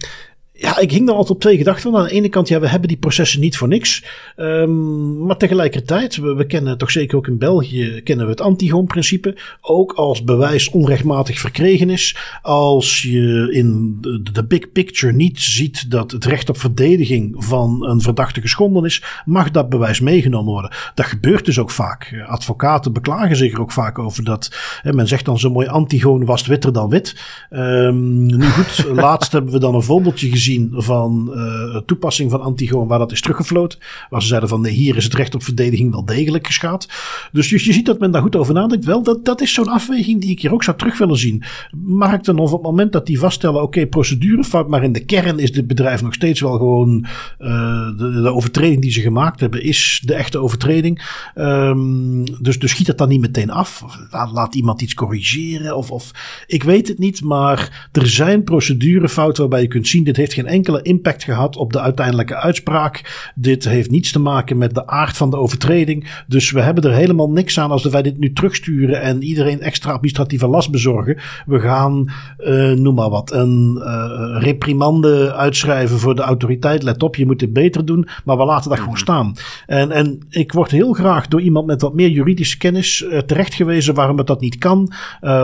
ja, 0.61 0.77
ik 0.79 0.91
hing 0.91 1.05
dan 1.05 1.15
altijd 1.15 1.35
op 1.35 1.41
twee 1.41 1.57
gedachten. 1.57 1.95
Aan 1.95 2.03
de 2.03 2.11
ene 2.11 2.29
kant, 2.29 2.47
ja, 2.47 2.59
we 2.59 2.67
hebben 2.67 2.87
die 2.87 2.97
processen 2.97 3.39
niet 3.39 3.57
voor 3.57 3.67
niks. 3.67 4.03
Um, 4.37 5.25
maar 5.25 5.37
tegelijkertijd, 5.37 6.15
we, 6.15 6.45
kennen 6.45 6.77
toch 6.77 6.91
zeker 6.91 7.17
ook 7.17 7.27
in 7.27 7.37
België, 7.37 8.01
kennen 8.03 8.25
we 8.25 8.31
het 8.31 8.41
Antigoon-principe. 8.41 9.37
Ook 9.61 9.93
als 9.93 10.23
bewijs 10.23 10.69
onrechtmatig 10.69 11.39
verkregen 11.39 11.89
is. 11.89 12.17
Als 12.41 13.01
je 13.01 13.49
in 13.51 13.97
de, 14.01 14.31
de, 14.31 14.45
big 14.45 14.71
picture 14.71 15.13
niet 15.13 15.39
ziet 15.39 15.91
dat 15.91 16.11
het 16.11 16.25
recht 16.25 16.49
op 16.49 16.57
verdediging 16.57 17.35
van 17.37 17.85
een 17.85 18.01
verdachte 18.01 18.41
geschonden 18.41 18.85
is, 18.85 19.03
mag 19.25 19.51
dat 19.51 19.69
bewijs 19.69 19.99
meegenomen 19.99 20.53
worden. 20.53 20.71
Dat 20.95 21.05
gebeurt 21.05 21.45
dus 21.45 21.59
ook 21.59 21.71
vaak. 21.71 22.23
Advocaten 22.27 22.93
beklagen 22.93 23.35
zich 23.35 23.53
er 23.53 23.61
ook 23.61 23.71
vaak 23.71 23.99
over 23.99 24.23
dat, 24.23 24.51
hè, 24.81 24.93
men 24.93 25.07
zegt 25.07 25.25
dan 25.25 25.39
zo 25.39 25.51
mooi, 25.51 25.67
Antigoon 25.67 26.25
was 26.25 26.47
witter 26.47 26.73
dan 26.73 26.89
wit. 26.89 27.15
Um, 27.49 28.25
nu 28.25 28.49
goed, 28.49 28.85
laatst 28.93 29.31
hebben 29.31 29.51
we 29.51 29.59
dan 29.59 29.75
een 29.75 29.83
voorbeeldje 29.83 30.29
gezien 30.29 30.47
van 30.71 31.31
uh, 31.35 31.77
toepassing 31.77 32.31
van 32.31 32.41
Antigoon, 32.41 32.87
waar 32.87 32.99
dat 32.99 33.11
is 33.11 33.21
teruggefloten. 33.21 33.79
Waar 34.09 34.21
ze 34.21 34.27
zeiden 34.27 34.49
van 34.49 34.61
nee, 34.61 34.73
hier 34.73 34.95
is 34.95 35.03
het 35.03 35.13
recht 35.13 35.35
op 35.35 35.43
verdediging 35.43 35.91
wel 35.91 36.05
degelijk 36.05 36.45
geschaad. 36.45 36.87
Dus 37.31 37.49
je, 37.49 37.65
je 37.65 37.73
ziet 37.73 37.85
dat 37.85 37.99
men 37.99 38.11
daar 38.11 38.21
goed 38.21 38.35
over 38.35 38.53
nadenkt. 38.53 38.85
Wel, 38.85 39.03
dat, 39.03 39.25
dat 39.25 39.41
is 39.41 39.53
zo'n 39.53 39.67
afweging 39.67 40.21
die 40.21 40.29
ik 40.29 40.41
hier 40.41 40.53
ook 40.53 40.63
zou 40.63 40.77
terug 40.77 40.97
willen 40.97 41.17
zien. 41.17 41.43
Markt 41.83 42.25
dan 42.25 42.39
of 42.39 42.51
op 42.51 42.57
het 42.57 42.69
moment 42.69 42.91
dat 42.91 43.05
die 43.05 43.19
vaststellen, 43.19 43.61
oké, 43.61 43.87
procedurefout, 43.87 44.67
maar 44.67 44.83
in 44.83 44.91
de 44.91 45.05
kern 45.05 45.39
is 45.39 45.51
dit 45.51 45.67
bedrijf 45.67 46.01
nog 46.01 46.13
steeds 46.13 46.41
wel 46.41 46.57
gewoon 46.57 47.05
uh, 47.39 47.97
de, 47.97 48.21
de, 48.21 48.33
overtreding 48.33 48.81
die 48.81 48.91
ze 48.91 49.01
gemaakt 49.01 49.39
hebben, 49.39 49.63
is 49.63 50.01
de 50.05 50.13
echte 50.13 50.37
overtreding. 50.37 51.01
Um, 51.35 52.23
dus, 52.41 52.59
dus 52.59 52.71
schiet 52.71 52.87
dat 52.87 52.97
dan 52.97 53.09
niet 53.09 53.21
meteen 53.21 53.49
af. 53.49 53.83
Laat, 54.09 54.31
laat 54.31 54.55
iemand 54.55 54.81
iets 54.81 54.93
corrigeren 54.93 55.77
of, 55.77 55.91
of 55.91 56.11
ik 56.47 56.63
weet 56.63 56.87
het 56.87 56.99
niet, 56.99 57.21
maar 57.21 57.89
er 57.91 58.07
zijn 58.07 58.43
procedurefouten 58.43 59.41
waarbij 59.41 59.61
je 59.61 59.67
kunt 59.67 59.87
zien, 59.87 60.03
dit 60.03 60.17
heeft 60.17 60.33
geen 60.39 60.47
enkele 60.47 60.81
impact 60.81 61.23
gehad 61.23 61.57
op 61.57 61.73
de 61.73 61.81
uiteindelijke 61.81 62.35
uitspraak. 62.35 63.31
Dit 63.35 63.65
heeft 63.65 63.91
niets 63.91 64.11
te 64.11 64.19
maken 64.19 64.57
met 64.57 64.73
de 64.73 64.87
aard 64.87 65.17
van 65.17 65.29
de 65.29 65.37
overtreding. 65.37 66.23
Dus 66.27 66.51
we 66.51 66.61
hebben 66.61 66.83
er 66.83 66.93
helemaal 66.93 67.29
niks 67.29 67.59
aan 67.59 67.71
als 67.71 67.85
wij 67.85 68.01
dit 68.01 68.17
nu 68.19 68.33
terugsturen 68.33 69.01
en 69.01 69.23
iedereen 69.23 69.61
extra 69.61 69.91
administratieve 69.91 70.47
last 70.47 70.71
bezorgen. 70.71 71.17
We 71.45 71.59
gaan, 71.59 72.11
uh, 72.39 72.71
noem 72.71 72.95
maar 72.95 73.09
wat, 73.09 73.31
een 73.31 73.81
uh, 73.83 74.41
reprimande 74.41 75.33
uitschrijven 75.33 75.99
voor 75.99 76.15
de 76.15 76.21
autoriteit. 76.21 76.83
Let 76.83 77.03
op, 77.03 77.15
je 77.15 77.25
moet 77.25 77.39
dit 77.39 77.53
beter 77.53 77.85
doen. 77.85 78.07
Maar 78.25 78.37
we 78.37 78.45
laten 78.45 78.69
dat 78.69 78.79
gewoon 78.79 78.93
mhm. 78.93 79.03
staan. 79.03 79.33
En, 79.65 79.91
en 79.91 80.19
ik 80.29 80.51
word 80.51 80.71
heel 80.71 80.93
graag 80.93 81.27
door 81.27 81.41
iemand 81.41 81.65
met 81.65 81.81
wat 81.81 81.93
meer 81.93 82.09
juridische 82.09 82.57
kennis 82.57 83.01
uh, 83.01 83.17
terechtgewezen 83.17 83.93
waarom 83.93 84.17
het 84.17 84.27
dat 84.27 84.41
niet 84.41 84.57
kan. 84.57 84.91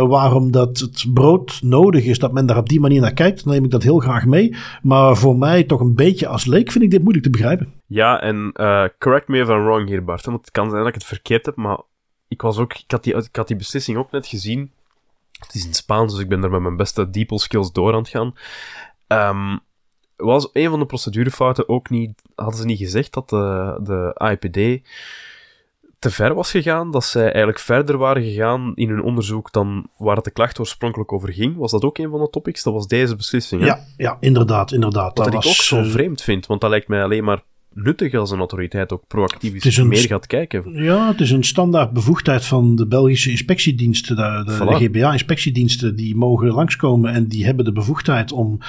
waarom 0.08 0.52
dat 0.52 0.80
het 0.80 1.06
brood 1.14 1.60
nodig 1.64 2.06
is 2.06 2.20
dat 2.20 2.34
men 2.34 2.46
daar 2.46 2.58
op 2.58 2.70
die 2.70 2.80
manier 2.80 3.02
naar 3.02 3.14
kijkt. 3.14 3.43
Dan 3.43 3.54
neem 3.54 3.64
ik 3.64 3.72
dat 3.72 3.84
heel 3.84 4.00
graag 4.00 4.26
mee. 4.26 4.56
Maar 4.86 5.17
voor 5.17 5.38
mij 5.38 5.63
toch 5.63 5.79
een 5.79 5.95
beetje 5.95 6.27
als 6.27 6.45
leek 6.45 6.71
vind 6.71 6.83
ik 6.83 6.89
dit 6.89 7.01
moeilijk 7.01 7.25
te 7.25 7.31
begrijpen. 7.31 7.73
Ja, 7.86 8.21
en 8.21 8.51
uh, 8.53 8.86
correct 8.99 9.27
me 9.27 9.39
if 9.39 9.47
I'm 9.47 9.63
wrong 9.63 9.88
hier, 9.88 10.03
Bart. 10.03 10.25
Want 10.25 10.38
het 10.38 10.51
kan 10.51 10.69
zijn 10.69 10.79
dat 10.79 10.88
ik 10.88 10.93
het 10.93 11.03
verkeerd 11.03 11.45
heb, 11.45 11.55
maar 11.55 11.79
ik, 12.27 12.41
was 12.41 12.57
ook, 12.57 12.73
ik, 12.73 12.91
had 12.91 13.03
die, 13.03 13.15
ik 13.15 13.36
had 13.36 13.47
die 13.47 13.57
beslissing 13.57 13.97
ook 13.97 14.11
net 14.11 14.27
gezien. 14.27 14.71
Het 15.39 15.53
is 15.53 15.65
in 15.65 15.73
Spaans, 15.73 16.13
dus 16.13 16.21
ik 16.21 16.29
ben 16.29 16.43
er 16.43 16.49
met 16.49 16.61
mijn 16.61 16.75
beste 16.75 17.09
DeepL 17.09 17.38
skills 17.38 17.71
door 17.71 17.93
aan 17.93 17.99
het 17.99 18.09
gaan. 18.09 18.36
Um, 19.07 19.59
was 20.15 20.49
een 20.53 20.69
van 20.69 20.79
de 20.79 20.86
procedurefouten 20.86 21.69
ook 21.69 21.89
niet... 21.89 22.21
Hadden 22.36 22.59
ze 22.59 22.65
niet 22.65 22.77
gezegd 22.77 23.13
dat 23.13 23.29
de, 23.29 23.79
de 23.83 24.11
AIPD 24.13 24.88
te 26.00 26.12
ver 26.12 26.34
was 26.34 26.52
gegaan, 26.52 26.91
dat 26.91 27.06
zij 27.06 27.24
eigenlijk 27.24 27.60
verder 27.60 27.98
waren 27.98 28.24
gegaan 28.24 28.72
in 28.76 28.89
hun 28.89 29.02
onderzoek 29.02 29.52
dan 29.52 29.88
waar 29.98 30.22
de 30.22 30.32
klacht 30.32 30.60
oorspronkelijk 30.60 31.12
over 31.12 31.34
ging. 31.34 31.58
Was 31.58 31.72
dat 31.72 31.84
ook 31.84 31.98
een 31.98 32.10
van 32.10 32.20
de 32.20 32.30
topics? 32.30 32.64
Dat 32.64 32.74
was 32.74 32.88
deze 32.88 33.16
beslissing. 33.16 33.62
Hè? 33.62 33.68
Ja, 33.68 33.80
ja, 33.98 34.18
inderdaad, 34.20 34.72
inderdaad. 34.72 35.18
Wat 35.18 35.32
dat 35.32 35.43
ik 35.43 35.50
ook 35.50 35.54
zo 35.54 35.78
eh, 35.78 35.89
vreemd 35.89 36.22
vind, 36.22 36.46
want 36.46 36.62
dat 36.62 36.70
lijkt 36.70 36.88
mij 36.88 37.04
alleen 37.04 37.24
maar 37.24 37.43
nuttig 37.76 38.13
als 38.13 38.32
een 38.32 38.38
autoriteit 38.38 38.91
ook 38.91 39.03
proactief 39.07 39.65
is, 39.65 39.84
meer 39.84 39.97
gaat 39.97 40.28
kijken. 40.28 40.84
Ja, 40.84 41.07
het 41.07 41.21
is 41.21 41.32
een 41.32 41.43
standaard 41.43 41.91
bevoegdheid 41.91 42.45
van 42.45 42.76
de 42.76 42.88
Belgische 42.88 43.30
inspectiediensten. 43.30 44.15
De, 44.15 44.43
de, 44.45 44.65
de 44.65 44.76
GBA-inspectiediensten 44.76 45.95
die 45.95 46.15
mogen 46.15 46.47
langskomen 46.47 47.13
en 47.13 47.28
die 47.28 47.45
hebben 47.45 47.65
de 47.65 47.71
bevoegdheid 47.71 48.32
om 48.32 48.59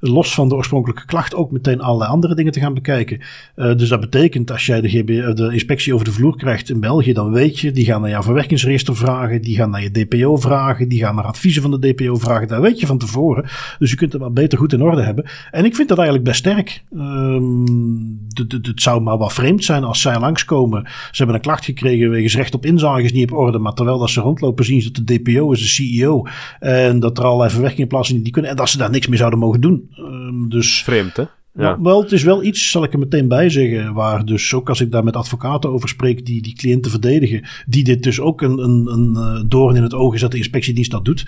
los 0.00 0.34
van 0.34 0.48
de 0.48 0.54
oorspronkelijke 0.54 1.06
klacht 1.06 1.34
ook 1.34 1.50
meteen 1.50 1.80
allerlei 1.80 2.10
andere 2.10 2.34
dingen 2.34 2.52
te 2.52 2.60
gaan 2.60 2.74
bekijken. 2.74 3.20
Uh, 3.56 3.76
dus 3.76 3.88
dat 3.88 4.00
betekent 4.00 4.50
als 4.50 4.66
jij 4.66 4.80
de, 4.80 4.88
GBA, 4.88 5.32
de 5.32 5.52
inspectie 5.52 5.94
over 5.94 6.04
de 6.04 6.12
vloer 6.12 6.36
krijgt 6.36 6.70
in 6.70 6.80
België, 6.80 7.12
dan 7.12 7.32
weet 7.32 7.58
je, 7.58 7.72
die 7.72 7.84
gaan 7.84 8.00
naar 8.00 8.10
jouw 8.10 8.22
verwerkingsregister 8.22 8.96
vragen, 8.96 9.42
die 9.42 9.56
gaan 9.56 9.70
naar 9.70 9.82
je 9.82 9.90
DPO 9.90 10.36
vragen, 10.36 10.88
die 10.88 11.00
gaan 11.00 11.14
naar 11.14 11.24
adviezen 11.24 11.62
van 11.62 11.70
de 11.70 11.92
DPO 11.92 12.16
vragen. 12.16 12.48
Dat 12.48 12.60
weet 12.60 12.80
je 12.80 12.86
van 12.86 12.98
tevoren. 12.98 13.44
Dus 13.78 13.90
je 13.90 13.96
kunt 13.96 14.12
het 14.12 14.20
maar 14.20 14.32
beter 14.32 14.58
goed 14.58 14.72
in 14.72 14.82
orde 14.82 15.02
hebben. 15.02 15.24
En 15.50 15.64
ik 15.64 15.74
vind 15.74 15.88
dat 15.88 15.98
eigenlijk 15.98 16.28
best 16.28 16.38
sterk. 16.38 16.82
Um, 16.96 18.22
het 18.62 18.82
zou 18.82 19.00
maar 19.00 19.18
wat 19.18 19.32
vreemd 19.32 19.64
zijn 19.64 19.84
als 19.84 20.00
zij 20.00 20.20
langskomen. 20.20 20.82
Ze 20.84 21.16
hebben 21.16 21.34
een 21.34 21.40
klacht 21.40 21.64
gekregen 21.64 22.10
wegens 22.10 22.36
recht 22.36 22.54
op 22.54 22.66
inzage 22.66 23.02
is 23.02 23.12
niet 23.12 23.30
op 23.30 23.38
orde. 23.38 23.58
Maar 23.58 23.72
terwijl 23.72 23.98
dat 23.98 24.10
ze 24.10 24.20
rondlopen 24.20 24.64
zien 24.64 24.82
ze 24.82 24.90
dat 24.90 25.06
de 25.06 25.22
DPO 25.22 25.52
is 25.52 25.60
de 25.60 25.66
CEO. 25.66 26.26
En 26.60 27.00
dat 27.00 27.18
er 27.18 27.24
allerlei 27.24 27.50
verwerkingen 27.50 27.88
plaatsen 27.88 28.22
die 28.22 28.32
kunnen. 28.32 28.50
En 28.50 28.56
dat 28.56 28.68
ze 28.68 28.78
daar 28.78 28.90
niks 28.90 29.06
mee 29.06 29.18
zouden 29.18 29.38
mogen 29.38 29.60
doen. 29.60 29.90
Um, 29.98 30.48
dus, 30.48 30.82
Vreemd 30.82 31.16
hè? 31.16 31.24
Ja. 31.56 31.80
wel, 31.80 32.02
het 32.02 32.12
is 32.12 32.22
wel 32.22 32.42
iets, 32.42 32.70
zal 32.70 32.84
ik 32.84 32.92
er 32.92 32.98
meteen 32.98 33.28
bij 33.28 33.50
zeggen, 33.50 33.92
waar 33.92 34.24
dus 34.24 34.54
ook 34.54 34.68
als 34.68 34.80
ik 34.80 34.90
daar 34.90 35.04
met 35.04 35.16
advocaten 35.16 35.70
over 35.70 35.88
spreek 35.88 36.26
die 36.26 36.42
die 36.42 36.54
cliënten 36.54 36.90
verdedigen, 36.90 37.44
die 37.66 37.84
dit 37.84 38.02
dus 38.02 38.20
ook 38.20 38.42
een, 38.42 38.58
een, 38.58 38.86
een 38.86 39.16
eh, 39.16 39.42
doorn 39.46 39.76
in 39.76 39.82
het 39.82 39.94
oog 39.94 40.14
is 40.14 40.20
dat 40.20 40.30
de 40.30 40.36
inspectiedienst 40.36 40.90
dat 40.90 41.04
doet 41.04 41.24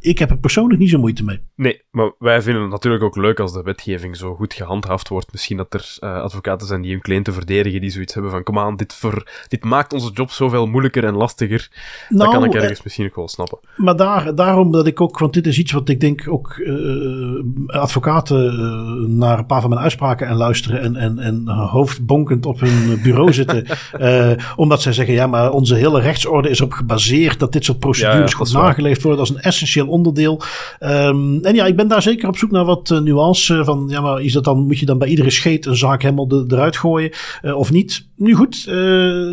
ik 0.00 0.18
heb 0.18 0.30
er 0.30 0.38
persoonlijk 0.38 0.80
niet 0.80 0.90
zo 0.90 0.98
moeite 0.98 1.24
mee. 1.24 1.40
Nee, 1.54 1.82
maar 1.90 2.12
wij 2.18 2.42
vinden 2.42 2.62
het 2.62 2.70
natuurlijk 2.70 3.04
ook 3.04 3.16
leuk 3.16 3.40
als 3.40 3.52
de 3.52 3.62
wetgeving 3.62 4.16
zo 4.16 4.34
goed 4.34 4.54
gehandhaafd 4.54 5.08
wordt. 5.08 5.32
Misschien 5.32 5.56
dat 5.56 5.74
er 5.74 5.96
uh, 6.00 6.22
advocaten 6.22 6.66
zijn 6.66 6.82
die 6.82 6.90
hun 6.90 7.00
cliënten 7.00 7.32
verdedigen, 7.32 7.80
die 7.80 7.90
zoiets 7.90 8.14
hebben 8.14 8.30
van, 8.30 8.42
kom 8.42 8.58
aan, 8.58 8.76
dit, 8.76 8.94
ver, 8.94 9.44
dit 9.48 9.64
maakt 9.64 9.92
onze 9.92 10.10
job 10.12 10.30
zoveel 10.30 10.66
moeilijker 10.66 11.04
en 11.04 11.14
lastiger. 11.14 11.70
Nou, 12.08 12.24
dat 12.24 12.32
kan 12.32 12.44
ik 12.44 12.54
ergens 12.54 12.82
misschien 12.82 13.06
ook 13.06 13.16
wel 13.16 13.28
snappen. 13.28 13.58
Maar 13.76 13.96
daar, 13.96 14.34
daarom 14.34 14.72
dat 14.72 14.86
ik 14.86 15.00
ook, 15.00 15.18
want 15.18 15.32
dit 15.32 15.46
is 15.46 15.58
iets 15.58 15.72
wat 15.72 15.88
ik 15.88 16.00
denk 16.00 16.24
ook 16.28 16.56
uh, 16.56 17.42
advocaten 17.66 19.16
naar 19.18 19.38
een 19.38 19.46
paar 19.46 19.60
van 19.60 19.70
mijn 19.70 19.82
uitspraken 19.82 20.26
en 20.26 20.36
luisteren 20.36 20.80
en, 20.80 20.96
en, 20.96 21.18
en 21.18 21.48
hoofdbonkend 21.48 22.46
op 22.46 22.60
hun 22.60 23.00
bureau 23.02 23.32
zitten. 23.32 23.66
omdat 24.56 24.82
zij 24.82 24.92
zeggen, 24.92 25.14
ja, 25.14 25.26
maar 25.26 25.50
onze 25.50 25.74
hele 25.74 26.00
rechtsorde 26.00 26.48
is 26.48 26.60
op 26.60 26.72
gebaseerd 26.72 27.38
dat 27.38 27.52
dit 27.52 27.64
soort 27.64 27.78
procedures 27.78 28.30
ja, 28.30 28.36
goed 28.36 28.52
nageleefd 28.52 29.02
worden 29.02 29.20
als 29.20 29.30
een 29.30 29.40
essentieel 29.40 29.86
onderdeel. 29.88 30.42
Um, 30.80 31.44
en 31.44 31.54
ja, 31.54 31.66
ik 31.66 31.76
ben 31.76 31.88
daar 31.88 32.02
zeker 32.02 32.28
op 32.28 32.36
zoek 32.36 32.50
naar 32.50 32.64
wat 32.64 32.90
uh, 32.90 33.00
nuance 33.00 33.64
van, 33.64 33.86
ja, 33.88 34.00
maar 34.00 34.22
is 34.22 34.32
dat 34.32 34.44
dan, 34.44 34.66
moet 34.66 34.78
je 34.78 34.86
dan 34.86 34.98
bij 34.98 35.08
iedere 35.08 35.30
scheet 35.30 35.66
een 35.66 35.76
zaak 35.76 36.02
helemaal 36.02 36.44
eruit 36.48 36.76
gooien 36.76 37.10
uh, 37.42 37.56
of 37.56 37.70
niet? 37.70 38.06
Nu 38.16 38.34
goed, 38.34 38.64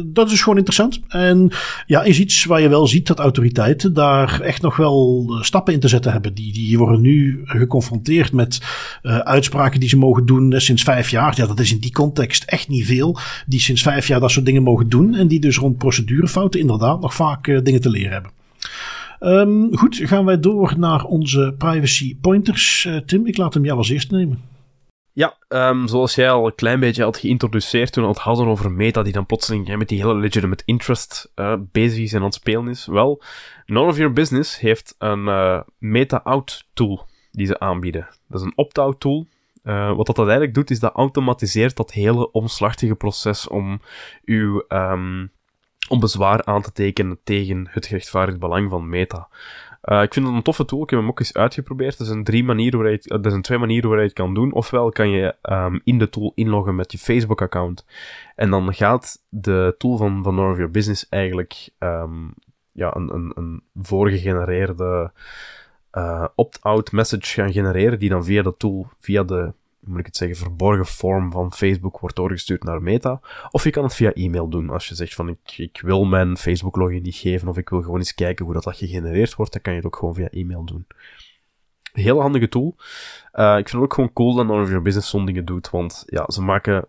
dat 0.06 0.32
is 0.32 0.42
gewoon 0.42 0.58
interessant. 0.58 1.00
En 1.08 1.52
ja, 1.86 2.04
is 2.04 2.20
iets 2.20 2.46
waar 2.46 2.62
je 2.62 2.70
wel 2.70 2.88
ziet 2.88 3.08
dat 3.08 3.20
autoriteiten 3.20 3.94
daar 3.94 4.42
echt 4.42 4.62
nog 4.62 4.76
wel 4.76 5.28
stappen 5.42 5.74
in 5.74 5.80
te 5.80 5.88
zetten 5.88 6.12
hebben. 6.12 6.34
Die, 6.34 6.54
die 6.54 6.78
worden 6.78 7.02
nu 7.02 7.42
geconfronteerd 7.44 8.34
met 8.34 8.60
uitspraken 9.24 9.80
die 9.80 9.90
ze 9.90 9.98
mogen 9.98 10.26
doen 10.26 10.54
sinds 10.58 10.84
vijf 10.84 11.10
jaar. 11.10 11.34
Ja, 11.38 11.46
dat 11.46 11.60
is 11.60 11.72
in 11.72 11.80
die 11.80 11.92
context 11.92 12.44
echt 12.44 12.68
niet 12.68 12.86
veel. 12.86 13.18
Die 13.46 13.60
sinds 13.60 13.82
vijf 13.82 14.08
jaar 14.08 14.20
dat 14.20 14.32
soort 14.32 14.46
dingen 14.46 14.64
mogen 14.64 14.90
doen. 14.90 15.16
En 15.16 15.28
die 15.28 15.40
dus 15.40 15.58
rond 15.58 15.78
procedurefouten 15.78 16.60
inderdaad 16.60 17.02
nog 17.02 17.14
vaak 17.14 17.46
dingen 17.64 17.82
te 17.82 17.90
leren 17.90 18.12
hebben. 18.12 18.32
Um, 19.20 19.78
goed, 19.78 19.96
gaan 19.96 20.26
wij 20.26 20.40
door 20.40 20.74
naar 20.78 21.04
onze 21.04 21.56
privacy 21.58 22.20
pointers. 22.20 22.86
Uh, 22.86 22.98
Tim, 22.98 23.28
ik 23.28 23.38
laat 23.38 23.54
hem 23.54 23.66
jou 23.66 23.78
als 23.78 23.90
eerste 23.90 24.16
nemen. 24.16 24.42
Ja, 25.12 25.38
um, 25.48 25.88
zoals 25.88 26.16
jij 26.16 26.32
al 26.32 26.46
een 26.46 26.56
klein 26.56 26.80
beetje 26.80 27.04
had 27.04 27.18
geïntroduceerd 27.18 27.92
toen 27.92 28.04
we 28.04 28.10
het 28.10 28.20
hadden 28.20 28.48
over 28.48 28.72
Meta, 28.72 29.04
die 29.04 29.14
dan 29.14 29.26
plotseling 29.26 29.78
met 29.78 29.90
die 29.90 30.00
hele 30.00 30.16
legitimate 30.16 30.64
interest 30.66 31.32
uh, 31.36 31.54
bezig 31.72 32.04
is 32.04 32.14
en 32.14 32.20
aan 32.20 32.26
het 32.26 32.34
spelen 32.34 32.68
is. 32.68 32.86
Wel, 32.86 33.22
None 33.66 33.88
of 33.88 33.98
Your 33.98 34.14
Business 34.14 34.60
heeft 34.60 34.96
een 34.98 35.26
uh, 35.26 35.60
Meta-out 35.78 36.68
tool 36.74 37.08
die 37.32 37.46
ze 37.46 37.60
aanbieden. 37.60 38.08
Dat 38.28 38.40
is 38.40 38.46
een 38.46 38.58
opt-out 38.58 39.00
tool. 39.00 39.28
Wat 39.96 40.06
dat 40.06 40.18
eigenlijk 40.18 40.54
doet, 40.54 40.72
is 40.72 40.80
dat 40.80 40.94
automatiseert 40.94 41.76
dat 41.76 41.92
hele 41.92 42.32
omslachtige 42.32 42.96
proces 42.96 43.48
om 43.48 43.82
uw 44.26 44.64
um, 44.68 45.32
om 45.90 46.00
bezwaar 46.00 46.46
aan 46.46 46.62
te 46.62 46.72
tekenen 46.72 47.20
tegen 47.24 47.68
het 47.70 47.86
gerechtvaardigd 47.86 48.40
belang 48.40 48.70
van 48.70 48.90
Meta. 48.90 49.28
Uh, 49.86 50.02
ik 50.02 50.14
vind 50.14 50.26
het 50.26 50.36
een 50.36 50.42
toffe 50.42 50.66
tool. 50.66 50.84
Ik 50.84 50.90
heb 50.90 51.00
hem 51.00 51.10
ook 51.10 51.20
eens 51.20 51.34
uitgeprobeerd. 51.34 52.00
Er 52.00 52.06
zijn, 52.06 52.24
drie 52.24 52.44
manieren 52.44 52.80
waar 52.80 52.92
er 52.92 53.30
zijn 53.30 53.42
twee 53.42 53.58
manieren 53.58 53.90
waar 53.90 54.00
je 54.00 54.06
het 54.06 54.14
kan 54.14 54.34
doen. 54.34 54.54
Ofwel 54.54 54.90
kan 54.90 55.10
je 55.10 55.36
um, 55.42 55.82
in 55.84 55.98
de 55.98 56.10
tool 56.10 56.32
inloggen 56.36 56.76
met 56.76 56.92
je 56.92 56.98
Facebook-account. 56.98 57.86
En 58.36 58.50
dan 58.50 58.74
gaat 58.74 59.24
de 59.30 59.76
tool 59.78 59.98
van, 59.98 60.24
van 60.24 60.40
of 60.40 60.56
Your 60.56 60.72
Business 60.72 61.10
eigenlijk 61.10 61.70
um, 61.80 62.34
ja, 62.72 62.96
een, 62.96 63.14
een, 63.14 63.32
een 63.36 63.64
voorgegenereerde 63.82 65.12
uh, 65.94 66.26
opt-out 66.36 66.92
message 66.92 67.42
gaan 67.42 67.52
genereren. 67.52 68.00
Die 68.00 68.10
dan 68.10 68.24
via 68.24 68.42
de 68.44 68.58
tool, 68.58 68.88
via 69.00 69.24
de 69.24 69.54
moet 69.88 70.00
ik 70.00 70.06
het 70.06 70.18
zeggen, 70.18 70.38
verborgen 70.38 70.86
vorm 70.86 71.32
van 71.32 71.54
Facebook 71.54 72.00
wordt 72.00 72.16
doorgestuurd 72.16 72.64
naar 72.64 72.82
Meta. 72.82 73.20
Of 73.52 73.64
je 73.64 73.70
kan 73.70 73.84
het 73.84 73.96
via 73.96 74.14
e-mail 74.14 74.50
doen. 74.50 74.70
Als 74.70 74.88
je 74.88 74.96
zegt 74.96 75.14
van 75.14 75.30
ik, 75.30 75.58
ik 75.58 75.82
wil 75.82 76.06
mijn 76.06 76.38
Facebook 76.38 76.76
login 76.76 77.02
niet 77.02 77.16
geven 77.16 77.48
of 77.48 77.58
ik 77.58 77.70
wil 77.70 77.82
gewoon 77.82 77.98
eens 77.98 78.14
kijken 78.14 78.46
hoe 78.46 78.54
dat, 78.54 78.64
dat 78.64 78.78
gegenereerd 78.78 79.36
wordt, 79.36 79.52
dan 79.52 79.62
kan 79.62 79.74
je 79.74 79.78
het 79.78 79.88
ook 79.88 79.96
gewoon 79.96 80.14
via 80.14 80.30
e-mail 80.30 80.64
doen. 80.64 80.88
Heel 81.92 82.22
handige 82.22 82.50
tool. 82.50 82.76
Uh, 83.34 83.58
ik 83.58 83.70
vind 83.70 83.72
het 83.72 83.82
ook 83.82 83.94
gewoon 83.94 84.14
cool 84.14 84.36
dat 84.36 84.46
None 84.46 84.76
of 84.76 84.82
Business 84.82 85.10
zo'n 85.10 85.26
dingen 85.26 85.46
doet, 85.46 85.70
want 85.70 86.04
ja, 86.06 86.26
ze 86.28 86.42
maken 86.42 86.88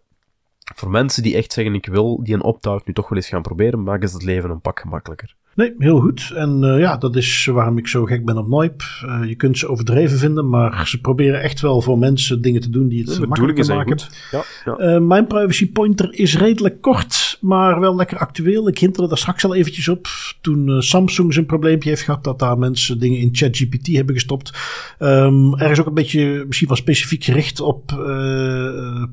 voor 0.75 0.91
mensen 0.91 1.23
die 1.23 1.37
echt 1.37 1.53
zeggen 1.53 1.75
ik 1.75 1.87
wil 1.87 2.23
die 2.23 2.35
een 2.35 2.43
opt-out 2.43 2.87
nu 2.87 2.93
toch 2.93 3.09
wel 3.09 3.19
eens 3.19 3.29
gaan 3.29 3.43
proberen, 3.43 3.83
maken 3.83 4.09
ze 4.09 4.15
het 4.15 4.25
leven 4.25 4.51
een 4.51 4.61
pak 4.61 4.81
gemakkelijker. 4.81 5.37
Nee, 5.57 5.75
heel 5.79 6.01
goed. 6.01 6.33
En 6.35 6.63
uh, 6.63 6.79
ja, 6.79 6.97
dat 6.97 7.17
is 7.17 7.49
waarom 7.53 7.79
ik 7.79 7.87
zo 7.87 8.05
gek 8.05 8.25
ben 8.25 8.39
op 8.39 8.49
Noip. 8.49 8.83
Uh, 9.05 9.29
je 9.29 9.35
kunt 9.35 9.59
ze 9.59 9.69
overdreven 9.69 10.19
vinden, 10.19 10.49
maar 10.49 10.87
ze 10.87 11.01
proberen 11.01 11.43
echt 11.43 11.61
wel 11.61 11.81
voor 11.81 11.99
mensen 11.99 12.43
dingen 12.43 12.61
te 12.61 12.71
doen 12.71 12.89
die 12.89 13.05
het 13.05 13.17
ja, 13.17 13.27
makkelijker 13.27 13.75
maken. 13.75 13.99
Ja, 14.31 14.43
ja. 14.65 14.95
Uh, 14.95 15.01
mijn 15.01 15.27
privacy 15.27 15.73
pointer 15.73 16.09
is 16.11 16.39
redelijk 16.39 16.81
kort, 16.81 17.39
maar 17.41 17.81
wel 17.81 17.97
lekker 17.97 18.19
actueel. 18.19 18.69
Ik 18.69 18.79
hinterde 18.79 19.09
daar 19.09 19.19
straks 19.19 19.45
al 19.45 19.55
eventjes 19.55 19.89
op. 19.89 20.07
Toen 20.41 20.83
Samsung 20.83 21.33
zijn 21.33 21.47
probleempje 21.47 21.89
heeft 21.89 22.03
gehad, 22.03 22.25
dat 22.25 22.39
daar 22.39 22.59
mensen 22.59 22.99
dingen 22.99 23.19
in 23.19 23.29
ChatGPT 23.33 23.87
hebben 23.87 24.15
gestopt. 24.15 24.53
Um, 24.99 25.55
er 25.55 25.71
is 25.71 25.81
ook 25.81 25.87
een 25.87 25.95
beetje, 25.95 26.45
misschien 26.47 26.69
wel 26.69 26.77
specifiek 26.77 27.25
gericht 27.25 27.61
op 27.61 27.85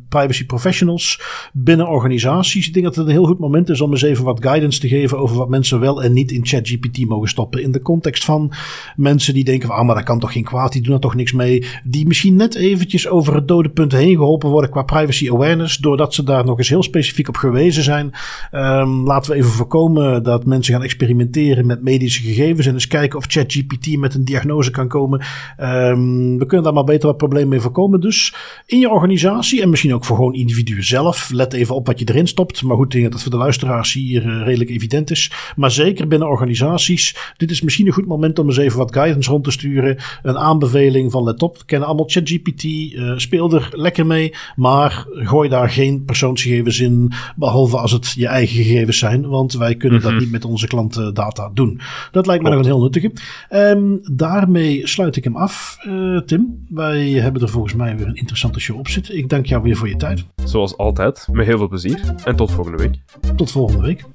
privacy 0.09 0.45
professionals 0.45 1.21
binnen 1.53 1.87
organisaties. 1.87 2.67
Ik 2.67 2.73
denk 2.73 2.85
dat 2.85 2.95
het 2.95 3.05
een 3.05 3.11
heel 3.11 3.25
goed 3.25 3.39
moment 3.39 3.69
is 3.69 3.81
om 3.81 3.91
eens 3.91 4.01
even 4.01 4.23
wat 4.23 4.43
guidance 4.43 4.79
te 4.79 4.87
geven 4.87 5.17
over 5.17 5.37
wat 5.37 5.49
mensen 5.49 5.79
wel 5.79 6.03
en 6.03 6.13
niet 6.13 6.31
in 6.33 6.45
ChatGPT 6.45 7.07
mogen 7.07 7.29
stoppen. 7.29 7.63
In 7.63 7.71
de 7.71 7.81
context 7.81 8.25
van 8.25 8.51
mensen 8.95 9.33
die 9.33 9.43
denken 9.43 9.67
van, 9.67 9.77
ah, 9.77 9.85
maar 9.85 9.95
dat 9.95 10.03
kan 10.03 10.19
toch 10.19 10.31
geen 10.31 10.43
kwaad, 10.43 10.71
die 10.71 10.81
doen 10.81 10.93
er 10.93 10.99
toch 10.99 11.15
niks 11.15 11.31
mee. 11.31 11.65
Die 11.83 12.07
misschien 12.07 12.35
net 12.35 12.55
eventjes 12.55 13.07
over 13.07 13.35
het 13.35 13.47
dode 13.47 13.69
punt 13.69 13.91
heen 13.91 14.15
geholpen 14.15 14.49
worden 14.49 14.69
qua 14.69 14.83
privacy 14.83 15.29
awareness, 15.29 15.77
doordat 15.77 16.13
ze 16.13 16.23
daar 16.23 16.45
nog 16.45 16.57
eens 16.57 16.69
heel 16.69 16.83
specifiek 16.83 17.27
op 17.27 17.35
gewezen 17.35 17.83
zijn. 17.83 18.11
Um, 18.51 19.05
laten 19.05 19.31
we 19.31 19.37
even 19.37 19.51
voorkomen 19.51 20.23
dat 20.23 20.45
mensen 20.45 20.73
gaan 20.73 20.83
experimenteren 20.83 21.65
met 21.65 21.83
medische 21.83 22.21
gegevens 22.21 22.67
en 22.67 22.73
eens 22.73 22.87
kijken 22.87 23.17
of 23.17 23.25
ChatGPT 23.27 23.97
met 23.97 24.13
een 24.13 24.25
diagnose 24.25 24.71
kan 24.71 24.87
komen. 24.87 25.21
Um, 25.59 26.37
we 26.37 26.45
kunnen 26.45 26.63
daar 26.63 26.73
maar 26.73 26.83
beter 26.83 27.07
wat 27.07 27.17
problemen 27.17 27.49
mee 27.49 27.59
voorkomen. 27.59 27.99
Dus 27.99 28.35
in 28.65 28.79
je 28.79 28.89
organisatie 28.89 29.61
en 29.61 29.69
misschien 29.69 29.93
ook 29.93 30.05
voor 30.05 30.15
gewoon 30.15 30.33
individuen 30.33 30.83
zelf, 30.83 31.29
let 31.31 31.53
even 31.53 31.75
op 31.75 31.87
wat 31.87 31.99
je 31.99 32.05
erin 32.09 32.27
stopt. 32.27 32.63
Maar 32.63 32.77
goed, 32.77 32.93
ik 32.93 33.11
dat 33.11 33.21
voor 33.21 33.31
de 33.31 33.37
luisteraars 33.37 33.93
hier 33.93 34.25
uh, 34.25 34.43
redelijk 34.43 34.69
evident 34.69 35.11
is. 35.11 35.31
Maar 35.55 35.71
zeker 35.71 36.07
binnen 36.07 36.22
organisaties. 36.27 37.33
Dit 37.37 37.51
is 37.51 37.61
misschien 37.61 37.87
een 37.87 37.93
goed 37.93 38.05
moment 38.05 38.39
om 38.39 38.47
eens 38.47 38.57
even 38.57 38.77
wat 38.77 38.93
guidance 38.93 39.29
rond 39.29 39.43
te 39.43 39.51
sturen. 39.51 39.97
Een 40.21 40.37
aanbeveling 40.37 41.11
van 41.11 41.23
let 41.23 41.43
op. 41.43 41.57
We 41.57 41.65
kennen 41.65 41.87
allemaal 41.87 42.09
ChatGPT. 42.09 42.63
Uh, 42.63 43.17
speel 43.17 43.53
er 43.53 43.69
lekker 43.71 44.05
mee. 44.05 44.33
Maar 44.55 45.05
gooi 45.09 45.49
daar 45.49 45.69
geen 45.69 46.03
persoonsgegevens 46.05 46.79
in. 46.79 47.11
Behalve 47.35 47.77
als 47.77 47.91
het 47.91 48.13
je 48.15 48.27
eigen 48.27 48.55
gegevens 48.55 48.97
zijn. 48.97 49.27
Want 49.27 49.53
wij 49.53 49.75
kunnen 49.75 50.01
dat 50.01 50.11
mhm. 50.11 50.19
niet 50.19 50.31
met 50.31 50.45
onze 50.45 50.67
klantendata 50.67 51.49
doen. 51.53 51.79
Dat 52.11 52.25
lijkt 52.25 52.43
me 52.43 52.49
nog 52.49 52.59
een 52.59 52.65
heel 52.65 52.81
nuttige. 52.81 53.11
Um, 53.49 53.99
daarmee 54.01 54.87
sluit 54.87 55.15
ik 55.15 55.23
hem 55.23 55.35
af, 55.35 55.77
uh, 55.87 56.19
Tim. 56.19 56.65
Wij 56.69 57.09
hebben 57.09 57.41
er 57.41 57.49
volgens 57.49 57.73
mij 57.73 57.97
weer 57.97 58.07
een 58.07 58.15
interessante 58.15 58.59
show 58.59 58.77
op 58.77 58.87
zitten. 58.87 59.17
Ik 59.17 59.29
dank 59.29 59.45
jou 59.45 59.63
weer 59.63 59.75
voor 59.75 59.89
je 59.89 59.95
tijd. 59.95 60.25
Zoals 60.43 60.77
altijd, 60.77 61.27
met 61.31 61.45
heel 61.45 61.57
veel 61.57 61.67
plezier. 61.67 62.13
En 62.25 62.35
tot 62.35 62.51
volgende 62.51 62.77
week. 62.77 62.95
Tot 63.35 63.51
volgende 63.51 63.83
week. 63.83 64.05